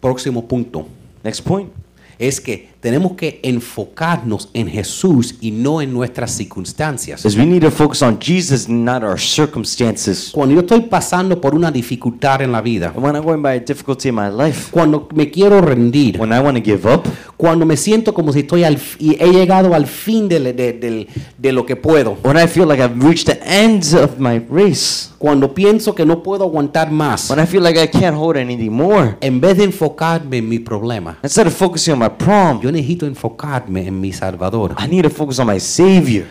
Próximo 0.00 0.46
punto 0.46 0.86
Next 1.22 1.40
point. 1.42 1.70
es 2.18 2.40
que 2.40 2.68
tenemos 2.84 3.12
que 3.12 3.40
enfocarnos 3.42 4.50
en 4.52 4.68
Jesús 4.68 5.36
y 5.40 5.50
no 5.52 5.80
en 5.80 5.90
nuestras 5.90 6.32
circunstancias. 6.32 7.24
we 7.34 7.46
need 7.46 7.62
to 7.62 7.70
focus 7.70 8.02
on 8.02 8.18
Jesus, 8.20 8.68
not 8.68 9.02
our 9.02 9.18
circumstances. 9.18 10.30
Cuando 10.34 10.54
yo 10.54 10.60
estoy 10.60 10.82
pasando 10.82 11.40
por 11.40 11.54
una 11.54 11.70
dificultad 11.70 12.42
en 12.42 12.52
la 12.52 12.60
vida, 12.60 12.92
when 12.94 13.14
I'm 13.16 13.24
going 13.24 13.40
by 13.40 13.56
a 13.56 13.60
difficulty 13.60 14.10
in 14.10 14.14
my 14.16 14.28
life, 14.28 14.68
cuando 14.70 15.08
me 15.14 15.30
quiero 15.30 15.62
rendir, 15.62 16.20
when 16.20 16.30
I 16.30 16.40
want 16.40 16.58
to 16.58 16.62
give 16.62 16.86
up, 16.86 17.08
cuando 17.38 17.64
me 17.64 17.78
siento 17.78 18.12
como 18.12 18.34
si 18.34 18.40
estoy 18.40 18.64
al 18.64 18.78
y 18.98 19.16
he 19.18 19.32
llegado 19.32 19.74
al 19.74 19.86
fin 19.86 20.28
de, 20.28 20.40
de- 20.40 20.52
de- 20.52 21.06
de 21.38 21.52
lo 21.52 21.64
que 21.64 21.76
puedo, 21.76 22.18
when 22.22 22.36
I 22.36 22.46
feel 22.46 22.68
like 22.68 22.82
I've 22.82 23.00
reached 23.02 23.24
the 23.24 23.40
end 23.46 23.82
of 23.94 24.18
my 24.18 24.38
race, 24.50 25.08
cuando 25.18 25.54
pienso 25.54 25.94
que 25.94 26.04
no 26.04 26.22
puedo 26.22 26.44
aguantar 26.44 26.90
más, 26.90 27.30
when 27.30 27.42
I 27.42 27.46
feel 27.46 27.62
like 27.62 27.82
I 27.82 27.88
can't 27.88 28.14
hold 28.14 28.36
anything 28.36 28.70
more, 28.72 29.16
en 29.22 29.40
vez 29.40 29.56
de 29.56 29.64
enfocarme 29.64 30.36
en 30.36 30.48
mi 30.50 30.58
problema, 30.58 31.16
instead 31.22 31.46
of 31.46 31.54
focusing 31.54 31.92
on 31.94 32.00
my 32.00 32.10
problem, 32.10 32.60
yo 32.60 32.70
necesito 32.74 33.06
enfocarme 33.06 33.86
en 33.86 34.00
mi 34.00 34.12
Salvador. 34.12 34.74
I 34.78 34.86
need 34.88 35.02
to 35.04 35.10
focus 35.10 35.38
on 35.38 35.46
my 35.46 35.58
Savior. 35.60 36.24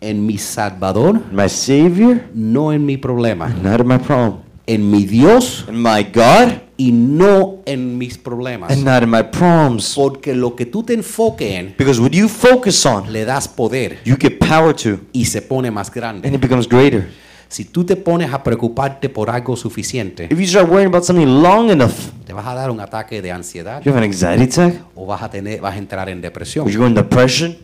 En 0.00 0.26
mi 0.26 0.36
Salvador, 0.38 1.20
My 1.32 1.48
Savior, 1.48 2.20
no 2.34 2.72
en 2.72 2.84
mi 2.84 2.96
problema. 2.98 3.48
not 3.62 3.80
in 3.80 3.86
my 3.88 3.98
problem. 3.98 4.38
En 4.66 4.90
mi 4.90 5.04
Dios 5.04 5.64
And 5.68 5.78
my 5.78 6.04
God, 6.14 6.52
y 6.76 6.92
no 6.92 7.62
en 7.66 7.96
mis 7.98 8.16
problemas. 8.18 8.70
and 8.70 8.84
not 8.84 9.02
in 9.02 9.10
my 9.10 9.22
problems. 9.22 9.94
Porque 9.94 10.34
lo 10.34 10.54
que 10.54 10.66
tú 10.66 10.82
te 10.82 10.92
enfoques 10.94 11.50
en, 11.50 11.74
Because 11.78 12.00
what 12.00 12.10
you 12.12 12.28
focus 12.28 12.84
on, 12.86 13.10
le 13.12 13.24
das 13.24 13.48
poder 13.48 13.98
you 14.04 14.16
get 14.20 14.38
power 14.38 14.74
to, 14.74 15.00
y 15.12 15.24
se 15.24 15.40
pone 15.42 15.70
más 15.70 15.88
and 15.88 15.94
grande. 15.96 16.28
it 16.28 16.40
becomes 16.40 16.68
greater. 16.68 17.08
Si 17.52 17.66
tú 17.66 17.84
te 17.84 17.96
pones 17.96 18.32
a 18.32 18.42
preocuparte 18.42 19.10
por 19.10 19.28
algo 19.28 19.56
suficiente, 19.56 20.24
If 20.30 20.38
you 20.38 20.46
start 20.46 20.70
worrying 20.70 20.88
about 20.88 21.04
something 21.04 21.26
long 21.42 21.70
enough, 21.70 21.92
te 22.24 22.32
vas 22.32 22.46
a 22.46 22.54
dar 22.54 22.70
un 22.70 22.80
ataque 22.80 23.20
de 23.20 23.30
ansiedad 23.30 23.82
you 23.84 23.90
have 23.92 23.98
an 23.98 24.04
anxiety 24.04 24.44
attack, 24.44 24.82
o 24.94 25.04
vas 25.04 25.22
a 25.22 25.28
tener 25.30 25.60
vas 25.60 25.74
a 25.74 25.78
entrar 25.78 26.08
en 26.08 26.22
depresión. 26.22 26.66
you 26.66 26.80
go 26.80 26.86
in 26.86 26.94
depression. 26.94 27.54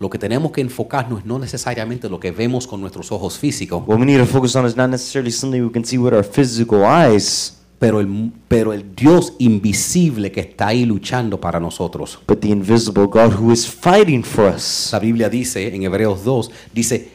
Lo 0.00 0.10
que 0.10 0.18
tenemos 0.18 0.50
que 0.50 0.60
enfocarnos 0.60 1.24
no 1.24 1.38
necesariamente 1.38 2.08
lo 2.08 2.18
que 2.18 2.32
vemos 2.32 2.66
con 2.66 2.80
nuestros 2.80 3.12
ojos 3.12 3.38
físicos, 3.38 3.82
What 3.86 4.00
we 4.00 4.06
need 4.06 4.18
to 4.18 4.26
focus 4.26 4.56
on 4.56 4.66
is 4.66 4.76
not 4.76 4.90
necessarily 4.90 5.30
something 5.30 5.60
we 5.62 5.70
can 5.70 5.84
see 5.84 5.98
with 5.98 6.12
our 6.14 6.24
physical 6.24 6.82
eyes, 6.84 7.58
pero 7.78 8.00
el 8.00 8.32
pero 8.48 8.72
el 8.72 8.96
Dios 8.96 9.34
invisible 9.38 10.32
que 10.32 10.40
está 10.40 10.68
ahí 10.68 10.84
luchando 10.84 11.40
para 11.40 11.60
nosotros. 11.60 12.18
but 12.26 12.40
the 12.40 12.48
invisible 12.48 13.06
God 13.06 13.34
who 13.38 13.52
is 13.52 13.68
fighting 13.68 14.24
for 14.24 14.52
us. 14.52 14.88
La 14.90 14.98
Biblia 14.98 15.28
dice 15.28 15.72
en 15.72 15.82
Hebreos 15.84 16.24
2, 16.24 16.50
dice, 16.74 17.08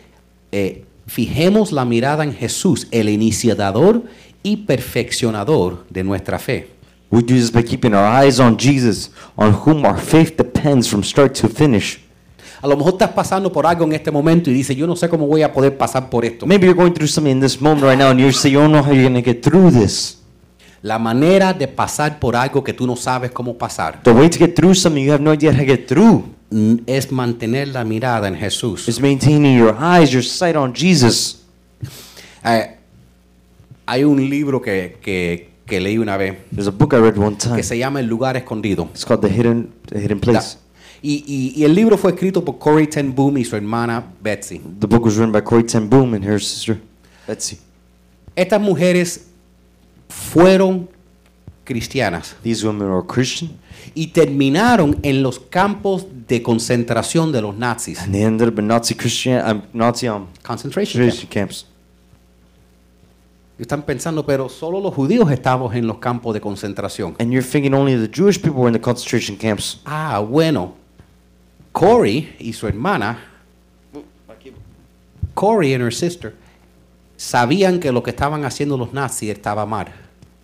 eh, 0.51 0.85
fijemos 1.07 1.71
la 1.71 1.85
mirada 1.85 2.23
en 2.23 2.33
Jesús, 2.33 2.87
el 2.91 3.09
iniciador 3.09 4.03
y 4.41 4.57
perfeccionador 4.57 5.85
de 5.89 6.03
nuestra 6.03 6.39
fe. 6.39 6.69
We 7.09 7.21
do 7.21 7.35
this 7.35 7.51
by 7.51 7.63
keeping 7.63 7.93
our 7.93 8.05
eyes 8.05 8.39
on 8.39 8.57
Jesus, 8.57 9.11
on 9.35 9.53
whom 9.53 9.85
our 9.85 9.99
faith 9.99 10.35
depends 10.35 10.87
from 10.87 11.03
start 11.03 11.39
to 11.41 11.47
finish. 11.47 11.99
A 12.61 12.67
lo 12.67 12.77
mejor 12.77 12.93
estás 12.93 13.11
pasando 13.11 13.51
por 13.51 13.67
algo 13.67 13.83
en 13.83 13.93
este 13.93 14.09
momento 14.09 14.49
y 14.49 14.53
dices, 14.53 14.75
yo 14.75 14.87
no 14.87 14.95
sé 14.95 15.09
cómo 15.09 15.27
voy 15.27 15.43
a 15.43 15.51
poder 15.51 15.77
pasar 15.77 16.09
por 16.09 16.23
esto. 16.23 16.45
Maybe 16.45 16.65
you're 16.65 16.77
going 16.77 16.93
through 16.93 17.09
something 17.09 17.33
in 17.33 17.39
this 17.41 17.61
moment 17.61 17.83
right 17.83 17.99
now 17.99 18.09
and 18.09 18.19
you 18.19 18.31
say 18.31 18.49
you 18.49 18.59
don't 18.59 18.71
know 18.71 18.81
how 18.81 18.93
you're 18.93 19.03
going 19.03 19.21
to 19.21 19.21
get 19.21 19.43
through 19.43 19.69
this. 19.71 20.19
La 20.81 20.97
manera 20.97 21.53
de 21.53 21.67
pasar 21.67 22.19
por 22.19 22.35
algo 22.35 22.63
que 22.63 22.73
tú 22.73 22.87
no 22.87 22.95
sabes 22.95 23.31
cómo 23.31 23.57
pasar 23.57 24.01
The 24.03 24.11
way 24.11 24.29
to 24.29 24.39
get 24.39 24.53
through 24.55 24.75
something 24.75 25.03
you 25.03 25.11
have 25.13 25.23
no 25.23 25.31
idea 25.31 25.51
how 25.51 25.59
to 25.59 25.65
get 25.65 25.87
through 25.87 26.23
es 26.87 27.11
mantener 27.11 27.69
la 27.69 27.83
mirada 27.83 28.27
en 28.27 28.35
Jesús. 28.35 28.87
is 28.87 28.99
maintaining 28.99 29.57
your 29.57 29.75
eyes, 29.79 30.11
your 30.11 30.23
sight 30.23 30.55
on 30.55 30.73
Jesus. 30.73 31.39
Eh, 32.43 32.75
hay 33.85 34.03
un 34.03 34.17
libro 34.29 34.61
que, 34.61 34.97
que- 35.01 35.49
que 35.65 35.79
leí 35.79 35.97
una 35.97 36.17
vez 36.17 36.35
There's 36.53 36.67
a 36.67 36.71
book 36.71 36.93
I 36.93 36.97
read 36.97 37.17
one 37.17 37.37
time. 37.37 37.55
que 37.55 37.63
se 37.63 37.77
llama 37.77 37.99
El 38.01 38.07
lugar 38.07 38.35
escondido. 38.35 38.89
It's 38.93 39.05
called 39.05 39.21
The 39.21 39.29
Hidden, 39.29 39.71
the 39.87 39.99
Hidden 40.01 40.19
Place. 40.19 40.57
Y, 41.01 41.23
y- 41.27 41.53
y 41.55 41.63
el 41.63 41.73
libro 41.73 41.97
fue 41.97 42.11
escrito 42.11 42.43
por 42.43 42.59
Corey 42.59 42.87
Ten 42.87 43.13
Boom 43.15 43.37
y 43.37 43.45
su 43.45 43.55
hermana 43.55 44.03
Betsy. 44.21 44.59
The 44.79 44.87
book 44.87 45.05
was 45.05 45.15
written 45.15 45.31
by 45.31 45.41
Corey 45.41 45.63
Ten 45.65 45.89
Boom 45.89 46.13
and 46.13 46.23
her 46.25 46.39
sister 46.39 46.79
Betsy. 47.27 47.57
Estas 48.35 48.59
mujeres 48.61 49.27
fueron 50.09 50.89
cristianas 51.63 52.35
These 52.43 52.65
women 52.67 52.89
were 52.89 53.05
Christian 53.05 53.51
y 53.93 54.07
terminaron 54.07 54.97
en 55.03 55.23
los 55.23 55.39
campos 55.39 56.05
de 56.27 56.41
concentración 56.41 57.31
de 57.31 57.41
los 57.41 57.55
nazis. 57.55 58.01
and 58.01 58.13
they 58.13 58.23
ended 58.23 58.47
up 58.47 58.59
in 58.59 58.67
Nazi 58.67 58.95
Christian, 58.95 59.45
um, 59.49 59.61
Nazi 59.73 60.07
um, 60.07 60.27
Concentration 60.43 61.01
concentration 61.01 61.29
camps. 61.29 61.65
Y 63.57 63.61
están 63.61 63.83
pensando, 63.83 64.25
pero 64.25 64.49
solo 64.49 64.79
los 64.81 64.93
judíos 64.93 65.31
estamos 65.31 65.75
en 65.75 65.85
los 65.85 65.99
campos 65.99 66.33
de 66.33 66.41
concentración. 66.41 67.15
And 67.19 67.31
you're 67.31 67.47
thinking 67.47 67.73
only 67.73 67.95
the 67.95 68.11
Jewish 68.11 68.41
people 68.41 68.59
were 68.61 68.67
in 68.67 68.73
the 68.73 68.81
concentration 68.81 69.37
camps. 69.37 69.79
Ah, 69.85 70.19
bueno. 70.19 70.73
Corey 71.71 72.35
y 72.39 72.53
su 72.53 72.67
hermana, 72.67 73.19
Corey 75.33 75.73
and 75.73 75.83
her 75.83 75.93
sister, 75.93 76.35
sabían 77.17 77.79
que 77.79 77.91
lo 77.91 78.03
que 78.03 78.11
estaban 78.11 78.45
haciendo 78.45 78.77
los 78.77 78.93
nazis 78.93 79.31
estaba 79.31 79.65
mal. 79.65 79.87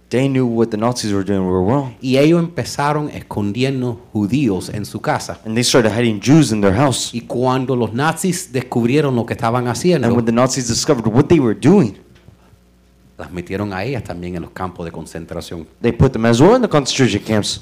They 0.09 0.27
knew 0.27 0.47
what 0.47 0.69
the 0.69 0.77
Nazis 0.77 1.13
were 1.13 1.23
doing 1.23 1.41
were 1.41 1.61
wrong. 1.61 1.95
Y 2.01 2.17
ellos 2.17 2.39
empezaron 2.39 3.09
escondiendo 3.09 4.01
judíos 4.11 4.69
en 4.69 4.85
su 4.85 4.99
casa. 4.99 5.39
And 5.45 5.53
they 5.53 5.63
started 5.63 5.91
hiding 5.91 6.19
Jews 6.19 6.51
in 6.51 6.61
their 6.61 6.75
house. 6.75 7.13
Y 7.13 7.21
cuando 7.21 7.75
los 7.75 7.93
nazis 7.93 8.51
descubrieron 8.51 9.15
lo 9.15 9.25
que 9.25 9.33
estaban 9.33 9.67
And 9.67 9.77
haciendo, 9.77 10.11
when 10.13 10.25
the 10.25 10.31
Nazis 10.31 10.67
discovered 10.67 11.05
what 11.05 11.27
they 11.27 11.39
were 11.39 11.53
doing, 11.53 11.95
las 13.19 13.31
metieron 13.31 13.71
a 13.71 13.83
ellas 13.83 14.03
también 14.03 14.35
en 14.35 14.41
los 14.41 14.51
campos 14.51 14.83
de 14.85 14.91
concentración. 14.91 15.67
they 15.81 15.91
put 15.91 16.11
them 16.11 16.25
as 16.25 16.41
well 16.41 16.55
in 16.55 16.61
the 16.61 16.69
concentration 16.69 17.21
camps. 17.23 17.61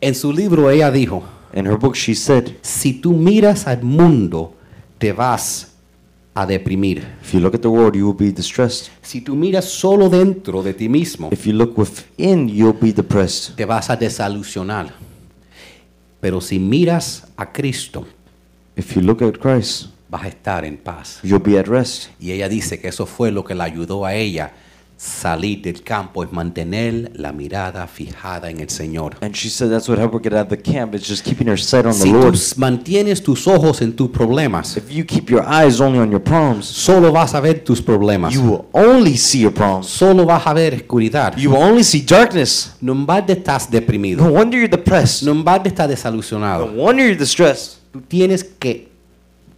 En 0.00 0.14
su 0.14 0.32
libro 0.32 0.70
ella 0.70 0.90
dijo, 0.90 1.22
In 1.52 1.66
her 1.66 1.78
book, 1.78 1.94
she 1.94 2.14
said, 2.14 2.56
si 2.62 2.94
tú 2.94 3.12
miras 3.12 3.66
al 3.66 3.82
mundo, 3.82 4.54
te 4.98 5.12
vas 5.12 5.75
a 6.36 6.44
deprimir. 6.46 7.02
If 7.22 7.32
you 7.34 7.40
look 7.40 7.54
at 7.54 7.62
the 7.62 7.68
world, 7.68 7.96
you 7.96 8.06
will 8.10 8.16
be 8.16 8.30
distressed. 8.30 8.90
Si 9.02 9.20
tú 9.22 9.34
miras 9.34 9.64
solo 9.64 10.08
dentro 10.10 10.62
de 10.62 10.74
ti 10.74 10.88
mismo, 10.88 11.30
If 11.32 11.46
you 11.46 11.52
look 11.54 11.76
within, 11.78 12.48
you'll 12.48 12.76
be 12.78 12.92
depressed. 12.92 13.56
te 13.56 13.64
vas 13.64 13.88
a 13.90 13.96
desilusionar. 13.96 14.92
Pero 16.20 16.40
si 16.40 16.58
miras 16.58 17.26
a 17.36 17.50
Cristo, 17.52 18.06
If 18.76 18.94
you 18.94 19.00
look 19.02 19.22
at 19.22 19.38
Christ, 19.38 19.86
vas 20.10 20.24
a 20.24 20.28
estar 20.28 20.64
en 20.64 20.76
paz. 20.76 21.18
you'll 21.22 21.42
be 21.42 21.58
at 21.58 21.66
rest. 21.66 22.10
Y 22.20 22.32
ella 22.32 22.48
dice 22.48 22.78
que 22.78 22.88
eso 22.88 23.06
fue 23.06 23.30
lo 23.32 23.42
que 23.44 23.54
le 23.54 23.62
ayudó 23.62 24.04
a 24.04 24.14
ella 24.14 24.52
salir 24.98 25.60
del 25.60 25.82
campo, 25.82 26.24
es 26.24 26.32
mantener 26.32 27.12
la 27.14 27.30
mirada 27.32 27.86
fijada 27.86 28.48
en 28.50 28.60
el 28.60 28.70
Señor. 28.70 29.16
And 29.20 29.34
she 29.34 29.50
said 29.50 29.68
that's 29.70 29.88
what 29.88 29.98
helped 29.98 30.14
her 30.14 30.20
get 30.22 30.32
out 30.32 30.50
of 30.50 30.56
the 30.56 30.56
camp. 30.56 30.94
It's 30.94 31.06
just 31.06 31.22
keeping 31.22 31.46
her 31.48 31.58
sight 31.58 31.84
on 31.84 31.92
the 31.92 31.98
Si 31.98 32.10
tú 32.10 32.18
Lord. 32.22 32.34
mantienes 32.56 33.22
tus 33.22 33.46
ojos 33.46 33.82
en 33.82 33.92
tus 33.94 34.08
problemas, 34.10 34.76
If 34.76 34.90
you 34.90 35.04
keep 35.04 35.28
your 35.30 35.44
eyes 35.46 35.80
only 35.80 35.98
on 35.98 36.10
your 36.10 36.22
problems, 36.22 36.64
solo 36.66 37.12
vas 37.12 37.34
a 37.34 37.40
ver 37.40 37.62
tus 37.62 37.82
problemas. 37.82 38.32
you 38.32 38.40
will 38.42 38.64
only 38.72 39.16
see 39.18 39.40
your 39.42 39.52
problems. 39.52 39.86
Solo 39.88 40.24
vas 40.24 40.46
a 40.46 40.54
ver 40.54 40.74
oscuridad. 40.74 41.36
You 41.36 41.50
will 41.50 41.62
only 41.62 41.84
see 41.84 42.00
darkness. 42.00 42.74
No 42.80 42.94
balde 42.94 43.34
estás 43.34 43.66
No 43.70 43.78
deprimido. 43.80 44.24
wonder 44.24 44.58
you're 44.58 44.68
depressed. 44.74 45.22
No 45.24 45.34
balde 45.44 45.68
estás 45.68 45.86
No 45.88 45.94
desilusionado. 45.94 46.66
wonder 46.74 47.04
you're 47.04 47.18
distressed. 47.18 47.80
Tú 47.92 48.00
tienes 48.00 48.42
que 48.44 48.88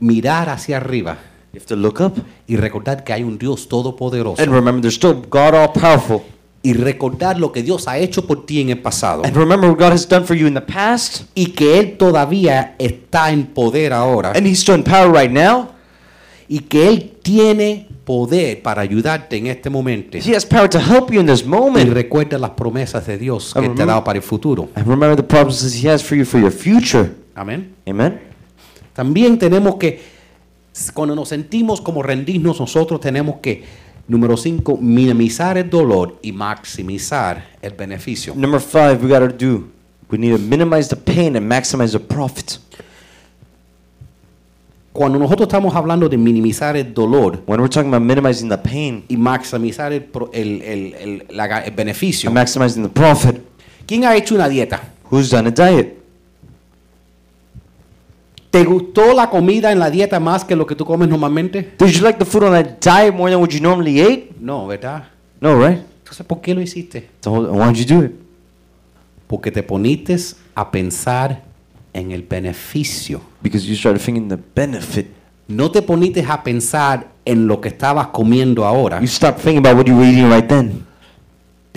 mirar 0.01 0.49
hacia 0.49 0.77
arriba 0.79 1.19
You 1.53 1.61
have 1.61 1.67
to 1.67 1.77
look 1.77 2.01
up 2.01 2.15
y 2.47 2.57
recordar 2.57 3.05
que 3.05 3.13
hay 3.13 3.23
un 3.25 3.39
Dios 3.39 3.69
todopoderoso 3.69 4.43
and 4.43 4.53
remember 4.53 4.83
there's 4.83 4.97
still 4.97 5.15
God 5.31 5.55
all 5.55 5.73
powerful. 5.73 6.21
y 6.63 6.71
y 6.71 6.73
recordar 6.75 7.39
lo 7.39 7.53
que 7.53 7.63
Dios 7.63 7.87
ha 7.89 7.99
hecho 7.99 8.27
por 8.27 8.45
ti 8.45 8.61
en 8.61 8.71
el 8.71 8.79
pasado 8.83 9.23
and 9.25 9.35
remember 9.37 9.71
what 9.71 9.79
God 9.79 9.93
has 9.93 10.07
done 10.09 10.25
for 10.27 10.37
you 10.37 10.47
in 10.47 10.55
the 10.55 10.61
past, 10.61 11.23
y 11.35 11.47
que 11.53 11.79
Él 11.79 11.97
todavía 11.97 12.75
está 12.79 13.31
en 13.31 13.47
poder 13.47 13.93
ahora 13.93 14.33
and 14.33 14.47
He's 14.47 14.59
still 14.61 14.75
in 14.77 14.83
power 14.83 15.11
right 15.11 15.31
now. 15.31 15.69
y 16.49 16.61
que 16.61 16.89
Él 16.89 17.13
tiene 17.23 17.87
poder 18.05 18.61
para 18.63 18.81
ayudarte 18.83 19.37
en 19.37 19.47
este 19.49 19.69
momento. 19.71 20.17
He 20.19 20.35
has 20.35 20.45
power 20.47 20.69
to 20.69 20.79
help 20.81 21.11
you 21.13 21.21
in 21.21 21.27
this 21.27 21.43
Y 21.43 21.47
moment. 21.47 21.93
recuerda 21.93 22.39
las 22.39 22.51
promesas 22.53 23.07
de 23.07 23.19
Dios 23.19 23.53
que 23.55 23.61
I 23.61 23.63
te 23.63 23.67
ha 23.67 23.69
remember- 23.69 23.87
dado 23.87 24.05
para 24.05 24.17
el 24.19 24.23
futuro. 24.23 24.69
And 24.75 24.87
remember 24.87 25.15
the 25.17 25.23
promises 25.23 25.75
He 25.83 25.89
has 25.91 26.03
for 26.03 26.17
you 26.17 26.25
for 26.25 26.41
your 26.41 26.51
future. 26.51 27.11
Amén. 27.35 27.75
Amen. 27.87 28.19
También 28.95 29.39
tenemos 29.39 29.77
que, 29.77 30.01
cuando 30.95 31.15
nos 31.15 31.29
sentimos 31.29 31.81
como 31.81 32.03
rendirnos, 32.03 32.61
nosotros 32.61 33.01
tenemos 33.01 33.37
que, 33.43 33.65
número 34.07 34.37
5, 34.37 34.79
minimizar 34.81 35.59
el 35.59 35.69
dolor 35.69 36.19
y 36.23 36.33
maximizar 36.33 37.45
el 37.63 37.73
beneficio. 37.73 38.35
Number 38.37 38.61
five, 38.61 38.99
we 39.03 39.09
got 39.09 39.21
to 39.21 39.29
do. 39.47 39.69
We 40.11 40.17
need 40.19 40.33
to 40.33 40.39
minimize 40.39 40.89
the 40.89 40.97
pain 40.97 41.37
and 41.37 41.47
maximize 41.51 41.93
the 41.93 42.01
profit. 42.01 42.59
Cuando 44.93 45.19
nosotros 45.19 45.47
estamos 45.47 45.75
hablando 45.77 46.09
de 46.09 46.17
minimizar 46.17 46.77
el 46.77 46.93
dolor 46.93 47.43
When 47.47 47.61
we're 47.61 47.69
talking 47.69 47.93
about 47.93 48.03
minimizing 48.05 48.49
the 48.49 48.59
pain 48.59 49.05
y 49.09 49.17
maximizar 49.17 49.93
el, 49.93 50.03
pro- 50.03 50.31
el- 50.33 50.63
el- 50.63 50.95
el- 50.95 51.27
la- 51.37 51.61
el 51.65 51.73
beneficio, 51.73 52.29
and 52.31 52.35
maximizing 52.39 52.83
the 52.83 52.89
profit, 52.89 53.37
¿quién 53.87 54.05
ha 54.05 54.17
hecho 54.17 54.35
una 54.35 54.49
dieta? 54.49 54.81
who's 55.11 55.31
done 55.31 55.47
a 55.49 55.51
diet? 55.53 55.98
¿Te 58.59 58.65
gustó 58.65 59.15
la 59.15 59.31
comida 59.31 59.71
en 59.71 59.79
la 59.79 59.89
dieta 59.89 60.19
más 60.19 60.45
que 60.45 60.57
lo 60.57 60.67
que 60.67 60.75
tú 60.75 60.85
comes 60.85 61.09
normalmente? 61.09 61.75
Did 61.79 61.91
you 61.91 62.03
like 62.03 62.19
the 62.19 62.25
food 62.25 62.43
on 62.43 62.51
that 62.51 62.81
diet 62.81 63.15
more 63.15 63.31
than 63.31 63.41
what 63.41 63.51
you 63.51 63.61
normally 63.61 64.01
ate? 64.01 64.33
No, 64.41 64.67
¿verdad? 64.67 65.05
No, 65.41 65.65
right? 65.65 65.79
Entonces, 66.01 66.27
¿por 66.27 66.41
qué 66.41 66.55
lo 66.55 66.61
hiciste? 66.61 67.09
So 67.21 67.31
why 67.31 67.67
don't 67.67 67.77
you 67.77 67.85
do 67.87 68.05
it? 68.05 68.13
Porque 69.29 69.53
te 69.53 69.63
poniste 69.63 70.17
a 70.57 70.69
pensar 70.73 71.45
en 71.93 72.11
el 72.11 72.23
beneficio. 72.23 73.21
Because 73.41 73.65
you 73.65 73.77
started 73.77 74.01
thinking 74.01 74.29
the 74.29 74.39
benefit. 74.57 75.07
No 75.47 75.71
te 75.71 75.81
poniste 75.81 76.25
a 76.29 76.43
pensar 76.43 77.07
en 77.25 77.47
lo 77.47 77.61
que 77.61 77.69
estabas 77.69 78.09
comiendo 78.09 78.65
ahora. 78.65 79.01
You 79.01 79.07
stopped 79.07 79.41
thinking 79.41 79.65
about 79.65 79.77
what 79.77 79.87
you 79.87 79.97
were 79.97 80.11
eating 80.11 80.29
right 80.29 80.49
then. 80.49 80.85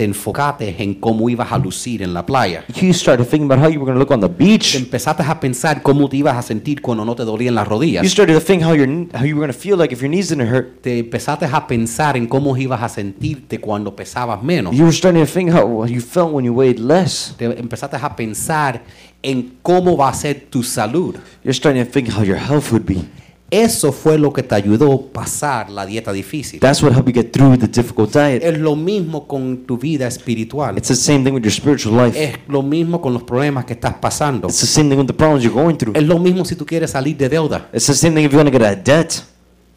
Te 0.02 0.06
enfocaste 0.06 0.74
en 0.82 0.94
cómo 0.94 1.30
ibas 1.30 1.52
a 1.52 1.58
lucir 1.58 2.02
en 2.02 2.12
la 2.12 2.26
playa. 2.26 2.64
You 2.74 2.92
started 2.92 3.24
thinking 3.24 3.44
about 3.44 3.60
how 3.64 3.70
you 3.70 3.78
were 3.78 3.84
going 3.86 3.94
to 3.94 4.00
look 4.00 4.10
on 4.10 4.20
the 4.20 4.28
Te 4.28 4.34
beach. 4.44 4.74
empezaste 4.74 5.22
a 5.22 5.38
pensar 5.38 5.80
cómo 5.80 6.08
te 6.08 6.16
ibas 6.16 6.36
a 6.36 6.42
sentir 6.42 6.82
cuando 6.82 7.04
no 7.04 7.14
te 7.14 7.22
dolían 7.24 7.54
las 7.54 7.66
You 7.66 7.70
rodillas. 7.70 8.10
started 8.10 8.34
to 8.34 8.40
think 8.40 8.64
how, 8.64 8.74
your, 8.74 8.88
how 9.14 9.24
you 9.24 9.36
were 9.36 9.46
going 9.46 9.52
to 9.52 9.56
feel 9.56 9.78
like 9.78 9.92
if 9.94 10.00
your 10.02 10.10
knees 10.10 10.28
didn't 10.30 10.48
hurt. 10.52 10.82
Te 10.82 10.98
empezaste 10.98 11.44
a 11.44 11.66
pensar 11.68 12.16
en 12.16 12.26
cómo 12.26 12.56
ibas 12.56 12.82
a 12.82 12.88
sentirte 12.88 13.60
cuando 13.60 13.94
pesabas 13.94 14.42
menos. 14.42 14.74
You 14.74 14.82
were 14.86 14.92
starting 14.92 15.24
to 15.24 15.30
think 15.32 15.52
how 15.52 15.86
you 15.86 16.00
felt 16.00 16.32
when 16.32 16.44
you 16.44 16.52
weighed 16.52 16.80
less. 16.80 17.36
Te 17.38 17.44
empezaste 17.44 17.96
a 17.96 18.16
pensar 18.16 18.82
en 19.22 19.52
cómo 19.62 19.96
va 19.96 20.08
a 20.08 20.14
ser 20.14 20.48
tu 20.50 20.64
salud. 20.64 21.14
You're 21.44 21.54
starting 21.54 21.84
to 21.84 21.88
think 21.88 22.08
how 22.08 22.24
your 22.24 22.38
health 22.38 22.72
would 22.72 22.84
be. 22.86 23.04
Eso 23.52 23.92
fue 23.92 24.16
lo 24.16 24.32
que 24.32 24.42
te 24.42 24.54
ayudó 24.54 24.94
a 24.94 25.12
pasar 25.12 25.68
la 25.68 25.84
dieta 25.84 26.10
difícil. 26.10 26.58
That's 26.58 26.82
what 26.82 26.94
helped 26.94 27.14
you 27.14 27.22
get 27.22 27.32
through 27.32 27.58
the 27.58 27.68
difficult 27.68 28.10
diet. 28.10 28.42
Es 28.42 28.58
lo 28.58 28.74
mismo 28.74 29.28
con 29.28 29.66
tu 29.66 29.76
vida 29.76 30.06
espiritual. 30.06 30.78
It's 30.78 30.88
the 30.88 30.96
same 30.96 31.22
thing 31.22 31.34
with 31.34 31.42
your 31.42 31.52
spiritual 31.52 32.02
life. 32.02 32.18
Es 32.18 32.38
lo 32.48 32.62
mismo 32.62 33.02
con 33.02 33.12
los 33.12 33.24
problemas 33.24 33.66
que 33.66 33.74
estás 33.74 33.92
pasando. 33.92 34.48
It's 34.48 34.60
the 34.60 34.66
same 34.66 34.88
thing 34.88 34.96
with 34.96 35.06
the 35.06 35.12
problems 35.12 35.44
you're 35.44 35.54
going 35.54 35.76
through. 35.76 35.94
Es 35.94 36.02
lo 36.02 36.18
mismo 36.18 36.46
si 36.46 36.56
tú 36.56 36.64
quieres 36.64 36.92
salir 36.92 37.14
de 37.18 37.28
deuda. 37.28 37.68
It's 37.74 37.84
the 37.84 37.92
same 37.92 38.14
thing 38.14 38.24
if 38.24 38.32
you 38.32 38.38
want 38.38 38.50
to 38.50 38.58
get 38.58 38.66
out 38.66 38.78
of 38.78 38.84
debt. 38.84 39.12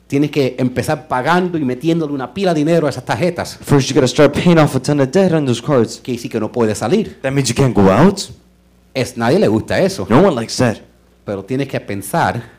Tienes 0.08 0.32
que 0.32 0.56
empezar 0.58 1.10
pagando 1.10 1.58
y 1.58 1.66
metiéndole 1.66 2.14
una 2.14 2.34
pila 2.34 2.54
de 2.54 2.62
dinero 2.62 2.88
a 2.88 2.92
esas 2.92 3.04
tarjetas. 3.04 3.58
First, 3.62 3.90
you 3.90 3.94
got 3.94 4.04
to 4.04 4.08
start 4.08 4.34
paying 4.34 4.58
off 4.58 4.74
a 4.78 4.80
ton 4.80 5.02
of 5.02 5.10
debt 5.10 5.34
on 5.34 5.46
those 5.46 5.62
cards. 5.62 6.00
Que 6.02 6.18
sí 6.18 6.30
que 6.30 6.40
no 6.40 6.50
puedes 6.50 6.78
salir. 6.78 7.20
That 7.22 7.32
means 7.32 7.50
you 7.50 7.56
can't 7.56 7.76
go 7.76 7.92
out. 7.92 8.22
Es, 8.94 9.18
nadie 9.18 9.38
le 9.38 9.50
gusta 9.50 9.82
eso. 9.82 10.08
No 10.10 10.22
one 10.22 10.34
likes 10.34 10.56
that. 10.60 10.78
Pero 11.26 11.44
tienes 11.44 11.68
que 11.68 11.82
pensar 11.82 12.55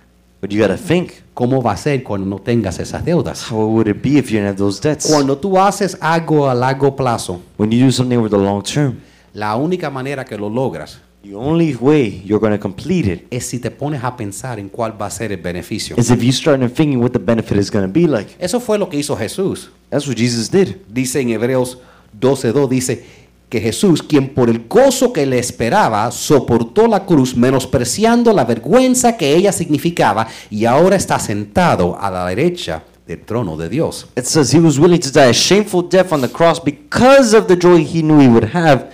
But 0.47 0.55
you 0.55 0.65
think, 0.77 1.13
cómo 1.35 1.61
va 1.61 1.73
a 1.73 1.77
ser 1.77 2.05
cuando 2.05 2.25
no 2.25 2.39
tengas 2.39 2.79
esas 2.79 3.05
deudas. 3.05 3.51
how 3.51 3.67
would 3.67 3.89
it 3.89 4.01
be 4.01 4.19
if 4.19 4.31
you 4.31 4.39
didn't 4.39 4.47
have 4.51 4.57
those 4.57 4.81
debts? 4.81 5.07
Cuando 5.11 5.37
tú 5.37 5.59
haces 5.59 5.99
algo 6.01 6.49
a 6.49 6.55
largo 6.55 6.95
plazo, 6.95 7.41
When 7.57 7.73
you 7.73 7.85
do 7.85 7.91
something 7.91 8.17
over 8.17 8.31
the 8.31 8.37
long 8.39 8.63
term, 8.63 9.01
la 9.33 9.57
única 9.57 9.91
manera 9.91 10.25
que 10.25 10.39
lo 10.39 10.49
logras 10.49 11.01
the 11.25 11.35
only 11.35 11.75
way 11.75 12.23
you're 12.25 12.39
going 12.39 12.53
to 12.53 12.61
complete 12.61 13.09
it 13.09 13.27
es 13.33 13.47
si 13.47 13.59
te 13.59 13.73
pones 13.73 14.05
a 14.05 14.17
pensar 14.17 14.61
en 14.61 14.69
cuál 14.69 14.93
va 15.01 15.07
a 15.07 15.11
ser 15.11 15.33
el 15.33 15.39
beneficio. 15.39 15.97
is 15.99 16.11
if 16.11 16.23
you 16.23 16.31
start 16.31 16.61
thinking 16.73 17.01
what 17.01 17.11
the 17.11 17.19
benefit 17.19 17.59
is 17.59 17.69
going 17.69 17.85
to 17.85 17.93
be 17.93 18.07
like. 18.07 18.37
Eso 18.39 18.61
fue 18.61 18.79
lo 18.79 18.89
que 18.89 18.97
hizo 18.97 19.17
Jesús. 19.17 19.71
That's 19.91 20.07
what 20.07 20.17
Jesus 20.17 20.49
did. 20.49 20.77
Dice 20.89 21.21
en 21.21 21.31
Hebreos 21.31 21.79
12:2 22.21 22.69
dice 22.69 23.05
que 23.49 23.61
Jesús, 23.61 24.03
quien 24.03 24.35
por 24.35 24.51
el 24.51 24.67
gozo 24.69 25.13
que 25.13 25.25
le 25.25 25.39
esperaba, 25.39 26.11
soportó 26.11 26.89
la 26.89 27.05
cruz, 27.05 27.37
menospreciando 27.37 28.33
la 28.33 28.45
vergüenza 28.45 29.17
que 29.17 29.37
ella 29.37 29.53
significaba, 29.53 30.27
y 30.51 30.65
ahora 30.65 30.97
está 30.97 31.19
sentado 31.19 31.97
a 32.01 32.11
la 32.11 32.27
derecha 32.27 32.83
del 33.07 33.21
trono 33.21 33.57
de 33.57 33.69
Dios. 33.69 34.07
It 34.17 34.25
says 34.25 34.53
he 34.53 34.59
was 34.59 34.79
willing 34.79 35.01
to 35.01 35.11
die 35.13 35.31
a 35.31 35.33
shameful 35.33 35.83
death 35.89 36.13
on 36.13 36.21
the 36.23 36.29
cross 36.29 36.61
because 36.61 37.37
of 37.37 37.47
the 37.47 37.57
joy 37.57 37.85
he 37.85 38.03
knew 38.03 38.19
he 38.19 38.29
would 38.29 38.51
have. 38.53 38.91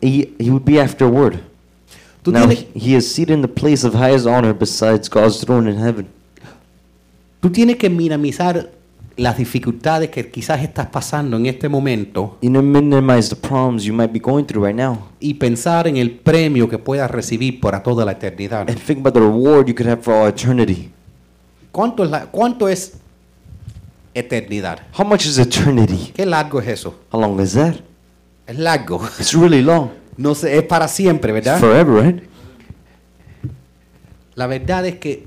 He, 0.00 0.34
he 0.38 0.50
would 0.50 0.64
be 0.64 0.80
afterward. 0.80 1.38
Tú 2.22 2.32
Now 2.32 2.46
tienes, 2.46 2.66
he 2.74 2.94
is 2.96 3.14
seated 3.14 3.34
in 3.34 3.42
the 3.42 3.48
place 3.48 3.84
of 3.84 3.94
highest 3.94 4.26
honor 4.26 4.52
besides 4.52 5.08
God's 5.08 5.42
throne 5.42 5.68
in 5.68 5.78
heaven. 5.78 6.08
tú 7.40 7.50
tienes 7.50 7.76
que 7.76 7.88
minimizar 7.88 8.70
las 9.20 9.36
dificultades 9.36 10.08
que 10.10 10.30
quizás 10.30 10.62
estás 10.62 10.86
pasando 10.86 11.36
en 11.36 11.46
este 11.46 11.68
momento 11.68 12.38
You 12.42 12.48
know, 12.50 12.62
minimize 12.62 13.28
the 13.28 13.36
problems 13.36 13.84
you 13.84 13.92
might 13.92 14.12
be 14.12 14.18
going 14.18 14.44
through 14.44 14.64
right 14.64 14.74
now. 14.76 14.96
y 15.20 15.34
pensar 15.34 15.86
en 15.86 15.96
el 15.98 16.10
premio 16.12 16.68
que 16.68 16.78
puedas 16.78 17.10
recibir 17.10 17.60
para 17.60 17.82
toda 17.82 18.04
la 18.04 18.12
eternidad. 18.12 18.68
And 18.70 18.78
think 18.78 19.00
about 19.00 19.14
the 19.14 19.20
reward 19.20 19.66
you 19.68 19.74
could 19.74 19.88
have 19.88 20.02
for 20.02 20.14
all 20.14 20.28
eternity. 20.28 20.90
¿Cuánto 21.70 22.02
es, 22.04 22.10
la- 22.10 22.26
cuánto 22.26 22.68
es 22.68 22.94
eternidad? 24.14 24.80
How 24.98 25.04
much 25.04 25.26
is 25.26 25.38
eternity? 25.38 26.12
¿Qué 26.14 26.24
largo 26.26 26.60
es 26.60 26.68
eso? 26.68 26.94
How 27.12 27.20
long 27.20 27.38
is 27.40 27.52
that? 27.54 27.74
Es 28.46 28.58
largo. 28.58 29.00
It's 29.18 29.34
really 29.34 29.62
long. 29.62 29.90
No 30.16 30.34
sé, 30.34 30.56
es 30.58 30.64
para 30.64 30.88
siempre, 30.88 31.30
It's 31.36 31.44
¿verdad? 31.44 31.60
forever, 31.60 32.02
right? 32.04 32.22
La 34.34 34.46
verdad 34.46 34.86
es 34.86 34.96
que 34.96 35.26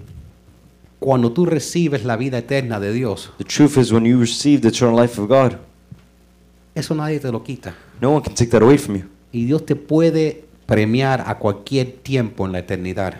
cuando 1.03 1.33
tú 1.33 1.45
recibes 1.45 2.05
la 2.05 2.15
vida 2.15 2.37
eterna 2.37 2.79
de 2.79 2.93
Dios, 2.93 3.29
The 3.37 3.43
truth 3.43 3.77
is, 3.77 3.91
when 3.91 4.05
you 4.05 4.17
receive 4.19 4.61
the 4.61 4.69
eternal 4.69 4.99
life 4.99 5.19
of 5.19 5.27
God, 5.27 5.57
eso 6.73 6.95
nadie 6.95 7.19
te 7.19 7.29
lo 7.29 7.43
quita. 7.43 7.75
no 8.01 8.11
one 8.11 8.23
can 8.23 8.33
take 8.33 8.51
that 8.51 8.61
away 8.61 8.77
from 8.77 8.95
you. 8.95 9.03
Y 9.33 9.45
Dios 9.45 9.65
te 9.65 9.75
puede 9.75 10.45
premiar 10.65 11.23
a 11.27 11.37
cualquier 11.37 11.91
tiempo 12.01 12.45
en 12.45 12.53
la 12.53 12.59
eternidad. 12.59 13.15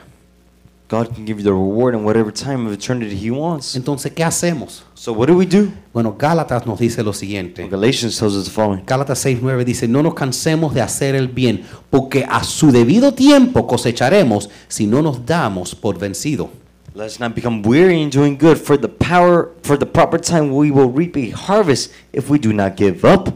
God 0.90 1.08
can 1.14 1.26
give 1.26 1.40
you 1.40 1.44
the 1.44 1.52
reward 1.52 1.96
in 1.96 2.06
whatever 2.06 2.32
time 2.32 2.68
of 2.68 2.74
eternity 2.74 3.16
He 3.18 3.32
wants. 3.32 3.76
Entonces, 3.76 4.12
¿qué 4.14 4.24
hacemos? 4.24 4.84
So, 4.94 5.12
what 5.12 5.28
do 5.28 5.36
we 5.36 5.46
do? 5.46 5.70
Bueno, 5.92 6.16
Gálatas 6.18 6.66
nos 6.66 6.80
dice 6.80 7.04
lo 7.04 7.14
siguiente. 7.14 7.68
Galatians 7.68 8.18
tells 8.18 8.36
us 8.36 8.46
the 8.46 8.52
following 8.52 8.86
Gálatas 8.86 9.26
6:9 9.26 9.66
dice, 9.66 9.88
no 9.88 10.04
nos 10.04 10.14
cansemos 10.14 10.74
de 10.74 10.82
hacer 10.82 11.16
el 11.16 11.28
bien, 11.28 11.64
porque 11.90 12.26
a 12.30 12.44
su 12.44 12.72
debido 12.72 13.14
tiempo 13.14 13.68
cosecharemos 13.68 14.50
si 14.68 14.86
no 14.88 15.02
nos 15.02 15.26
damos 15.26 15.76
por 15.76 15.98
vencido. 15.98 16.50
Let's 16.96 17.20
not 17.20 17.34
become 17.34 17.64
weary 17.64 18.02
in 18.02 18.10
doing 18.10 18.38
good. 18.38 18.58
For 18.60 18.78
the 18.78 18.88
power, 18.88 19.50
for 19.64 19.78
the 19.78 19.86
proper 19.86 20.20
time, 20.20 20.56
we 20.56 20.70
will 20.70 20.92
reap 20.92 21.18
a 21.18 21.32
harvest 21.32 21.92
if 22.12 22.30
we 22.30 22.38
do 22.38 22.54
not 22.54 22.76
give 22.78 23.04
up. 23.04 23.34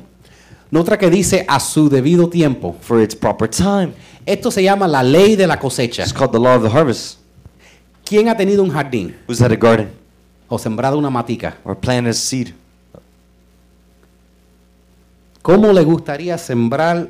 Otra 0.72 0.97
que 0.99 1.10
dice 1.10 1.43
a 1.47 1.60
su 1.60 1.89
debido 1.89 2.30
tiempo. 2.30 2.76
For 2.82 3.01
its 3.01 3.16
proper 3.16 3.47
time. 3.47 3.93
Esto 4.28 4.51
se 4.51 4.62
llama 4.62 4.88
la 4.88 5.01
ley 5.01 5.36
de 5.36 5.47
la 5.47 5.58
cosecha. 5.58 6.03
It's 6.03 6.12
called 6.14 6.34
the 6.34 6.39
law 6.39 6.55
of 6.55 6.62
the 6.62 6.70
harvest. 6.70 7.18
¿Quién 8.05 8.30
ha 8.30 8.36
tenido 8.38 8.64
un 8.64 8.70
jardín 8.70 9.16
Who's 9.28 9.41
had 9.41 9.51
a 9.51 9.58
garden 9.58 9.89
o 10.47 10.58
sembrado 10.58 10.97
una 10.97 11.10
matica? 11.10 11.55
or 11.66 11.76
planted 11.76 12.12
a 12.12 12.14
seed? 12.14 12.53
¿Cómo 15.41 15.74
le 15.74 15.84
gustaría 15.84 16.38
sembrar 16.38 17.10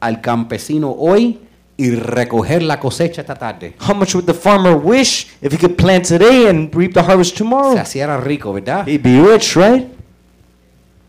al 0.00 0.20
campesino 0.20 0.90
hoy 0.98 1.38
y 1.76 1.90
recoger 1.90 2.62
la 2.62 2.78
cosecha 2.78 3.20
esta 3.22 3.34
tarde? 3.34 3.74
How 3.80 3.94
much 3.94 4.14
would 4.14 4.26
the 4.26 4.34
farmer 4.34 4.74
wish 4.76 5.26
if 5.42 5.52
he 5.52 5.58
could 5.58 5.76
plant 5.76 6.06
today 6.06 6.48
and 6.48 6.72
reap 6.74 6.92
the 6.94 7.02
harvest 7.02 7.36
tomorrow? 7.36 7.74
Se 7.74 7.82
hiciera 7.82 8.16
rico, 8.18 8.52
¿verdad? 8.52 8.86
He'd 8.86 9.02
be 9.02 9.20
rich, 9.20 9.56
right? 9.56 9.86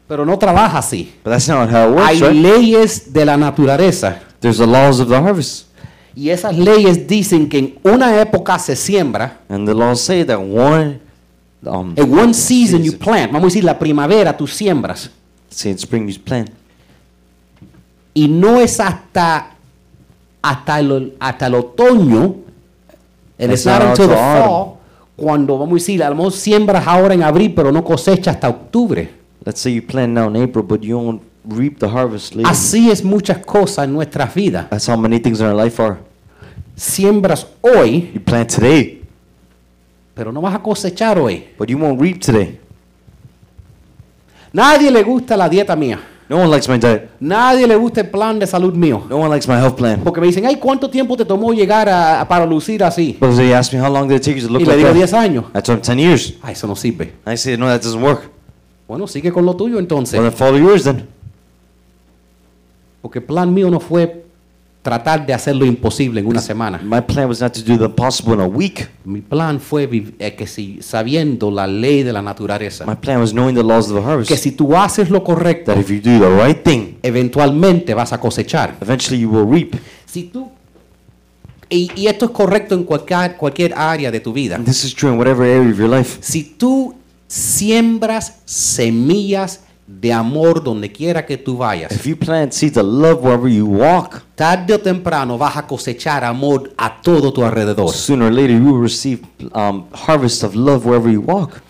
Pero 0.08 0.26
no 0.26 0.38
trabaja 0.38 0.78
así. 0.80 1.14
But 1.24 1.32
that's 1.32 1.48
not 1.48 1.70
how 1.70 1.92
it 1.94 1.98
Hay 2.00 2.22
works, 2.22 2.22
right? 2.22 2.34
leyes 2.42 3.14
de 3.14 3.26
la 3.26 3.38
naturaleza 3.38 4.20
There's 4.40 4.58
the 4.60 4.68
laws 4.68 5.00
of 5.00 5.08
the 5.10 5.16
harvest. 5.16 5.66
y 6.16 6.30
esas 6.30 6.56
leyes 6.58 7.08
dicen 7.08 7.50
que 7.50 7.58
en 7.60 7.80
una 7.84 8.22
época 8.22 8.58
se 8.60 8.76
siembra, 8.76 9.40
And 9.50 9.68
the 9.68 9.74
laws 9.74 10.00
say 10.02 10.24
that 10.24 10.40
one, 10.40 11.00
um, 11.66 11.94
en 11.98 12.14
one 12.14 12.34
season 12.34 12.84
you 12.84 12.94
plant, 12.98 13.32
vamos 13.32 13.46
a 13.46 13.48
decir 13.48 13.64
la 13.64 13.78
primavera 13.78 14.36
tú 14.38 14.48
siembras 14.48 15.10
say 15.50 15.72
in 15.72 15.78
spring 15.78 16.08
you 16.08 16.20
plant. 16.24 16.50
y 18.14 18.28
no 18.28 18.60
es 18.62 18.80
hasta 18.80 19.55
hasta 20.50 20.80
el, 20.80 21.16
hasta 21.20 21.48
el 21.48 21.56
otoño, 21.56 22.36
the 23.38 23.58
fall, 23.58 24.76
cuando 25.16 25.58
vamos 25.58 25.72
a 25.72 25.76
decir, 25.76 26.04
a 26.04 26.10
lo 26.10 26.16
mejor 26.16 26.32
siembras 26.34 26.86
ahora 26.86 27.14
en 27.16 27.24
abril, 27.24 27.54
pero 27.56 27.72
no 27.72 27.84
cosecha 27.84 28.32
hasta 28.32 28.48
octubre. 28.50 29.10
Let's 29.44 29.60
say 29.60 29.74
you 29.74 29.82
plant 29.82 30.14
now 30.14 30.28
in 30.30 30.36
April, 30.36 30.64
but 30.64 30.82
you 30.82 30.98
won't 30.98 31.22
reap 31.44 31.80
the 31.80 31.88
harvest 31.88 32.36
later. 32.36 32.50
Así 32.52 32.92
es 32.92 33.04
muchas 33.04 33.40
cosas 33.40 33.86
en 33.86 33.94
nuestras 33.94 34.34
vidas. 34.36 34.70
That's 34.70 34.88
how 34.88 34.98
many 34.98 35.20
things 35.20 35.40
in 35.40 35.48
our 35.48 35.56
life 35.56 35.82
are. 35.82 35.98
Siembras 36.76 37.48
hoy, 37.62 38.12
You 38.14 38.22
plant 38.22 38.54
today, 38.54 39.02
pero 40.14 40.32
no 40.32 40.42
vas 40.42 40.54
a 40.56 40.60
cosechar 40.62 41.18
hoy. 41.18 41.46
but 41.58 41.70
you 41.70 41.78
won't 41.78 42.00
reap 42.00 42.20
today. 42.20 42.60
Nadie 44.54 44.92
le 44.92 45.04
gusta 45.04 45.36
la 45.36 45.50
dieta 45.50 45.76
mía. 45.76 46.00
No 46.28 46.38
one 46.38 46.50
likes 46.50 46.68
my 46.68 46.80
diet. 46.80 47.10
Nadie 47.20 47.68
le 47.68 47.76
gusta 47.76 48.02
el 48.02 48.10
plan 48.10 48.40
de 48.40 48.48
salud 48.48 48.74
mío. 48.74 49.04
No 49.10 49.18
one 49.18 49.30
likes 49.30 49.48
my 49.48 49.60
health 49.60 49.76
plan. 49.76 50.02
Porque 50.04 50.20
me 50.20 50.26
dicen, 50.28 50.46
ay, 50.48 50.56
¿cuánto 50.56 50.90
tiempo 50.90 51.16
te 51.16 51.24
tomó 51.24 51.54
llegar 51.54 51.88
a, 51.88 52.22
a- 52.22 52.28
para 52.28 52.46
lucir 52.48 52.84
así? 52.84 53.14
Because 53.20 53.38
they 53.38 53.54
ask 53.54 53.72
me 53.74 53.80
how 53.80 53.92
long 53.92 54.08
did 54.08 54.16
it 54.18 54.24
take 54.24 54.40
you 54.40 54.48
to 54.48 54.52
look 54.52 54.62
Y 54.62 54.66
le 54.66 54.72
like 54.72 54.78
digo 54.80 54.90
that. 54.90 54.98
10 54.98 55.14
años. 55.14 55.46
I 55.54 55.62
told 55.62 55.82
them 55.82 55.82
10 55.82 56.00
years. 56.00 56.34
Ah, 56.42 56.52
eso 56.52 56.66
no 56.66 56.76
sirve. 56.76 57.14
I 57.28 57.38
say, 57.38 57.56
no, 57.58 57.68
that 57.68 57.82
doesn't 57.84 58.02
work. 58.04 58.32
Bueno, 58.88 59.06
sigue 59.08 59.32
con 59.32 59.46
lo 59.46 59.56
tuyo 59.56 59.78
entonces. 59.78 60.20
Well, 60.20 60.30
then 60.30 60.38
follow 60.38 60.58
yours 60.58 60.84
then. 60.84 61.08
Porque 63.02 63.20
el 63.20 63.26
plan 63.26 63.54
mío 63.54 63.70
no 63.70 63.80
fue 63.80 64.25
tratar 64.86 65.26
de 65.26 65.34
hacer 65.34 65.56
lo 65.56 65.66
imposible 65.66 66.20
en 66.20 66.28
una 66.28 66.40
semana. 66.40 66.80
My 66.84 67.02
plan 67.02 67.28
was 67.28 67.42
not 67.42 67.52
to 67.54 67.62
do 67.62 67.76
the 67.76 67.86
impossible 67.86 68.36
in 68.36 68.40
a 68.42 68.46
week. 68.46 68.88
Mi 69.04 69.20
plan 69.20 69.60
fue 69.60 69.90
eh, 70.20 70.36
que 70.36 70.46
si 70.46 70.78
sabiendo 70.80 71.50
la 71.50 71.66
ley 71.66 72.04
de 72.04 72.14
la 72.14 72.22
naturaleza, 72.22 72.86
My 72.86 72.94
plan 72.94 73.20
was 73.20 73.32
knowing 73.32 73.56
the 73.56 73.64
laws 73.64 73.90
of 73.90 73.96
the 73.96 74.08
harvest. 74.08 74.30
que 74.30 74.38
si 74.38 74.52
tú 74.52 74.78
haces 74.78 75.10
lo 75.10 75.24
correcto, 75.24 75.74
That 75.74 75.82
if 75.82 75.90
you 75.90 76.00
do 76.00 76.20
the 76.20 76.30
right 76.46 76.64
thing, 76.64 77.00
eventualmente 77.02 77.96
vas 77.96 78.14
a 78.14 78.20
cosechar. 78.20 78.78
eventually 78.80 79.20
you 79.20 79.30
will 79.32 79.52
reap. 79.52 79.74
Si 80.06 80.26
tú 80.26 80.52
y, 81.68 81.90
y 81.96 82.06
esto 82.06 82.26
es 82.26 82.32
correcto 82.32 82.76
en 82.76 82.84
cualquier, 82.84 83.38
cualquier 83.38 83.74
área 83.74 84.12
de 84.12 84.20
tu 84.20 84.32
vida. 84.34 84.56
And 84.56 84.66
this 84.66 84.84
is 84.86 84.94
true 84.94 85.12
in 85.12 85.18
whatever 85.18 85.44
area 85.48 85.72
of 85.72 85.80
your 85.80 85.90
life. 85.90 86.20
Si 86.22 86.44
tú 86.44 86.94
siembras 87.28 88.36
semillas 88.46 89.62
de 89.88 90.12
amor 90.12 90.64
donde 90.64 90.92
quiera 90.92 91.26
que 91.26 91.38
tú 91.38 91.58
vayas, 91.58 91.92
If 91.92 92.06
you 92.08 92.16
plant 92.18 92.54
seeds 92.54 92.76
of 92.78 92.86
love 92.86 93.22
wherever 93.22 93.48
you 93.48 93.66
walk, 93.68 94.24
tarde 94.36 94.74
o 94.74 94.80
temprano 94.80 95.38
vas 95.38 95.56
a 95.58 95.68
cosechar 95.68 96.24
amor 96.24 96.72
a 96.78 97.02
todo 97.02 97.32
tu 97.32 97.44
alrededor. 97.46 97.94
sooner 97.94 98.26
or 98.28 98.32
later 98.34 98.52
you 98.58 98.64
will 98.74 98.82
receive 98.82 99.22
um, 99.54 99.86
harvest 99.94 100.44
of 100.44 100.56
love 100.56 100.86
wherever 100.86 101.12
you 101.12 101.22
walk. 101.22 101.62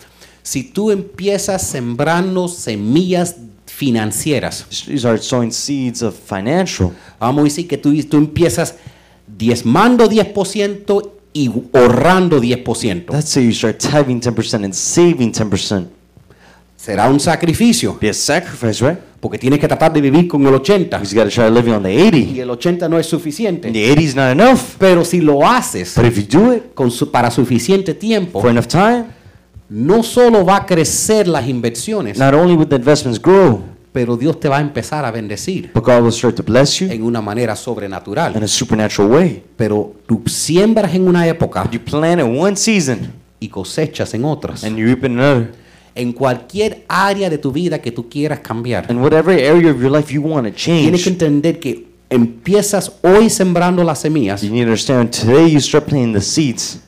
Si 0.42 0.62
tú 0.64 0.90
empiezas 0.90 1.60
sembrando 1.62 2.48
semillas 2.48 3.36
financieras, 3.66 4.64
You 4.86 4.96
start 4.98 5.20
sowing 5.22 5.52
seeds 5.52 6.02
of 6.02 6.14
financial. 6.14 6.92
vamos 7.20 7.40
a 7.40 7.44
decir 7.44 7.68
que 7.68 7.76
tú, 7.76 7.92
tú 8.08 8.16
empiezas 8.16 8.76
diezmando 9.26 10.08
10% 10.08 11.10
y 11.34 11.50
ahorrando 11.74 12.40
10%. 12.40 13.10
Let's 13.12 13.28
say 13.28 13.44
you 13.44 13.52
start 13.52 13.78
tithing 13.78 14.20
10% 14.20 14.64
and 14.64 14.72
saving 14.72 15.32
10%. 15.32 15.88
Será 16.76 17.08
un 17.08 17.18
sacrificio, 17.18 17.96
Be 18.00 18.10
a 18.10 18.14
sacrifice, 18.14 18.86
right? 18.86 18.98
porque 19.20 19.38
tienes 19.38 19.58
que 19.58 19.66
tratar 19.66 19.92
de 19.92 20.00
vivir 20.00 20.28
con 20.28 20.46
el 20.46 20.54
80 20.54 20.98
Because 20.98 21.14
you 21.14 21.20
got 21.20 21.28
to 21.28 21.34
try 21.34 21.50
living 21.50 21.72
on 21.72 21.82
the 21.82 21.92
y 21.92 22.08
80. 22.08 22.42
el 22.42 22.50
80 22.50 22.88
no 22.88 22.98
es 22.98 23.06
And 23.06 23.10
suficiente. 23.10 23.72
the 23.72 23.90
80 23.92 24.00
is 24.02 24.14
not 24.14 24.30
enough. 24.30 24.60
Pero 24.78 25.04
si 25.04 25.20
lo 25.20 25.46
haces 25.46 25.94
But 25.96 26.04
if 26.06 26.16
you 26.18 26.40
do 26.40 26.52
it 26.52 26.74
con 26.74 26.90
su- 26.90 27.10
para 27.10 27.30
suficiente 27.30 27.94
tiempo, 27.94 28.40
for 28.40 28.50
enough 28.50 28.66
time, 28.66 29.04
no 29.68 30.02
solo 30.02 30.44
va 30.44 30.56
a 30.58 30.66
crecer 30.66 31.26
las 31.26 31.48
inversiones, 31.48 32.18
not 32.18 32.34
only 32.34 32.54
would 32.54 32.68
the 32.68 32.76
investments 32.76 33.20
grow, 33.20 33.60
pero 33.92 34.16
Dios 34.16 34.38
te 34.38 34.48
va 34.48 34.58
a 34.58 34.60
empezar 34.60 35.04
a 35.06 35.10
bendecir 35.10 35.70
but 35.72 35.82
God 35.82 36.02
will 36.02 36.12
start 36.12 36.36
to 36.36 36.42
bless 36.42 36.78
you 36.80 36.88
en 36.90 37.02
una 37.02 37.20
manera 37.22 37.54
in 37.54 37.56
sobrenatural. 37.56 38.36
a 38.36 38.46
supernatural 38.46 39.10
way. 39.10 39.42
Pero 39.56 39.94
tú 40.06 40.22
siembras 40.26 40.94
en 40.94 41.08
una 41.08 41.26
época 41.26 41.66
You 41.72 41.80
plant 41.80 42.20
in 42.20 42.38
one 42.38 42.54
season 42.54 43.10
y 43.40 43.48
cosechas 43.48 44.12
en 44.14 44.24
otras. 44.26 44.62
and 44.62 44.76
you 44.76 44.84
reap 44.86 45.02
in 45.04 45.18
another. 45.18 45.50
En 45.96 46.12
cualquier 46.12 46.84
área 46.88 47.28
de 47.30 47.38
tu 47.38 47.50
vida 47.50 47.80
que 47.80 47.90
tú 47.90 48.08
quieras 48.08 48.40
cambiar, 48.40 48.86
And 48.90 49.00
whatever 49.00 49.32
area 49.32 49.70
of 49.72 49.80
your 49.80 49.90
life 49.90 50.12
you 50.12 50.20
want 50.22 50.46
to 50.46 50.52
tienes 50.52 51.02
que 51.02 51.04
change, 51.04 51.08
entender 51.08 51.58
que 51.58 51.86
empiezas 52.10 52.92
hoy 53.02 53.30
sembrando 53.30 53.82
las 53.82 54.00
semillas, 54.00 54.42
you 54.42 54.50
need 54.50 54.64
to 54.64 54.66
understand 54.66 55.10
today 55.10 55.50
you 55.50 55.60
start 55.60 55.86
planting 55.86 56.12
the 56.12 56.20
seeds, 56.20 56.80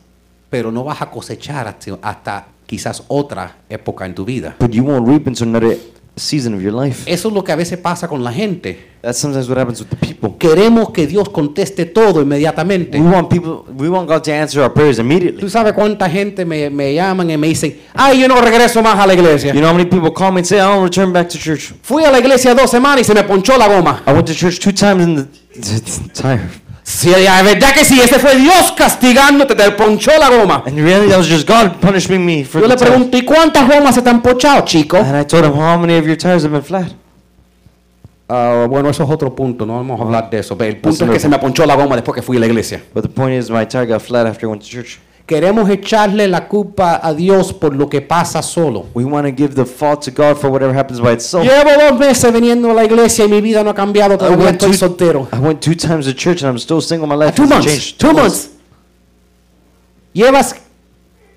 pero 0.51 0.71
no 0.71 0.85
vas 0.85 1.03
a 1.03 1.11
cosechar 1.11 1.67
hasta, 1.67 1.99
hasta 2.03 2.47
quizás 2.67 3.03
otra 3.09 3.57
época 3.69 4.05
en 4.07 4.15
tu 4.15 4.25
vida. 4.25 4.55
but 4.61 4.71
you 4.71 4.85
won't 4.85 5.09
reap 5.09 5.27
into 5.27 5.43
another 5.43 5.77
season 6.19 6.55
of 6.55 6.61
your 6.63 6.73
life. 6.73 7.11
Eso 7.11 7.29
es 7.29 7.35
lo 7.35 7.43
que 7.43 7.53
a 7.53 7.57
veces 7.57 7.79
pasa 7.79 8.09
con 8.09 8.23
la 8.23 8.33
gente. 8.33 8.89
That's 9.01 9.19
sometimes 9.19 9.49
what 9.49 9.59
happens 9.59 9.81
with 9.81 9.91
the 9.91 9.97
people. 9.97 10.35
Queremos 10.39 10.91
que 10.91 11.07
Dios 11.07 11.29
conteste 11.29 11.87
todo 11.87 12.21
inmediatamente. 12.21 12.99
We 12.99 13.09
want 13.09 13.29
people, 13.31 13.65
we 13.77 13.89
want 13.89 14.09
God 14.09 14.23
to 14.25 14.33
answer 14.33 14.61
our 14.61 14.73
prayers 14.73 14.99
immediately. 14.99 15.41
Tú 15.41 15.49
sabes 15.49 15.73
cuánta 15.73 16.11
gente 16.11 16.45
me, 16.45 16.69
me 16.69 16.95
llaman 16.95 17.31
y 17.31 17.37
me 17.37 17.49
dicen, 17.49 17.79
ay, 17.95 18.21
yo 18.21 18.29
no 18.29 18.41
regreso 18.41 18.83
más 18.83 18.99
a 18.99 19.07
la 19.07 19.15
iglesia. 19.15 19.53
You 19.53 19.61
know 19.61 19.69
how 19.71 19.77
many 19.77 19.89
people 19.89 20.13
call 20.13 20.33
me 20.33 20.41
and 20.41 20.47
say, 20.47 20.59
I 20.59 20.67
don't 20.67 20.83
return 20.83 21.13
back 21.13 21.29
to 21.29 21.39
church. 21.39 21.73
Fui 21.83 22.05
a 22.05 22.11
la 22.11 22.19
iglesia 22.19 22.55
dos 22.55 22.71
semanas 22.71 23.03
y 23.03 23.05
se 23.05 23.15
me 23.15 23.23
ponchó 23.23 23.57
la 23.57 23.69
goma. 23.69 24.03
I 24.07 24.13
went 24.13 24.27
to 24.27 24.35
church 24.35 24.59
two 24.59 24.73
times 24.73 25.05
in 25.05 25.15
the 25.15 26.11
tired. 26.15 26.51
Sí, 26.89 27.11
la 27.11 27.43
verdad 27.43 27.75
que 27.75 27.85
sí, 27.85 28.01
ese 28.01 28.19
fue 28.19 28.35
Dios 28.37 28.73
castigándote, 28.73 29.55
te 29.55 29.71
ponchó 29.73 30.11
la 30.19 30.31
goma. 30.31 30.63
And 30.67 30.79
really, 30.79 31.11
that 31.11 31.19
was 31.19 31.29
just 31.29 31.47
God 31.47 31.79
punishing 31.83 32.25
me 32.25 32.45
for 32.45 32.63
Yo 32.63 32.67
the 32.67 32.83
le 32.83 33.19
¿y 33.19 33.23
cuántas 33.27 33.69
gomas 33.69 33.95
se 33.95 34.01
te 34.01 34.09
han 34.09 34.23
ponchado, 34.23 34.65
chico? 34.65 34.97
And 34.97 35.21
I 35.21 35.27
told 35.27 35.45
him, 35.45 35.53
how 35.53 35.79
many 35.79 35.99
of 35.99 36.07
your 36.07 36.17
tires 36.17 36.45
have 36.45 36.51
been 36.51 36.63
flat? 36.63 36.91
Ah, 38.27 38.65
bueno, 38.67 38.89
eso 38.89 39.05
es 39.05 39.11
otro 39.11 39.35
punto, 39.35 39.67
no 39.67 39.75
vamos 39.75 40.01
a 40.01 40.03
hablar 40.03 40.31
de 40.31 40.39
eso. 40.39 40.57
Pero 40.57 40.71
el 40.71 40.79
punto 40.79 41.05
es 41.05 41.11
que 41.11 41.21
se 41.21 41.29
me 41.29 41.39
ponchó 41.39 41.67
la 41.67 41.75
goma 41.75 41.95
después 41.95 42.15
que 42.15 42.23
fui 42.23 42.39
a 42.39 42.41
la 42.41 42.47
iglesia. 42.47 42.83
But 42.95 43.03
the 43.03 43.11
point 43.11 43.35
is, 43.35 43.51
my 43.51 43.67
tire 43.67 43.87
got 43.87 44.01
flat 44.01 44.27
after 44.27 44.47
I 44.47 44.51
went 44.51 44.63
to 44.63 44.69
church. 44.69 44.99
Queremos 45.29 45.69
echarle 45.69 46.27
la 46.27 46.49
culpa 46.49 46.99
a 47.03 47.13
Dios 47.13 47.53
por 47.53 47.77
lo 47.77 47.87
que 47.91 48.01
pasa 48.01 48.41
solo. 48.43 48.87
We 48.95 49.05
want 49.05 49.27
to 49.27 49.33
give 49.37 49.55
the 49.55 49.67
fault 49.67 50.03
to 50.07 50.11
God 50.11 50.39
for 50.39 50.51
whatever 50.51 50.75
happens 50.75 51.01
by 51.03 51.13
itself. 51.13 51.45
Llevo 51.47 51.71
dos 51.91 51.99
meses 52.01 52.33
viniendo 52.33 52.71
a 52.71 52.75
la 52.75 52.85
iglesia 52.87 53.27
y 53.27 53.29
mi 53.29 53.43
vida 53.43 53.63
no 53.63 53.69
ha 53.69 53.75
cambiado, 53.75 54.15
I 54.15 54.17
todavía 54.19 54.47
went, 54.47 54.63
estoy 54.63 54.71
two, 54.71 54.79
soltero. 54.79 55.29
I 55.31 55.39
went 55.39 55.61
two 55.61 55.75
times 55.75 56.07
to 56.07 56.15
church 56.15 56.43
and 56.43 56.49
I'm 56.51 56.59
still 56.59 56.81
single. 56.81 57.07
My 57.07 57.15
life 57.15 57.37
Two 57.37 57.43
hasn't 57.43 57.59
months, 57.67 57.67
changed. 57.71 57.99
two 58.01 58.15
months. 58.15 58.53
Llevas 60.15 60.55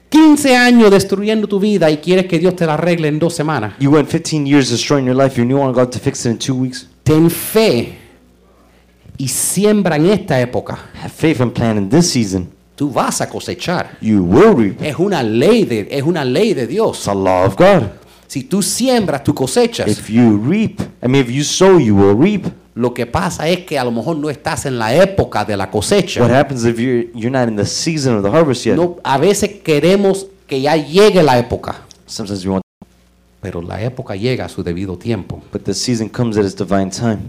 15 0.09 0.55
años 0.55 0.89
destruyendo 0.89 1.49
tu 1.49 1.59
vida 1.59 1.91
y 1.91 1.97
quieres 1.97 2.27
que 2.27 2.39
Dios 2.39 2.55
te 2.55 2.65
la 2.65 2.75
arregle 2.75 3.09
en 3.09 3.19
dos 3.19 3.33
semanas. 3.33 3.73
You 3.79 3.91
went 3.91 4.07
15 4.09 4.45
years 4.47 4.69
destroying 4.69 5.05
your 5.05 5.15
life. 5.21 5.37
You 5.37 5.45
want 5.57 5.75
God 5.75 5.89
to 5.91 5.99
fix 5.99 6.25
it 6.25 6.31
in 6.31 6.37
two 6.37 6.55
weeks. 6.55 6.87
Ten 7.03 7.29
fe 7.29 7.97
y 9.17 9.27
siembra 9.27 9.97
en 9.97 10.05
esta 10.09 10.39
época. 10.39 10.79
Have 11.03 11.11
faith 11.11 11.41
and 11.41 11.51
plan 11.51 11.77
in 11.77 11.89
this 11.89 12.09
season. 12.09 12.47
Tú 12.75 12.89
vas 12.89 13.21
a 13.21 13.29
cosechar. 13.29 13.97
You 14.01 14.23
will 14.23 14.55
reap. 14.55 14.81
Es 14.81 14.97
una 14.97 15.21
ley 15.21 15.65
de, 15.65 15.87
es 15.91 16.03
una 16.03 16.25
ley 16.25 16.53
de 16.53 16.65
Dios. 16.67 16.97
It's 16.99 17.07
a 17.07 17.13
law 17.13 17.45
of 17.45 17.55
God. 17.55 17.89
Si 18.27 18.43
tú 18.43 18.61
siembras, 18.61 19.23
tú 19.23 19.33
cosechas. 19.33 19.87
If 19.87 20.09
you 20.09 20.37
reap, 20.37 20.79
I 21.03 21.07
mean, 21.07 21.23
if 21.25 21.29
you 21.29 21.43
sow, 21.43 21.77
you 21.79 21.95
will 21.95 22.17
reap. 22.17 22.45
Lo 22.73 22.93
que 22.93 23.05
pasa 23.05 23.49
es 23.49 23.65
que 23.65 23.77
a 23.77 23.83
lo 23.83 23.91
mejor 23.91 24.15
no 24.15 24.29
estás 24.29 24.65
en 24.65 24.79
la 24.79 24.95
época 24.95 25.43
de 25.43 25.57
la 25.57 25.69
cosecha. 25.69 26.21
What 26.21 26.31
happens 26.31 26.63
if 26.63 26.79
you're 26.79 27.09
you're 27.13 27.29
not 27.29 27.49
in 27.49 27.57
the 27.57 27.65
season 27.65 28.15
of 28.15 28.23
the 28.23 28.29
harvest 28.31 28.65
yet? 28.65 28.77
No, 28.77 28.97
a 29.03 29.17
veces 29.17 29.59
queremos 29.61 30.27
que 30.47 30.61
ya 30.61 30.77
llegue 30.77 31.21
la 31.21 31.37
época, 31.37 31.81
Sometimes 32.05 32.45
want, 32.45 32.63
pero 33.41 33.61
la 33.61 33.81
época 33.81 34.15
llega 34.15 34.45
a 34.45 34.49
su 34.49 34.63
debido 34.63 34.97
tiempo. 34.97 35.41
but 35.51 35.63
the 35.63 35.73
season 35.73 36.07
comes 36.07 36.37
at 36.37 36.45
its 36.45 36.55
divine 36.55 36.89
time. 36.89 37.19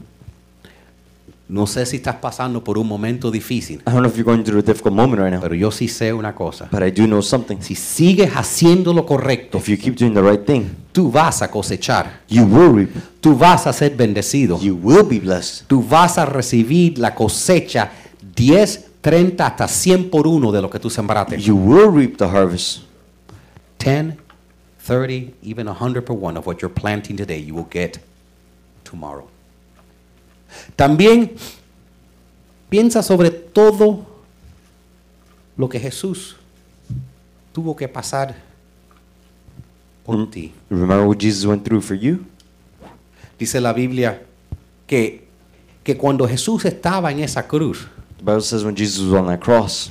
No 1.53 1.66
sé 1.66 1.84
si 1.84 1.96
estás 1.96 2.16
pasando 2.16 2.64
por 2.64 2.78
un 2.78 2.88
momento 2.88 3.30
difícil, 3.30 3.80
I 3.80 3.90
don't 3.90 3.98
know 3.98 4.07
if 4.09 4.16
you're 4.16 4.24
going 4.24 4.42
through 4.42 4.61
a 4.61 4.62
difficult 4.62 4.94
moment 4.94 5.20
right 5.20 5.30
now, 5.30 5.40
pero 5.42 5.55
yo 5.55 5.70
sí 5.70 5.86
sé 5.86 6.11
una 6.14 6.34
cosa. 6.34 6.66
but 6.72 6.82
I 6.82 6.90
do 6.90 7.07
know 7.07 7.20
something. 7.20 7.59
Si 7.61 7.74
sigues 7.74 8.30
haciendo 8.34 8.94
lo 8.94 9.05
correcto, 9.05 9.59
If 9.59 9.68
you 9.68 9.76
keep 9.76 9.96
doing 9.98 10.14
the 10.14 10.22
right 10.22 10.42
thing, 10.46 10.64
tú 10.92 11.11
vas 11.11 11.42
a 11.42 11.50
cosechar, 11.50 12.22
you 12.26 12.44
will 12.44 12.74
reap. 12.74 12.90
tú 13.20 13.36
vas 13.36 13.66
a 13.66 13.72
ser 13.74 13.94
bendecido, 13.94 14.59
You 14.62 14.78
will 14.82 15.05
be 15.05 15.20
blessed. 15.20 15.66
tú 15.66 15.82
vas 15.86 16.16
a 16.16 16.24
recibir 16.24 16.98
la 16.98 17.14
cosecha 17.14 17.90
10, 18.34 18.86
30 19.03 19.46
hasta 19.46 19.68
100 19.68 20.09
por 20.11 20.26
uno 20.26 20.53
de 20.53 20.62
lo 20.62 20.70
que 20.70 20.78
tú 20.78 20.88
sembraste. 20.88 21.36
You 21.38 21.55
will 21.57 21.90
reap 21.94 22.16
the 22.16 22.24
harvest. 22.28 22.84
10, 23.78 24.16
30, 24.86 25.34
even 25.42 25.66
100 25.68 26.03
per 26.03 26.16
one 26.16 26.38
of 26.38 26.46
what 26.46 26.61
you're 26.62 26.72
planting 26.74 27.14
today, 27.18 27.44
you 27.44 27.55
will 27.55 27.68
get 27.70 27.98
tomorrow. 28.84 29.26
También 30.76 31.32
piensa 32.68 33.03
sobre 33.03 33.30
todo 33.30 34.07
lo 35.57 35.68
que 35.68 35.78
Jesús 35.78 36.36
tuvo 37.53 37.76
que 37.76 37.88
pasar 37.88 38.34
por 40.05 40.16
Mm. 40.16 40.30
ti. 40.30 40.53
Remember 40.70 41.07
what 41.07 41.18
Jesus 41.18 41.44
went 41.44 41.62
through 41.64 41.82
for 41.82 41.96
you? 41.96 42.20
Dice 43.38 43.61
la 43.61 43.72
Biblia 43.72 44.22
que, 44.86 45.26
que 45.84 45.96
cuando 45.96 46.26
Jesús 46.26 46.64
estaba 46.64 47.11
en 47.12 47.20
esa 47.20 47.46
cruz, 47.46 47.86
The 48.18 48.24
Bible 48.24 48.40
says 48.42 48.64
when 48.64 48.76
Jesus 48.76 49.05
was 49.11 49.20
on 49.20 49.26
that 49.26 49.40
cross, 49.40 49.90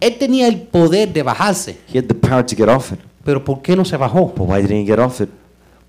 Él 0.00 0.18
tenía 0.18 0.48
el 0.48 0.62
poder 0.62 1.12
de 1.12 1.22
bajarse, 1.22 1.78
he 1.92 1.98
had 1.98 2.06
the 2.06 2.14
power 2.14 2.44
to 2.44 2.56
get 2.56 2.68
off 2.68 2.92
it. 2.92 2.98
pero 3.24 3.44
¿por 3.44 3.62
qué 3.62 3.76
no 3.76 3.84
se 3.84 3.96
bajó? 3.96 4.32
But 4.36 4.48
why 4.48 4.60
didn't 4.62 4.82
he 4.82 4.84
get 4.86 4.98
off 4.98 5.20
it? 5.20 5.28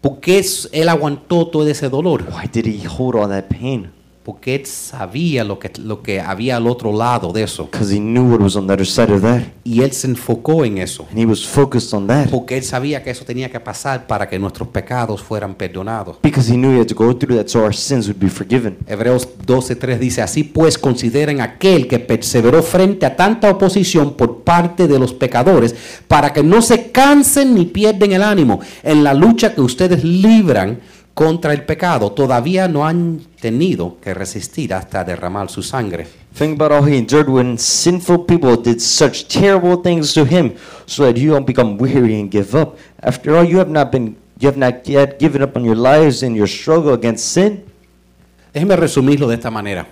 ¿Por 0.04 0.20
qué 0.20 0.44
Él 0.74 0.90
aguantó 0.90 1.48
todo 1.48 1.66
ese 1.66 1.88
dolor? 1.88 2.26
Why 2.30 2.50
did 2.52 2.66
he 2.66 2.86
hold 2.86 3.16
all 3.16 3.30
that 3.30 3.46
pain? 3.48 3.90
Porque 4.24 4.56
él 4.56 4.66
sabía 4.66 5.44
lo 5.44 5.60
que, 5.60 5.72
lo 5.80 6.02
que 6.02 6.22
había 6.22 6.56
al 6.56 6.68
otro 6.68 6.96
lado 6.96 7.34
de 7.34 7.44
eso. 7.44 7.66
Because 7.72 7.94
he 7.94 8.00
knew 8.00 8.24
what 8.24 8.40
was 8.40 8.56
on 8.56 8.68
the 8.68 8.74
other 8.74 8.86
side 8.86 9.14
of 9.14 9.22
that. 9.22 9.42
Y 9.66 9.82
él 9.82 9.92
se 9.92 10.08
enfocó 10.08 10.64
en 10.64 10.78
eso. 10.78 11.06
And 11.10 11.20
he 11.20 11.26
was 11.26 11.46
focused 11.46 11.94
on 11.94 12.08
that. 12.08 12.30
Porque 12.30 12.58
él 12.58 12.64
sabía 12.64 13.04
que 13.04 13.10
eso 13.10 13.26
tenía 13.26 13.52
que 13.52 13.60
pasar 13.60 14.08
para 14.08 14.30
que 14.30 14.40
nuestros 14.40 14.70
pecados 14.70 15.22
fueran 15.22 15.56
perdonados. 15.56 16.18
Because 16.24 16.50
he 16.50 16.56
knew 16.56 16.74
he 16.74 16.80
had 16.80 16.88
to 16.88 16.96
go 16.96 17.14
through 17.14 17.38
that 17.38 17.48
so 17.48 17.64
our 17.64 17.76
sins 17.76 18.08
would 18.08 18.20
be 18.20 18.30
forgiven. 18.30 18.78
Hebreos 18.88 19.28
12:3 19.46 20.00
dice, 20.00 20.22
así 20.22 20.44
pues 20.44 20.78
consideren 20.78 21.42
aquel 21.42 21.88
que 21.88 22.00
perseveró 22.00 22.64
frente 22.64 23.06
a 23.06 23.16
tanta 23.16 23.50
oposición 23.50 24.14
por 24.14 24.44
parte 24.44 24.88
de 24.88 25.00
los 25.00 25.14
pecadores, 25.14 25.76
para 26.08 26.32
que 26.32 26.44
no 26.44 26.62
se 26.62 26.92
cansen 26.92 27.56
ni 27.56 27.66
pierden 27.66 28.14
el 28.14 28.24
ánimo 28.24 28.62
en 28.84 29.04
la 29.04 29.14
lucha 29.14 29.54
que 29.54 29.62
ustedes 29.62 30.04
libran 30.04 30.80
contra 31.14 31.54
el 31.54 31.64
pecado. 31.66 32.12
Todavía 32.12 32.68
no 32.68 32.86
han 32.86 33.22
tenido 33.40 33.98
que 34.02 34.14
resistir 34.14 34.74
hasta 34.74 35.04
derramar 35.04 35.50
su 35.50 35.62
sangre. 35.62 36.08
Think 36.38 36.60
about 36.60 36.72
how 36.72 36.88
he 36.88 36.98
endured 36.98 37.30
when 37.30 37.58
sinful 37.58 38.26
people 38.26 38.56
did 38.56 38.80
such 38.80 39.28
terrible 39.28 39.78
things 39.84 40.14
to 40.14 40.26
him, 40.26 40.56
so 40.86 41.06
that 41.06 41.16
you 41.16 41.32
don't 41.32 41.46
become 41.46 41.78
weary 41.78 42.20
and 42.20 42.32
give 42.32 42.56
up. 42.56 42.78
After 43.02 43.36
all, 43.36 43.46
you 43.46 43.60
have 43.60 43.70
not 43.70 43.92
been, 43.92 44.18
you 44.40 44.48
have 44.48 44.58
not 44.58 44.88
yet 44.88 45.20
given 45.20 45.44
up 45.44 45.56
on 45.56 45.64
your 45.64 45.76
lives 45.76 46.24
in 46.24 46.36
your 46.36 46.48
struggle 46.48 46.94
against 46.94 47.26
sin. 47.32 47.64
Déjeme 48.52 48.76
resumirlo 48.76 49.28
de 49.28 49.36
esta 49.36 49.52
manera. 49.52 49.88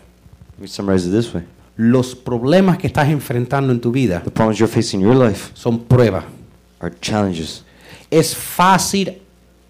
Let 0.57 0.61
me 0.61 0.67
summarize 0.67 1.07
it 1.07 1.11
this 1.11 1.31
way: 1.33 1.43
Los 1.77 2.15
problemas 2.15 2.79
que 2.79 2.87
estás 2.87 3.09
enfrentando 3.09 3.71
en 3.71 3.79
tu 3.79 3.91
vida 3.91 4.21
the 4.23 4.31
problems 4.31 4.59
you're 4.59 4.71
facing 4.71 5.01
in 5.01 5.07
your 5.07 5.15
life 5.15 5.51
son 5.53 5.79
pruebas. 5.79 6.23
are 6.79 6.91
challenges. 6.99 7.63
Es 8.09 8.35
fácil 8.35 9.21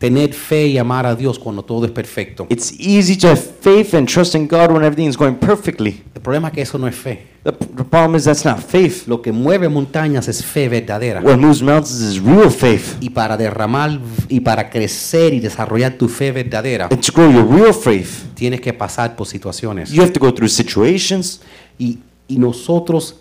tener 0.02 0.34
fe 0.34 0.66
y 0.66 0.78
amar 0.80 1.06
a 1.06 1.16
Dios 1.16 1.38
cuando 1.38 1.64
todo 1.64 1.86
es 1.86 1.92
perfecto. 1.92 2.48
It's 2.50 2.74
easy 2.80 3.16
to 3.18 3.28
have 3.28 3.38
faith 3.40 3.94
and 3.94 4.08
trust 4.10 4.34
in 4.34 4.48
God 4.48 4.72
when 4.72 4.84
everything 4.84 5.08
is 5.08 5.16
going 5.16 5.36
perfectly. 5.36 6.02
El 6.16 6.22
problema 6.22 6.48
es 6.48 6.54
que 6.56 6.62
eso 6.64 6.80
no 6.80 6.88
es 6.88 6.96
fe. 6.96 7.28
The, 7.44 7.52
the 7.52 7.84
problem 7.84 8.16
is 8.16 8.24
that's 8.24 8.44
not 8.44 8.60
faith. 8.60 9.08
Lo 9.08 9.22
que 9.22 9.32
mueve 9.32 9.70
montañas 9.70 10.28
es 10.28 10.44
fe 10.44 10.68
verdadera. 10.70 11.22
What 11.22 11.38
moves 11.38 11.62
mountains 11.62 12.02
is 12.02 12.20
real 12.20 12.50
faith. 12.50 12.98
Y 13.00 13.12
para 13.12 13.38
derramar 13.38 14.00
y 14.28 14.40
para 14.40 14.72
crecer 14.72 15.36
y 15.36 15.40
desarrollar 15.40 15.94
tu 16.00 16.08
fe 16.10 16.32
verdadera, 16.32 16.88
And 16.92 17.00
to 17.02 17.12
grow 17.12 17.32
your 17.32 17.48
real 17.48 17.74
faith, 17.74 18.26
tienes 18.34 18.60
que 18.60 18.74
pasar 18.74 19.16
por 19.16 19.28
situaciones. 19.28 19.92
you 19.92 20.02
have 20.02 20.12
to 20.14 20.20
go 20.20 20.34
through 20.34 20.50
situations. 20.50 21.42
Y, 21.78 22.00
y 22.28 22.38
nosotros, 22.38 23.18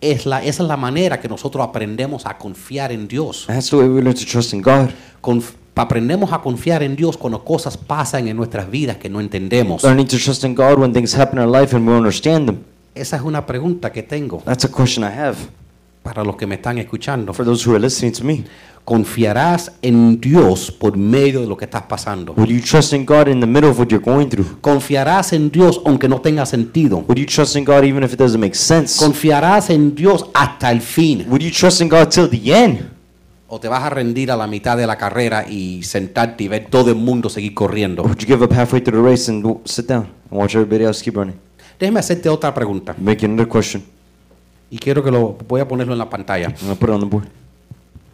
es 0.00 0.24
la, 0.24 0.42
esa 0.44 0.62
es 0.62 0.68
la 0.68 0.76
manera 0.76 1.20
que 1.20 1.28
nosotros 1.28 1.66
aprendemos 1.66 2.26
a 2.26 2.38
confiar 2.38 2.90
en 2.92 3.06
Dios. 3.08 3.44
That's 3.48 3.70
the 3.70 3.76
way 3.76 3.88
we 3.88 4.00
learn 4.00 4.14
to 4.14 4.24
trust 4.24 4.52
in 4.54 4.62
God. 4.62 4.90
Conf- 5.20 5.54
aprendemos 5.74 6.32
a 6.32 6.40
confiar 6.40 6.82
en 6.82 6.96
Dios 6.96 7.16
cuando 7.16 7.44
cosas 7.44 7.76
pasan 7.76 8.28
en 8.28 8.36
nuestras 8.36 8.70
vidas 8.70 8.96
que 8.98 9.08
no 9.08 9.20
entendemos. 9.20 9.82
Learning 9.82 10.06
to 10.06 10.18
trust 10.18 10.44
in 10.44 10.54
God 10.54 10.78
when 10.78 10.92
things 10.92 11.14
happen 11.16 11.38
in 11.38 11.44
our 11.48 11.60
life 11.60 11.74
and 11.74 11.86
we 11.86 11.92
don't 11.92 12.00
understand 12.04 12.46
them. 12.46 12.58
Esa 12.94 13.16
es 13.16 13.22
una 13.22 13.46
pregunta 13.46 13.92
que 13.92 14.02
tengo 14.02 14.42
That's 14.44 14.64
a 14.64 14.68
question 14.68 15.04
I 15.04 15.16
have 15.16 15.36
para 16.02 16.24
los 16.24 16.36
que 16.36 16.46
me 16.46 16.56
están 16.56 16.78
escuchando. 16.78 17.32
for 17.32 17.44
those 17.44 17.66
who 17.66 17.74
are 17.74 17.80
listening 17.80 18.12
to 18.12 18.24
me. 18.24 18.44
¿Confiarás 18.84 19.70
en 19.82 20.20
Dios 20.20 20.72
por 20.72 20.96
medio 20.96 21.42
de 21.42 21.46
lo 21.46 21.56
que 21.56 21.66
estás 21.66 21.82
pasando? 21.82 22.32
Would 22.32 22.48
you 22.48 22.60
trust 22.60 22.92
in 22.92 23.04
God 23.06 23.28
in 23.28 23.38
the 23.38 23.46
middle 23.46 23.70
of 23.70 23.78
what 23.78 23.88
you're 23.88 24.04
going 24.04 24.26
through? 24.28 24.60
¿Confiarás 24.60 25.32
en 25.32 25.50
Dios 25.50 25.80
aunque 25.84 26.08
no 26.08 26.20
tenga 26.20 26.44
sentido? 26.46 27.04
Would 27.06 27.18
you 27.18 27.26
trust 27.26 27.54
in 27.56 27.64
God 27.64 27.84
even 27.84 28.02
if 28.02 28.12
it 28.12 28.18
doesn't 28.18 28.40
make 28.40 28.54
sense? 28.56 28.98
¿Confiarás 28.98 29.70
en 29.70 29.94
Dios 29.94 30.26
hasta 30.34 30.72
el 30.72 30.80
fin? 30.80 31.24
Would 31.28 31.42
you 31.42 31.50
trust 31.52 31.80
in 31.80 31.88
God 31.88 32.08
till 32.08 32.28
the 32.28 32.52
end? 32.52 32.90
¿O 33.52 33.58
te 33.58 33.66
vas 33.66 33.82
a 33.82 33.90
rendir 33.90 34.30
a 34.30 34.36
la 34.36 34.46
mitad 34.46 34.76
de 34.76 34.86
la 34.86 34.96
carrera 34.96 35.44
y 35.48 35.82
sentarte 35.82 36.44
y 36.44 36.48
ver 36.48 36.66
todo 36.70 36.90
el 36.90 36.94
mundo 36.96 37.28
seguir 37.28 37.52
corriendo? 37.52 38.02
Or 38.02 38.08
would 38.10 38.18
you 38.20 38.26
give 38.26 38.44
up 38.44 38.52
halfway 38.52 38.80
through 38.80 39.02
the 39.02 39.10
race 39.10 39.28
and 39.28 39.44
sit 39.64 39.88
down 39.88 40.06
and 40.30 40.40
watch 40.40 40.54
everybody 40.54 40.84
else 40.84 41.02
keep 41.02 41.16
running? 41.16 41.34
Déjeme 41.78 41.98
hacerte 41.98 42.28
otra 42.28 42.54
pregunta 42.54 42.94
Make 42.96 43.26
another 43.26 43.48
question. 43.48 43.82
y 44.70 44.78
quiero 44.78 45.02
que 45.02 45.10
lo 45.10 45.36
voy 45.48 45.60
a 45.60 45.66
ponerlo 45.66 45.92
en 45.94 45.98
la 45.98 46.08
pantalla. 46.08 46.54
I'm 46.62 46.76
put 46.76 46.90
it 46.90 46.94
on 46.94 47.00
the 47.00 47.06
board. 47.06 47.26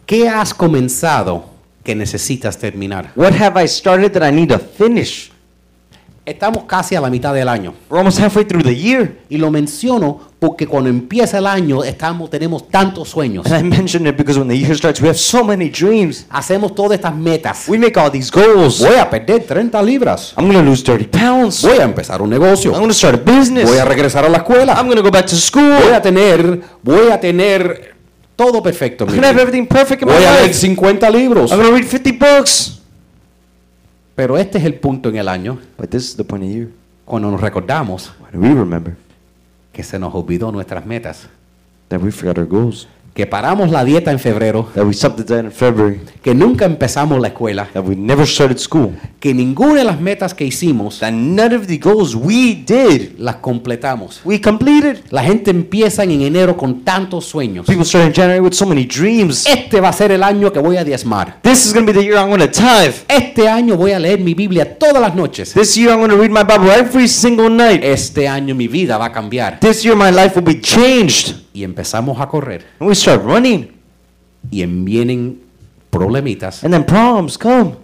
¿Qué 0.07 0.27
has 0.27 0.55
comenzado 0.55 1.45
que 1.85 1.95
necesitas 1.95 2.57
terminar? 2.57 3.13
What 3.15 3.35
have 3.35 3.63
I 3.63 3.69
started 3.69 4.13
that 4.13 4.27
I 4.27 4.35
need 4.35 4.49
to 4.49 4.59
finish? 4.59 5.31
Estamos 6.27 6.65
casi 6.65 6.97
a 6.97 7.01
la 7.01 7.09
mitad 7.09 7.33
del 7.33 7.49
año 7.49 7.73
We're 7.89 8.01
almost 8.01 8.19
halfway 8.19 8.45
through 8.45 8.65
the 8.65 8.75
year. 8.75 9.21
y 9.29 9.39
lo 9.39 9.53
menciono 9.53 10.21
porque 10.41 10.67
cuando 10.67 10.91
empieza 10.91 11.39
el 11.39 11.47
año 11.47 11.85
estamos 11.85 12.29
tenemos 12.31 12.69
tantos 12.69 13.09
sueños. 13.09 13.47
And 13.47 13.55
I 13.55 13.63
mention 13.63 14.09
it 14.09 14.17
because 14.17 14.37
when 14.37 14.49
the 14.49 14.59
year 14.59 14.77
starts, 14.77 15.01
we 15.01 15.07
have 15.07 15.17
so 15.17 15.45
many 15.45 15.71
dreams. 15.71 16.27
Hacemos 16.29 16.75
todas 16.75 16.99
estas 16.99 17.15
metas. 17.15 17.69
We 17.69 17.79
make 17.79 17.97
all 17.97 18.11
these 18.11 18.33
goals. 18.33 18.81
Voy 18.81 18.97
a 18.97 19.09
perder 19.09 19.45
30 19.45 19.81
libras. 19.85 20.35
I'm 20.37 20.47
going 20.49 20.59
to 20.59 20.69
lose 20.69 20.83
30 20.83 21.07
pounds. 21.07 21.63
Voy 21.63 21.79
a 21.79 21.85
empezar 21.85 22.21
un 22.21 22.31
negocio. 22.31 22.73
I'm 22.73 22.79
going 22.81 22.89
to 22.89 22.95
start 22.95 23.15
a 23.15 23.19
business. 23.39 23.69
Voy 23.69 23.79
a 23.79 23.85
regresar 23.85 24.25
a 24.25 24.29
la 24.29 24.39
escuela. 24.39 24.75
I'm 24.77 24.87
going 24.87 24.97
to 24.97 25.03
go 25.03 25.13
back 25.13 25.27
to 25.27 25.37
school. 25.37 25.79
Voy 25.81 25.93
a 25.95 26.03
tener, 26.03 26.61
voy 26.83 27.09
a 27.13 27.21
tener 27.21 27.95
todo 28.35 28.61
perfecto. 28.65 29.05
I'm 29.05 29.11
going 29.11 29.23
to 29.23 29.29
have 29.29 29.39
everything 29.41 29.67
perfect 29.67 30.03
in 30.03 30.09
my 30.09 30.15
Voy 30.15 30.25
a 30.25 30.33
leer 30.43 30.43
life. 30.49 30.59
50 30.59 31.11
libros. 31.13 31.53
I'm 31.53 31.59
going 31.61 31.71
to 31.71 31.77
read 31.77 31.87
50 31.87 32.13
books. 32.13 32.76
Pero 34.17 34.37
este 34.39 34.59
es 34.59 34.65
el 34.65 34.75
punto 34.75 35.09
en 35.11 35.17
el 35.17 35.29
año 35.29 35.59
But 35.79 35.91
this 35.91 36.05
is 36.11 36.17
the 36.17 36.25
point 36.25 36.43
of 36.45 36.51
year. 36.51 36.69
cuando 37.05 37.31
nos 37.31 37.41
recordamos 37.41 38.13
When 38.33 38.43
we 38.43 38.59
remember 38.59 38.97
que 39.73 39.83
se 39.83 39.99
nos 39.99 40.15
olvidó 40.15 40.51
nuestras 40.51 40.85
metas. 40.87 41.29
that 41.91 42.01
we 42.01 42.11
forgot 42.11 42.39
our 42.39 42.47
goals. 42.47 42.89
Que 43.17 43.27
paramos 43.27 43.71
la 43.71 43.83
dieta 43.83 44.11
en 44.13 44.19
febrero. 44.19 44.69
That 44.75 44.85
we 44.85 44.93
stopped 44.93 45.17
the 45.17 45.25
diet 45.25 45.47
in 45.47 45.51
February. 45.51 46.03
Que 46.23 46.35
nunca 46.35 46.67
empezamos 46.67 47.19
la 47.19 47.29
escuela. 47.29 47.67
That 47.73 47.83
we 47.83 47.97
never 47.97 48.27
started 48.27 48.59
school. 48.59 48.93
Que 49.19 49.33
ninguna 49.33 49.77
de 49.77 49.85
las 49.85 49.99
metas 49.99 50.35
que 50.35 50.45
hicimos 50.45 50.99
That 50.99 51.13
none 51.13 51.57
of 51.57 51.67
the 51.67 51.79
goals 51.79 52.15
we 52.15 52.63
did, 52.67 53.19
las 53.19 53.37
completamos. 53.37 54.21
we 54.23 54.39
completed. 54.39 54.99
La 55.09 55.23
gente 55.23 55.51
empieza 55.51 56.05
en 56.05 56.11
enero 56.11 56.59
con 56.59 56.85
tantos 56.85 57.25
sueños. 57.25 57.65
People 57.65 57.87
start 57.87 58.07
in 58.07 58.13
January 58.13 58.41
with 58.41 58.53
so 58.53 58.67
many 58.67 58.85
dreams. 58.85 59.47
Este 59.47 59.81
va 59.81 59.89
a 59.89 59.93
ser 59.95 60.13
el 60.13 60.23
año 60.23 60.53
que 60.53 60.59
voy 60.59 60.77
a 60.77 60.85
diezmar. 60.85 61.41
This 61.41 61.65
is 61.65 61.73
going 61.73 61.87
to 61.87 61.93
be 61.95 61.99
the 61.99 62.05
year 62.05 62.19
I'm 62.19 62.29
going 62.29 62.41
to 62.41 62.51
tithe. 62.51 62.97
Este 63.09 63.49
año 63.49 63.79
voy 63.79 63.93
a 63.93 63.99
leer 63.99 64.21
mi 64.21 64.35
Biblia 64.35 64.77
todas 64.79 65.01
las 65.01 65.15
noches. 65.15 65.55
This 65.55 65.75
year 65.75 65.89
I'm 65.89 66.01
going 66.01 66.11
to 66.11 66.19
read 66.19 66.31
my 66.31 66.45
Bible 66.45 66.71
every 66.71 67.09
single 67.09 67.49
night. 67.49 67.83
Este 67.83 68.29
año 68.29 68.55
mi 68.55 68.69
vida 68.69 68.99
va 68.99 69.07
a 69.07 69.13
cambiar. 69.13 69.59
This 69.61 69.83
year 69.83 69.97
my 69.97 70.11
life 70.11 70.39
will 70.39 70.45
be 70.45 70.61
changed. 70.61 71.46
Y 71.57 71.65
empezamos 71.65 72.21
a 72.21 72.29
correr. 72.29 72.67
And 72.79 72.87
we 72.87 72.95
start 72.95 73.25
running. 73.25 73.73
Y 74.51 74.61
en- 74.61 74.85
vienen 74.85 75.41
problemitas 75.89 76.63
And 76.63 76.75
then 76.75 76.85
problems 76.85 77.39
come. 77.39 77.77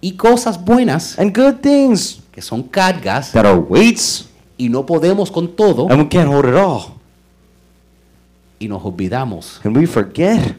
y 0.00 0.12
cosas 0.16 0.62
buenas 0.64 1.16
And 1.18 1.32
good 1.36 1.60
things 1.60 2.20
que 2.32 2.42
son 2.42 2.64
cargas 2.64 3.30
that 3.32 3.46
are 3.46 3.56
weights. 3.58 4.28
y 4.56 4.68
no 4.68 4.84
podemos 4.84 5.30
con 5.30 5.54
todo 5.54 5.86
And 5.90 6.02
we 6.02 6.08
can't 6.08 6.28
hold 6.28 6.44
it 6.46 6.54
all. 6.56 6.94
y 8.58 8.66
nos 8.66 8.84
olvidamos 8.84 9.60
And 9.64 9.76
we 9.76 9.86
forget 9.86 10.56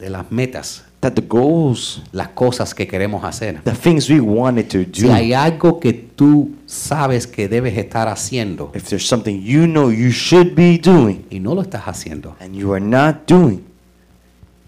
de 0.00 0.10
las 0.10 0.30
metas, 0.32 0.82
that 1.00 1.12
the 1.14 1.22
goals, 1.22 2.02
las 2.12 2.28
cosas 2.28 2.74
que 2.74 2.86
queremos 2.86 3.24
hacer. 3.24 3.62
the 3.64 3.72
things 3.72 4.08
we 4.10 4.20
wanted 4.20 4.68
to 4.68 4.84
Si 4.92 5.06
do, 5.06 5.12
hay 5.12 5.32
algo 5.32 5.80
que 5.80 5.92
tú 5.92 6.50
sabes 6.66 7.26
que 7.26 7.48
debes 7.48 7.76
estar 7.78 8.06
haciendo 8.08 8.70
if 8.74 8.88
there's 8.88 9.06
something 9.06 9.40
you 9.42 9.66
know 9.66 9.90
you 9.90 10.10
should 10.10 10.54
be 10.54 10.78
doing 10.78 11.24
y 11.30 11.40
no 11.40 11.54
lo 11.54 11.62
estás 11.62 11.84
haciendo, 11.86 12.36
and 12.40 12.54
you 12.54 12.72
are 12.74 12.84
not 12.84 13.26
doing, 13.26 13.64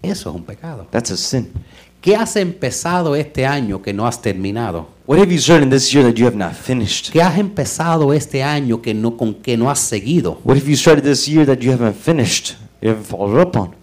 eso 0.01 0.29
es 0.31 0.35
un 0.35 0.43
pecado. 0.43 0.87
that's 0.91 1.11
a 1.11 1.17
sin. 1.17 1.51
¿Qué 2.01 2.17
has 2.17 2.35
empezado 2.35 3.15
este 3.15 3.45
año 3.45 3.81
que 3.81 3.93
no 3.93 4.05
has 4.05 4.21
terminado? 4.21 4.87
What 5.07 5.19
have 5.19 5.31
you 5.31 5.39
started 5.39 5.69
this 5.69 5.89
year 5.93 6.03
that 6.03 6.15
you 6.15 6.25
have 6.25 6.35
not 6.35 6.53
finished? 6.53 7.13
¿Qué 7.13 7.21
has 7.21 7.37
empezado 7.37 8.11
este 8.11 8.43
año 8.43 8.81
que 8.81 8.93
no, 8.93 9.15
con 9.15 9.35
que 9.35 9.55
no 9.55 9.69
has 9.69 9.79
seguido? 9.79 10.41
What 10.43 10.57
have 10.57 10.69
you 10.69 10.75
started 10.75 11.03
this 11.03 11.25
year 11.27 11.45
that 11.45 11.59
you 11.59 11.71
haven't 11.71 11.95
finished? 11.95 12.55
You 12.81 12.89
haven't 12.89 13.05
followed 13.05 13.39
up 13.39 13.55
on? 13.55 13.82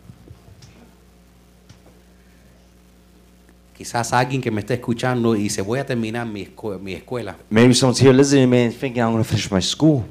Quizás 3.80 4.12
alguien 4.12 4.42
que 4.42 4.50
me 4.50 4.60
esté 4.60 4.74
escuchando 4.74 5.34
y 5.34 5.44
dice, 5.44 5.62
voy 5.62 5.78
a 5.78 5.86
terminar 5.86 6.26
mi, 6.26 6.42
escu- 6.44 6.78
mi 6.78 6.92
escuela. 6.92 7.34
Maybe 7.48 7.72
someone's 7.72 7.98
here 7.98 8.12
listening 8.12 8.44
to 8.44 8.50
me 8.50 8.64
and 8.66 8.74
thinking 8.74 9.00
I'm 9.02 9.12
going 9.12 9.24
to 9.24 9.26
finish 9.26 9.50
my 9.50 9.62
school. 9.62 10.04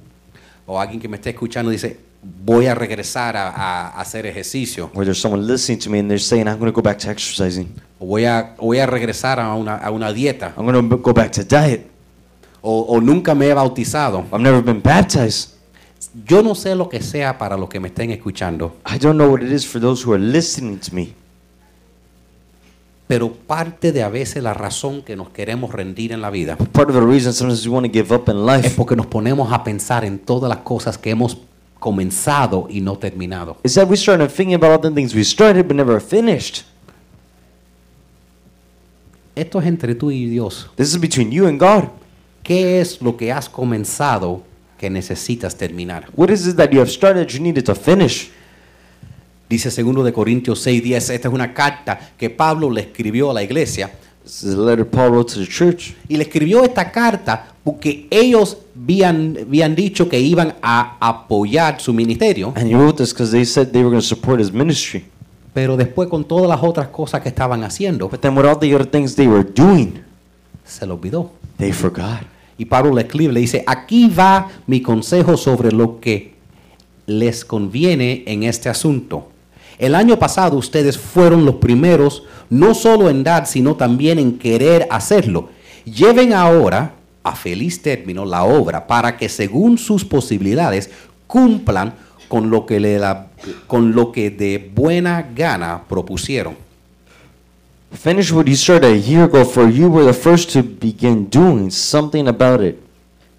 O 0.66 0.80
alguien 0.80 1.00
que 1.00 1.08
me 1.08 1.18
esté 1.18 1.30
escuchando 1.30 1.70
dice, 1.70 2.00
voy 2.44 2.66
a 2.66 2.74
regresar 2.74 3.38
a, 3.38 3.50
a- 3.50 3.90
a 3.90 4.02
hacer 4.02 4.26
ejercicio. 4.26 4.90
Or 4.96 5.04
there's 5.06 5.22
someone 5.22 5.46
listening 5.46 5.78
to 5.82 5.90
me 5.92 6.00
and 6.00 6.10
they're 6.10 6.18
saying 6.18 6.48
I'm 6.48 6.58
going 6.58 6.72
to 6.72 6.76
go 6.76 6.82
back 6.82 6.98
to 6.98 7.12
exercising. 7.12 7.68
O 8.00 8.08
voy 8.08 8.26
a, 8.26 8.56
voy 8.58 8.80
a 8.80 8.88
regresar 8.88 9.40
a 9.40 9.54
una, 9.54 9.76
a 9.76 9.92
una 9.92 10.12
dieta. 10.12 10.52
I'm 10.58 10.66
going 10.66 10.90
to 10.90 10.98
go 10.98 11.14
back 11.14 11.32
to 11.34 11.44
diet. 11.44 11.86
O, 12.64 12.88
o 12.90 13.00
nunca 13.00 13.36
me 13.36 13.50
he 13.50 13.54
bautizado. 13.54 14.26
I've 14.34 14.42
never 14.42 14.64
been 14.64 14.82
baptized. 14.82 15.52
Yo 16.26 16.42
no 16.42 16.56
sé 16.56 16.74
lo 16.74 16.90
que 16.90 17.04
sea 17.04 17.38
para 17.38 17.56
los 17.56 17.70
que 17.70 17.80
me 17.80 17.90
estén 17.90 18.10
escuchando. 18.10 18.78
I 18.92 18.98
don't 18.98 19.16
know 19.16 19.30
what 19.32 19.44
it 19.44 19.52
is 19.52 19.64
for 19.68 19.80
those 19.80 20.04
who 20.04 20.12
are 20.16 20.20
listening 20.20 20.80
to 20.80 20.92
me. 20.96 21.14
Pero 23.10 23.34
parte 23.34 23.92
de 23.92 24.04
a 24.04 24.10
veces 24.10 24.44
la 24.44 24.54
razón 24.54 25.02
que 25.02 25.16
nos 25.16 25.30
queremos 25.30 25.74
rendir 25.74 26.12
en 26.12 26.22
la 26.22 26.30
vida 26.30 26.56
Part 26.58 26.92
of 26.92 26.96
the 26.96 27.02
reason 27.02 27.34
sometimes 27.34 27.66
we 27.66 27.74
want 27.74 27.88
to 27.88 27.92
give 27.92 28.14
up 28.14 28.30
in 28.30 28.46
es 28.46 28.46
life 28.46 28.76
porque 28.78 28.96
nos 28.96 29.08
ponemos 29.08 29.52
a 29.52 29.64
pensar 29.64 30.06
en 30.06 30.20
todas 30.20 30.48
las 30.48 30.60
cosas 30.60 30.96
que 30.96 31.10
hemos 31.10 31.40
comenzado 31.80 32.68
y 32.70 32.82
no 32.82 33.00
terminado. 33.00 33.58
is 33.64 33.74
that 33.74 33.90
we 33.90 33.98
start 33.98 34.22
thinking 34.32 34.54
about 34.54 34.72
all 34.72 34.80
the 34.80 34.92
things 34.94 35.16
we 35.16 35.24
started 35.24 35.68
but 35.68 35.76
never 35.76 36.00
finished. 36.00 36.66
Esto 39.36 39.60
es 39.60 39.66
entre 39.66 39.96
tú 39.96 40.12
y 40.12 40.26
Dios. 40.26 40.70
This 40.76 40.90
is 40.90 41.00
between 41.00 41.32
you 41.32 41.48
and 41.48 41.60
God. 41.60 41.90
¿qué 42.44 42.80
es 42.82 43.02
lo 43.02 43.16
que 43.16 43.32
has 43.32 43.48
comenzado 43.50 44.44
que 44.78 44.90
necesitas 44.90 45.56
terminar? 45.56 46.10
What 46.16 46.30
is 46.30 46.48
it 46.48 46.58
that 46.58 46.72
you 46.72 46.80
have 46.80 46.90
started 46.90 47.28
that 47.28 47.34
you 47.34 47.42
needed 47.42 47.66
to 47.66 47.76
finish? 47.76 48.32
Dice 49.50 49.70
2 49.84 50.06
de 50.06 50.14
Corintios 50.14 50.66
6:10, 50.66 50.96
esta 51.14 51.28
es 51.28 51.34
una 51.34 51.54
carta 51.54 52.00
que 52.18 52.30
Pablo 52.30 52.70
le 52.70 52.82
escribió 52.82 53.32
a 53.32 53.34
la 53.34 53.44
iglesia 53.44 53.90
This 54.24 54.44
is 54.44 54.54
a 54.54 54.58
letter 54.62 54.86
Paul 54.86 55.10
wrote 55.12 55.34
to 55.34 55.40
the 55.40 55.48
church. 55.48 55.96
y 56.08 56.16
le 56.18 56.24
escribió 56.24 56.64
esta 56.64 56.92
carta 56.92 57.48
porque 57.64 58.08
ellos 58.12 58.58
habían, 58.80 59.38
habían 59.42 59.76
dicho 59.76 60.08
que 60.08 60.20
iban 60.20 60.54
a 60.62 60.98
apoyar 61.00 61.82
su 61.82 61.94
ministerio, 61.94 62.54
And 62.56 62.68
he 62.70 62.76
wrote 62.76 62.98
this 63.04 63.12
because 63.12 63.32
they 63.32 63.44
said 63.46 63.72
they 63.72 63.82
were 63.82 63.90
going 63.90 64.02
to 64.02 64.08
support 64.08 64.40
his 64.40 64.52
ministry. 64.54 65.06
pero 65.52 65.76
después 65.78 66.08
con 66.10 66.26
todas 66.26 66.48
las 66.48 66.62
otras 66.62 66.90
cosas 66.90 67.22
que 67.22 67.30
estaban 67.30 67.64
haciendo, 67.64 68.08
But 68.08 68.20
then 68.22 68.38
with 68.38 68.46
all 68.46 68.58
the 68.60 68.74
other 68.76 68.86
things 68.86 69.16
they 69.16 69.28
were 69.28 69.44
doing, 69.44 70.04
se 70.64 70.86
le 70.86 70.94
olvidó. 70.94 71.32
they 71.58 71.72
forgot. 71.74 72.22
Y 72.60 72.66
Pablo 72.66 72.94
le 72.94 73.02
escribe, 73.02 73.34
le 73.34 73.40
dice, 73.40 73.64
aquí 73.66 74.10
va 74.10 74.48
mi 74.68 74.82
consejo 74.82 75.38
sobre 75.38 75.72
lo 75.72 76.00
que 76.00 76.36
les 77.08 77.44
conviene 77.44 78.24
en 78.28 78.44
este 78.44 78.70
asunto. 78.70 79.32
El 79.80 79.96
año 79.96 80.20
pasado 80.20 80.58
ustedes 80.58 80.98
fueron 80.98 81.46
los 81.46 81.56
primeros, 81.56 82.24
no 82.50 82.76
solo 82.76 83.10
en 83.10 83.24
dar, 83.24 83.48
sino 83.48 83.76
también 83.76 84.20
en 84.20 84.38
querer 84.38 84.86
hacerlo. 84.92 85.50
Lleven 85.86 86.34
ahora 86.34 86.94
a 87.24 87.34
feliz 87.34 87.82
término 87.82 88.26
la 88.26 88.44
obra 88.44 88.86
para 88.86 89.16
que 89.16 89.30
según 89.30 89.78
sus 89.78 90.04
posibilidades 90.04 90.90
cumplan 91.28 91.94
con 92.28 92.50
lo 92.50 92.66
que, 92.66 93.02
con 93.68 93.94
lo 93.94 94.12
que 94.12 94.30
de 94.30 94.72
buena 94.76 95.26
gana 95.34 95.84
propusieron. 95.88 96.56
Finish 97.92 98.32
what 98.32 98.46
you 98.46 98.56
started 98.56 98.92
a 98.92 98.96
year 98.96 99.24
ago, 99.24 99.44
for 99.44 99.68
you 99.68 99.90
were 99.90 100.06
the 100.06 100.14
first 100.14 100.52
to 100.54 100.62
begin 100.62 101.28
doing 101.30 101.72
something 101.72 102.28
about 102.28 102.62
it. 102.62 102.78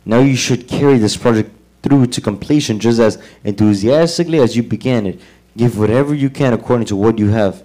Now 0.05 0.21
you 0.21 0.35
should 0.35 0.67
carry 0.67 0.99
this 0.99 1.17
project 1.17 1.51
through 1.83 2.07
to 2.09 2.21
completion 2.21 2.81
just 2.81 2.99
as 2.99 3.19
enthusiastically 3.45 4.41
as 4.41 4.57
you 4.57 4.65
began 4.65 5.07
it. 5.07 5.21
Give 5.57 5.77
whatever 5.79 6.15
you 6.15 6.31
can 6.31 6.53
according 6.53 6.87
to 6.87 6.97
what 6.97 7.17
you 7.17 7.33
have. 7.35 7.63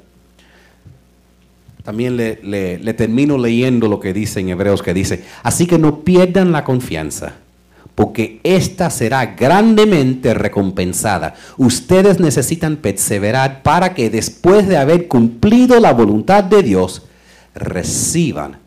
También 1.84 2.18
le, 2.18 2.40
le- 2.42 2.80
le 2.80 2.94
termino 2.94 3.38
leyendo 3.38 3.88
lo 3.88 4.00
que 4.00 4.12
dice 4.12 4.40
en 4.40 4.50
Hebreos, 4.50 4.82
que 4.82 4.94
dice, 4.94 5.24
así 5.44 5.68
que 5.68 5.78
no 5.78 6.00
pierdan 6.04 6.52
la 6.52 6.64
confianza, 6.64 7.34
porque 7.94 8.40
esta 8.44 8.90
será 8.90 9.24
grandemente 9.36 10.34
recompensada. 10.34 11.36
Ustedes 11.58 12.20
necesitan 12.20 12.78
perseverar 12.78 13.62
para 13.62 13.94
que 13.94 14.10
después 14.10 14.68
de 14.68 14.78
haber 14.78 15.08
cumplido 15.08 15.80
la 15.80 15.94
voluntad 15.94 16.44
de 16.44 16.64
Dios, 16.64 17.04
reciban 17.54 18.58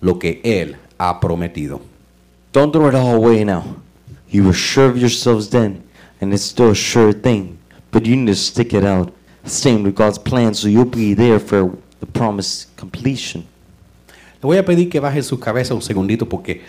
lo 0.00 0.18
que 0.18 0.40
Él 0.42 0.76
ha 0.96 1.20
prometido. 1.20 1.82
Don't 2.54 2.72
throw 2.72 2.88
it 2.88 2.94
all 2.94 3.14
away 3.16 3.44
now. 3.44 3.62
You 4.30 4.50
sure 4.54 4.86
of 4.88 4.96
yourselves 4.96 5.50
then, 5.50 5.82
and 6.22 6.32
it's 6.32 6.42
still 6.44 6.70
a 6.70 6.74
sure 6.74 7.12
thing. 7.12 7.58
But 7.92 8.06
you 8.06 8.16
need 8.16 8.28
to 8.28 8.34
stick 8.34 8.72
it 8.72 8.84
out, 8.84 9.12
staying 9.44 9.84
with 9.84 9.94
God's 9.94 10.18
plan 10.18 10.54
so 10.54 10.66
you'll 10.66 10.86
be 10.86 11.14
there 11.14 11.38
for 11.38 11.70
the 12.00 12.06
promised 12.06 12.74
completion. 12.76 13.44
Le 14.40 14.46
voy 14.46 14.56
a 14.56 14.64
pedir 14.64 14.88
que 14.88 14.98
baje 14.98 15.22
su 15.22 15.38
cabeza 15.38 15.74
un 15.74 15.82
segundito 15.82 16.28
porque 16.28 16.62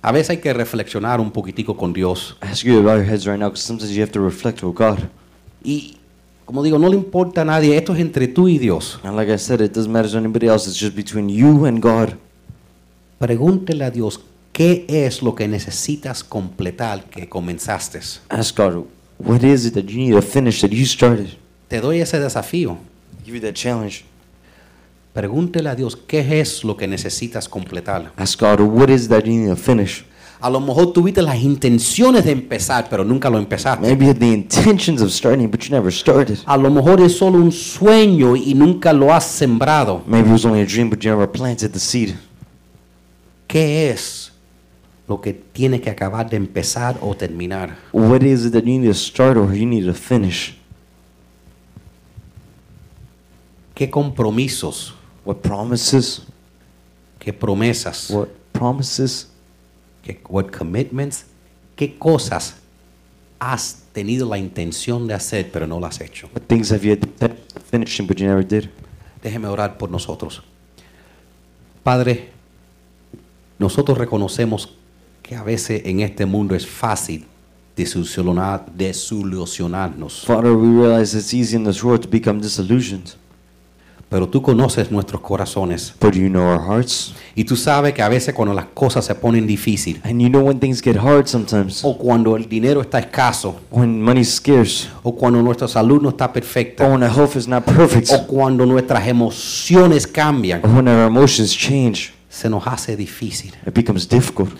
a 0.00 0.12
veces 0.12 0.30
hay 0.30 0.38
que 0.38 0.52
reflexionar 0.52 1.20
un 1.20 1.30
poquitico 1.30 1.76
con 1.76 1.92
Dios. 1.92 2.36
I 2.42 2.46
ask 2.46 2.64
you 2.64 2.76
to 2.76 2.82
bow 2.82 2.96
your 2.96 3.04
heads 3.04 3.26
right 3.26 3.38
now 3.38 3.48
because 3.48 3.64
sometimes 3.64 3.94
you 3.94 4.02
have 4.02 4.12
to 4.12 4.20
reflect 4.20 4.62
with 4.62 4.74
God. 4.74 4.98
Y 5.62 5.98
como 6.44 6.62
digo, 6.62 6.78
no 6.78 6.88
le 6.88 6.96
importa 6.96 7.42
a 7.42 7.44
nadie, 7.44 7.76
esto 7.76 7.94
es 7.94 8.00
entre 8.00 8.28
tú 8.28 8.48
y 8.48 8.58
Dios. 8.58 8.98
And 9.02 9.16
like 9.16 9.32
I 9.32 9.38
said, 9.38 9.60
it 9.60 9.72
doesn't 9.72 9.92
matter 9.92 10.10
to 10.10 10.18
anybody 10.18 10.46
else, 10.46 10.68
it's 10.68 10.78
just 10.78 10.94
between 10.96 11.28
you 11.28 11.66
and 11.66 11.80
God. 11.80 12.16
Pregúntele 13.18 13.84
a 13.84 13.90
Dios 13.90 14.20
qué 14.52 14.84
es 14.88 15.22
lo 15.22 15.34
que 15.34 15.48
necesitas 15.48 16.24
completar 16.24 17.04
que 17.04 17.28
comenzaste. 17.28 18.00
Ask 18.28 18.56
God, 18.56 18.86
what 19.24 19.42
is 19.42 19.66
it 19.66 19.74
that 19.74 19.88
you 19.88 19.98
need 19.98 20.12
to 20.12 20.22
finish 20.22 20.60
that 20.60 20.72
you 20.72 20.84
started? 20.84 21.36
Te 21.68 21.80
doy 21.80 22.00
ese 22.00 22.18
desafío. 22.18 22.78
Give 23.24 23.36
you 23.36 23.40
that 23.40 23.54
challenge. 23.54 24.04
Pregúntele 25.12 25.68
a 25.68 25.74
Dios 25.74 25.96
qué 25.96 26.40
es 26.40 26.64
lo 26.64 26.76
que 26.76 26.86
necesitas 26.86 27.48
completar. 27.48 28.12
Ask 28.16 28.40
God, 28.40 28.60
what 28.60 28.88
is 28.88 29.04
it 29.04 29.10
that 29.10 29.24
you 29.24 29.32
need 29.32 29.48
to 29.48 29.56
finish? 29.56 30.04
A 30.40 30.50
lo 30.50 30.58
mejor 30.58 30.92
tuviste 30.92 31.22
las 31.22 31.40
intenciones 31.40 32.24
de 32.24 32.32
empezar, 32.32 32.88
pero 32.90 33.04
nunca 33.04 33.30
lo 33.30 33.38
empezaste. 33.38 33.86
Maybe 33.86 34.06
you 34.06 34.10
had 34.10 34.18
the 34.18 34.32
intentions 34.32 35.00
of 35.00 35.10
starting, 35.10 35.48
but 35.48 35.60
you 35.62 35.70
never 35.70 35.92
started. 35.92 36.38
A 36.46 36.56
lo 36.56 36.68
mejor 36.68 37.00
es 37.00 37.16
solo 37.16 37.38
un 37.38 37.52
sueño 37.52 38.34
y 38.34 38.52
nunca 38.54 38.92
lo 38.92 39.12
has 39.12 39.24
sembrado. 39.24 40.02
Maybe 40.04 40.28
it 40.28 40.32
was 40.32 40.44
only 40.44 40.62
a 40.62 40.66
dream, 40.66 40.90
but 40.90 40.98
you 41.00 41.10
never 41.10 41.30
planted 41.30 41.70
the 41.70 41.78
seed. 41.78 42.16
¿Qué 43.46 43.90
es 43.90 44.31
lo 45.08 45.20
que 45.20 45.32
tiene 45.32 45.80
que 45.80 45.90
acabar 45.90 46.28
de 46.30 46.36
empezar 46.36 46.98
o 47.00 47.14
terminar? 47.14 47.76
What 47.92 48.22
is 48.22 48.46
it 48.46 48.52
that 48.52 48.64
you 48.64 48.78
need 48.78 48.88
to 48.88 48.94
start 48.94 49.36
or 49.36 49.54
you 49.54 49.66
need 49.66 49.86
to 49.86 49.94
finish? 49.94 50.56
¿Qué 53.74 53.90
compromisos? 53.90 54.94
What 55.24 55.36
promises? 55.36 56.22
¿Qué 57.18 57.32
promesas? 57.32 58.10
What 58.10 58.28
promises? 58.52 59.28
¿Qué 60.02 60.20
what 60.28 60.50
commitments? 60.50 61.24
¿Qué 61.76 61.96
cosas 61.98 62.56
has 63.38 63.82
tenido 63.92 64.28
la 64.28 64.38
intención 64.38 65.06
de 65.06 65.14
hacer 65.14 65.50
pero 65.50 65.66
no 65.66 65.80
las 65.80 65.96
has 65.96 66.00
hecho? 66.02 66.28
What 66.34 66.42
things 66.46 66.70
have 66.70 66.84
you 66.84 66.92
had 66.92 67.36
but 68.06 68.18
you 68.18 68.26
never 68.26 68.46
did? 68.46 68.68
Déjeme 69.22 69.48
orar 69.48 69.78
por 69.78 69.90
nosotros. 69.90 70.42
Padre, 71.82 72.30
nosotros 73.58 73.98
reconocemos 73.98 74.76
que 75.32 75.38
a 75.38 75.42
veces 75.42 75.80
en 75.86 76.00
este 76.00 76.26
mundo 76.26 76.54
es 76.54 76.66
fácil 76.66 77.24
desilusionar, 77.74 78.66
desilusionarnos, 78.76 80.24
Father, 80.26 80.52
we 80.52 80.68
realize 80.68 81.16
it's 81.16 81.32
easy 81.32 81.56
in 81.56 81.64
this 81.64 81.82
world 81.82 82.02
to 82.02 82.08
become 82.08 82.38
disillusioned, 82.38 83.14
pero 84.10 84.28
tú 84.28 84.42
conoces 84.42 84.90
nuestros 84.90 85.22
corazones. 85.22 85.94
But 85.98 86.12
you 86.12 86.28
know 86.28 86.42
our 86.42 86.60
hearts. 86.60 87.14
y 87.34 87.44
tú 87.44 87.56
sabes 87.56 87.94
que 87.94 88.02
a 88.02 88.10
veces 88.10 88.34
cuando 88.34 88.54
las 88.54 88.66
cosas 88.74 89.06
se 89.06 89.14
ponen 89.14 89.46
difíciles 89.46 90.04
And 90.04 90.20
you 90.20 90.28
know 90.28 90.42
when 90.42 90.60
things 90.60 90.82
get 90.82 90.98
hard 90.98 91.26
sometimes, 91.26 91.82
o 91.82 91.96
cuando 91.96 92.36
el 92.36 92.46
dinero 92.46 92.82
está 92.82 92.98
escaso 92.98 93.58
when 93.70 94.02
money's 94.02 94.34
scarce, 94.34 94.90
o 95.02 95.14
cuando 95.16 95.40
nuestra 95.40 95.66
salud 95.66 96.02
no 96.02 96.10
está 96.10 96.26
or 96.26 96.32
perfecta 96.34 96.86
when 96.86 97.02
our 97.02 97.10
health 97.10 97.36
is 97.36 97.48
not 97.48 97.64
perfect, 97.64 98.10
o 98.12 98.26
cuando 98.26 98.66
nuestras 98.66 99.08
emociones 99.08 100.06
cambian, 100.06 100.60
or 100.62 100.70
when 100.72 100.88
our 100.88 101.06
emotions 101.06 101.56
change, 101.56 102.12
se 102.28 102.50
nos 102.50 102.66
hace 102.66 102.98
difícil. 102.98 103.54
It 103.66 103.72
becomes 103.72 104.06
difficult. 104.06 104.50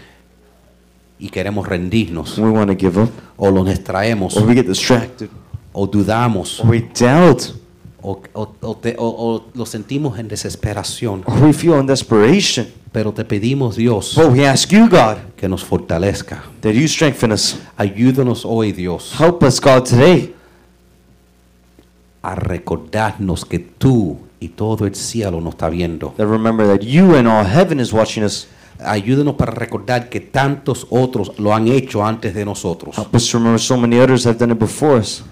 Y 1.22 1.28
queremos 1.28 1.68
rendirnos 1.68 2.36
We 2.36 2.50
want 2.50 2.70
to 2.70 2.76
give 2.76 3.00
up, 3.00 3.10
o 3.36 3.50
los 3.50 3.66
distraemos 3.68 4.36
or 4.36 4.44
we 4.46 4.54
get 4.54 4.66
distracted, 4.66 5.28
o 5.72 5.86
dudamos 5.86 6.58
or 6.60 6.70
we 6.70 6.80
doubt, 6.80 7.42
o, 8.02 8.20
o- 8.32 8.54
o 8.60 8.76
te- 8.76 8.96
o- 8.98 9.06
o 9.06 9.44
lo 9.54 9.64
sentimos 9.64 10.18
en 10.18 10.26
desesperación. 10.26 11.22
or 11.26 11.40
we 11.44 11.52
feel 11.52 11.78
in 11.78 11.86
desperation. 11.86 12.66
Pero 12.90 13.12
te 13.12 13.24
pedimos, 13.24 13.76
Dios, 13.76 14.14
But 14.16 14.32
we 14.32 14.46
ask 14.46 14.68
you, 14.70 14.86
God, 14.88 15.16
que 15.36 15.48
nos 15.48 15.64
fortalezca. 15.64 16.42
that 16.60 16.72
you 16.74 16.86
strengthen 16.88 17.32
us. 17.32 17.56
Ayúdanos 17.78 18.44
hoy, 18.44 18.72
Dios, 18.72 19.14
Help 19.18 19.42
us, 19.44 19.60
God, 19.60 19.84
today 19.84 20.34
a 22.22 22.34
recordarnos 22.34 23.44
que 23.44 23.58
tú 23.58 24.18
y 24.40 24.48
todo 24.48 24.86
el 24.86 24.94
cielo 24.94 25.40
nos 25.40 25.54
está 25.54 25.68
viendo. 25.68 26.12
that 26.16 26.26
remember 26.26 26.66
that 26.66 26.84
you 26.84 27.14
and 27.16 27.26
all 27.26 27.44
heaven 27.46 27.80
is 27.80 27.92
watching 27.92 28.24
us. 28.24 28.46
Ayúdanos 28.78 29.34
para 29.36 29.52
recordar 29.52 30.08
que 30.08 30.20
tantos 30.20 30.86
otros 30.90 31.32
lo 31.38 31.54
han 31.54 31.68
hecho 31.68 32.04
antes 32.04 32.34
de 32.34 32.44
nosotros. 32.44 32.96
Help 32.98 33.14
us 33.14 33.32
remember 33.32 33.60
so 33.60 33.76
many 33.76 33.98
others 33.98 34.26
have 34.26 34.38
done 34.38 34.52
it 34.52 34.58
before 34.58 34.98
us. 34.98 35.24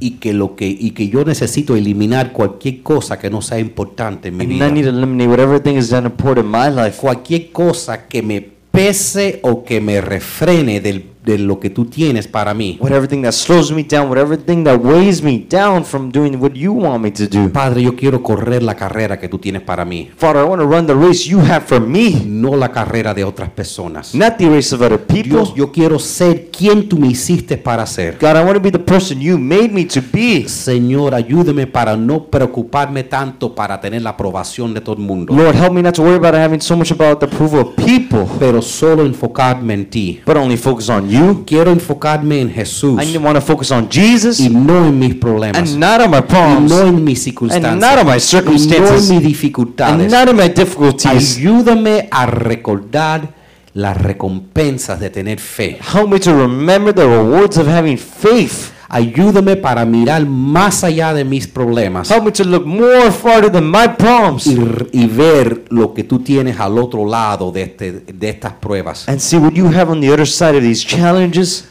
Y 0.00 0.12
que, 0.12 0.32
lo 0.32 0.56
que, 0.56 0.66
y 0.66 0.90
que 0.92 1.08
yo 1.08 1.24
necesito 1.24 1.76
eliminar 1.76 2.32
cualquier 2.32 2.82
cosa 2.82 3.18
que 3.18 3.30
no 3.30 3.40
sea 3.42 3.58
importante 3.60 4.28
en 4.28 4.36
mi 4.36 4.44
And 4.44 4.52
I 4.52 4.54
vida. 4.56 4.70
need 4.70 4.82
to 4.84 4.88
eliminate 4.90 5.28
whatever 5.30 5.60
thing 5.60 5.76
is 5.76 5.92
not 5.92 6.04
important 6.04 6.46
in 6.46 6.50
my 6.50 6.68
life. 6.70 6.98
Cualquier 7.00 7.52
cosa 7.52 8.06
que 8.08 8.22
me 8.22 8.40
pese 8.72 9.38
o 9.42 9.62
que 9.64 9.80
me 9.80 10.00
refrene 10.00 10.80
del- 10.80 11.11
de 11.24 11.38
lo 11.38 11.60
que 11.60 11.70
tú 11.70 11.84
tienes 11.86 12.26
para 12.26 12.54
mí. 12.54 12.78
Whatever 12.80 13.06
thing 13.08 13.22
that 13.22 13.32
slows 13.32 13.70
me 13.72 13.82
down, 13.84 14.08
whatever 14.08 14.36
thing 14.36 14.64
that 14.64 14.78
weighs 14.80 15.22
me 15.22 15.46
down 15.48 15.84
from 15.84 16.10
doing 16.10 16.36
what 16.40 16.52
you 16.54 16.72
want 16.72 17.02
me 17.02 17.10
to 17.12 17.26
do. 17.26 17.50
Padre, 17.52 17.82
yo 17.82 17.94
quiero 17.94 18.22
correr 18.22 18.62
la 18.62 18.74
carrera 18.74 19.18
que 19.18 19.28
tú 19.28 19.38
tienes 19.38 19.62
para 19.62 19.84
mí, 19.84 20.10
Father, 20.16 20.42
I 20.42 20.48
want 20.48 20.60
to 20.62 20.68
run 20.68 20.86
the 20.86 20.94
race 20.94 21.28
you 21.28 21.38
have 21.40 21.62
for 21.66 21.80
me, 21.80 22.22
no 22.26 22.56
la 22.56 22.70
carrera 22.72 23.14
de 23.14 23.24
otras 23.24 23.50
personas. 23.50 24.14
not 24.14 24.36
the 24.36 24.48
race 24.48 24.74
of 24.74 24.82
other 24.82 24.98
people. 24.98 25.30
Dios, 25.32 25.54
yo 25.54 25.70
quiero 25.70 25.98
ser 25.98 26.50
quien 26.50 26.88
tú 26.88 26.98
me 26.98 27.08
hiciste 27.08 27.56
para 27.56 27.86
ser. 27.86 28.18
God, 28.20 28.36
I 28.36 28.42
want 28.44 28.54
to 28.54 28.60
be 28.60 28.70
the 28.70 28.78
person 28.78 29.20
you 29.20 29.38
made 29.38 29.68
me 29.72 29.84
to 29.86 30.00
be. 30.12 30.48
Señor, 30.48 31.14
ayúdame 31.14 31.66
para 31.66 31.96
no 31.96 32.24
preocuparme 32.24 33.04
tanto 33.04 33.54
para 33.54 33.80
tener 33.80 34.02
la 34.02 34.10
aprobación 34.10 34.74
de 34.74 34.80
todo 34.80 34.96
el 34.96 35.02
mundo, 35.02 35.34
Lord, 35.34 35.54
help 35.54 35.72
me 35.72 35.82
not 35.82 35.94
to 35.94 36.02
worry 36.02 36.16
about 36.16 36.34
having 36.34 36.60
so 36.60 36.76
much 36.76 36.90
about 36.90 37.20
the 37.20 37.26
approval 37.26 37.60
of 37.60 37.76
people, 37.76 38.26
pero 38.38 38.60
solo 38.60 39.04
enfocarme 39.04 39.74
en 39.74 39.88
ti. 39.88 40.20
but 40.26 40.36
only 40.36 40.56
focus 40.56 40.88
on 40.88 41.08
you. 41.08 41.11
Quiero 41.46 41.70
enfocarme 41.70 42.40
en 42.40 42.50
Jesús 42.50 43.02
I 43.02 43.16
want 43.18 43.36
to 43.36 43.40
focus 43.40 43.70
on 43.70 43.88
Jesus 43.90 44.40
y 44.40 44.48
no 44.48 44.86
en 44.86 44.98
mis 44.98 45.14
problemas, 45.14 45.58
and 45.58 45.78
not 45.78 46.00
on 46.00 46.10
my 46.10 46.18
y 46.18 46.22
problems 46.22 46.70
no 46.70 46.86
en 46.86 47.04
mis 47.04 47.18
and 47.18 47.24
circunstancias, 47.24 47.76
not 47.76 47.98
on 47.98 48.06
my 48.06 48.12
y 48.12 48.14
no 48.14 48.20
circumstances 48.20 48.90
en 48.90 49.08
mis 49.08 49.10
and 49.10 49.26
dificultades. 49.26 50.10
not 50.10 50.28
in 50.28 50.36
my 50.36 50.48
difficulties. 50.48 51.36
Ayúdame 51.38 52.08
a 52.10 52.26
recordar 52.26 53.34
las 53.74 53.96
recompensas 53.96 55.00
de 55.00 55.10
tener 55.10 55.38
fe. 55.38 55.78
Help 55.94 56.08
me 56.08 56.20
to 56.20 56.32
remember 56.32 56.94
the 56.94 57.06
rewards 57.06 57.56
of 57.56 57.66
having 57.66 57.96
faith. 57.96 58.70
Ayúdame 58.94 59.56
para 59.56 59.86
mirar 59.86 60.26
más 60.26 60.84
allá 60.84 61.14
de 61.14 61.24
mis 61.24 61.46
problemas 61.46 62.10
Help 62.10 62.24
me 62.24 62.30
to 62.30 62.44
look 62.44 62.66
more 62.66 63.10
farther 63.10 63.50
than 63.50 63.64
my 63.64 63.88
problems 63.96 64.46
y, 64.46 64.58
y 64.92 65.06
ver 65.06 65.64
lo 65.70 65.94
que 65.94 66.04
tú 66.04 66.18
tienes 66.18 66.60
al 66.60 66.76
otro 66.76 67.06
lado 67.06 67.50
de, 67.50 67.62
este, 67.62 67.92
de 67.92 68.28
estas 68.28 68.52
pruebas. 68.52 69.08
and 69.08 69.18
see 69.18 69.38
what 69.38 69.52
you 69.54 69.66
have 69.66 69.90
on 69.90 70.00
the 70.02 70.10
other 70.12 70.26
side 70.26 70.54
of 70.54 70.62
these 70.62 70.84
challenges. 70.86 71.64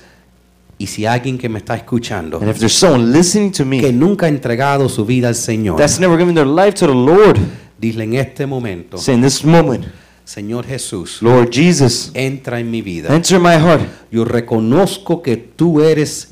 Y 0.79 0.87
si 0.87 1.05
alguien 1.05 1.37
que 1.37 1.47
me 1.47 1.59
está 1.59 1.75
escuchando 1.75 2.39
And 2.39 2.49
if 2.49 2.57
there's 2.57 2.73
someone 2.73 3.11
listening 3.11 3.51
to 3.51 3.57
que 3.57 3.65
me 3.65 3.91
nunca 3.91 4.25
ha 4.25 4.29
entregado 4.29 4.89
su 4.89 5.05
vida 5.05 5.27
al 5.27 5.35
Señor, 5.35 5.77
that's 5.77 5.99
never 5.99 6.17
given 6.17 6.33
their 6.33 6.47
life 6.47 6.73
to 6.73 6.87
the 6.87 6.93
Lord, 6.93 7.37
dile 7.77 8.03
en 8.03 8.15
este 8.15 8.47
momento, 8.47 8.97
say 8.97 9.13
in 9.13 9.21
this 9.21 9.45
moment, 9.45 9.85
Señor 10.25 10.65
Jesús, 10.65 11.21
Lord 11.21 11.51
Jesus, 11.51 12.09
entra 12.15 12.59
en 12.59 12.71
mi 12.71 12.81
vida. 12.81 13.15
enter 13.15 13.39
my 13.39 13.53
heart. 13.59 13.83
Yo 14.11 14.25
reconozco 14.25 15.21
que 15.21 15.37
tú 15.37 15.81
eres 15.81 16.30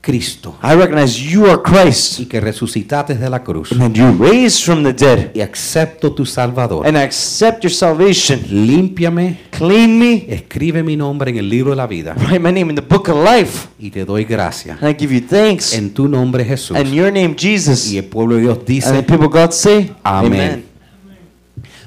Cristo 0.00 0.56
I 0.62 0.74
recognize 0.74 1.20
you 1.20 1.46
are 1.46 1.60
Christ 1.62 2.20
y 2.20 2.26
que 2.26 2.40
resucitaste 2.40 3.14
de 3.14 3.28
la 3.28 3.42
cruz 3.42 3.72
and 3.72 3.94
you 3.94 4.16
raised 4.18 4.64
from 4.64 4.82
the 4.82 4.92
dead. 4.92 5.30
y 5.34 5.40
acepto 5.40 6.12
tu 6.12 6.24
Salvador. 6.24 6.86
And 6.86 6.96
I 6.96 7.02
accept 7.02 7.62
your 7.64 7.72
salvation. 7.72 8.40
Límpiame, 8.48 9.38
Clean 9.50 9.98
me, 9.98 10.26
escribe 10.28 10.82
mi 10.82 10.96
nombre 10.96 11.30
en 11.30 11.38
el 11.38 11.48
libro 11.48 11.70
de 11.70 11.76
la 11.76 11.86
vida 11.86 12.14
write 12.14 12.40
my 12.40 12.52
name 12.52 12.70
in 12.70 12.74
the 12.76 12.82
book 12.82 13.08
of 13.08 13.16
life. 13.24 13.68
y 13.78 13.90
te 13.90 14.04
doy 14.04 14.24
gracias. 14.24 14.82
And 14.82 14.90
I 14.90 14.96
give 14.98 15.14
you 15.14 15.20
thanks. 15.26 15.74
En 15.74 15.92
tu 15.92 16.08
nombre 16.08 16.44
Jesús. 16.44 16.78
In 16.78 16.92
your 16.92 17.12
name, 17.12 17.34
Jesus. 17.38 17.90
Y 17.92 17.98
el 17.98 18.04
pueblo 18.04 18.36
de 18.36 18.42
Dios 18.42 18.58
And 18.58 18.66
dice, 18.66 18.92
the 18.92 19.02
people 19.02 19.26
of 19.26 19.32
God 19.32 19.50
say, 19.52 19.92
Amén. 20.02 20.69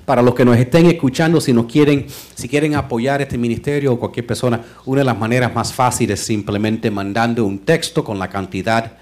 Para 0.06 0.22
los 0.22 0.36
que 0.36 0.45
nos 0.45 0.58
estén 0.58 0.86
escuchando, 0.88 1.39
si 1.39 1.54
nos 1.54 1.66
quieren, 1.66 2.08
si 2.36 2.49
quieren 2.49 2.76
apoyar 2.76 3.22
este 3.22 3.38
ministerio 3.38 3.93
o 3.93 3.99
cualquier 3.99 4.28
persona, 4.28 4.62
una 4.86 4.99
de 5.01 5.06
las 5.06 5.18
maneras 5.18 5.54
más 5.54 5.74
fáciles 5.74 6.20
es 6.20 6.26
simplemente 6.26 6.91
mandando 6.91 7.45
un 7.45 7.60
texto 7.60 8.04
con 8.04 8.20
la 8.20 8.30
cantidad 8.30 8.97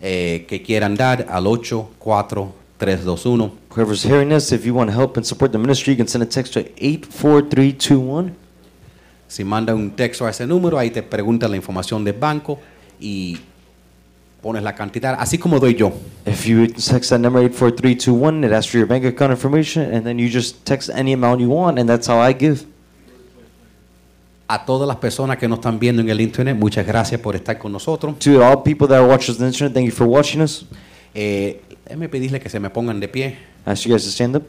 eh, 0.00 0.46
que 0.48 0.62
quieran 0.62 0.96
dar 0.96 1.26
al 1.28 1.46
84321. 1.46 3.52
Whoever's 3.76 4.02
hearing 4.02 4.30
this, 4.30 4.50
if 4.50 4.64
you 4.64 4.74
want 4.74 4.90
to 4.90 4.96
help 4.96 5.16
and 5.16 5.24
support 5.24 5.52
the 5.52 5.58
ministry, 5.58 5.92
you 5.92 5.98
can 5.98 6.08
send 6.08 6.24
a 6.24 6.26
text 6.26 6.54
to 6.54 6.64
84321. 6.78 8.34
Si 9.28 9.44
manda 9.44 9.72
un 9.74 9.92
texto 9.92 10.26
a 10.26 10.30
ese 10.30 10.44
número, 10.46 10.78
ahí 10.78 10.90
te 10.90 11.04
pregunta 11.04 11.46
la 11.46 11.54
información 11.54 12.02
del 12.02 12.14
banco 12.14 12.58
y 12.98 13.38
pones 14.42 14.62
la 14.62 14.74
cantidad, 14.74 15.16
así 15.18 15.38
como 15.38 15.58
doy 15.58 15.74
yo. 15.74 15.92
If 16.26 16.46
you 16.46 16.66
text 16.66 17.10
that 17.10 17.20
number 17.20 17.42
84321, 17.42 18.44
it 18.44 18.52
asks 18.52 18.70
for 18.70 18.78
your 18.78 18.86
bank 18.86 19.04
account 19.04 19.30
information, 19.30 19.94
and 19.94 20.04
then 20.04 20.18
you 20.18 20.28
just 20.28 20.64
text 20.64 20.90
any 20.90 21.12
amount 21.12 21.40
you 21.40 21.48
want, 21.48 21.78
and 21.78 21.88
that's 21.88 22.08
how 22.08 22.20
I 22.20 22.32
give. 22.32 22.64
A 24.48 24.64
todas 24.64 24.88
las 24.88 24.96
personas 24.96 25.38
que 25.38 25.46
nos 25.46 25.60
están 25.60 25.78
viendo 25.78 26.02
en 26.02 26.08
el 26.08 26.20
internet, 26.20 26.56
muchas 26.56 26.86
gracias 26.86 27.20
por 27.20 27.36
estar 27.36 27.58
con 27.58 27.70
nosotros. 27.70 28.18
To 28.18 28.42
all 28.42 28.62
people 28.62 28.88
that 28.88 29.06
watch 29.06 29.28
us 29.28 29.36
on 29.36 29.42
the 29.42 29.46
internet, 29.46 29.74
thank 29.74 29.86
you 29.86 29.92
for 29.92 30.06
watching 30.06 30.40
us. 30.40 30.64
Eh, 31.14 31.60
déjeme 31.84 32.08
pedirle 32.08 32.40
que 32.40 32.48
se 32.48 32.58
me 32.58 32.70
pongan 32.70 32.98
de 32.98 33.08
pie. 33.08 33.36
I 33.66 33.70
ask 33.70 33.84
you 33.84 33.92
guys 33.92 34.04
to 34.04 34.10
stand 34.10 34.36
up. 34.36 34.44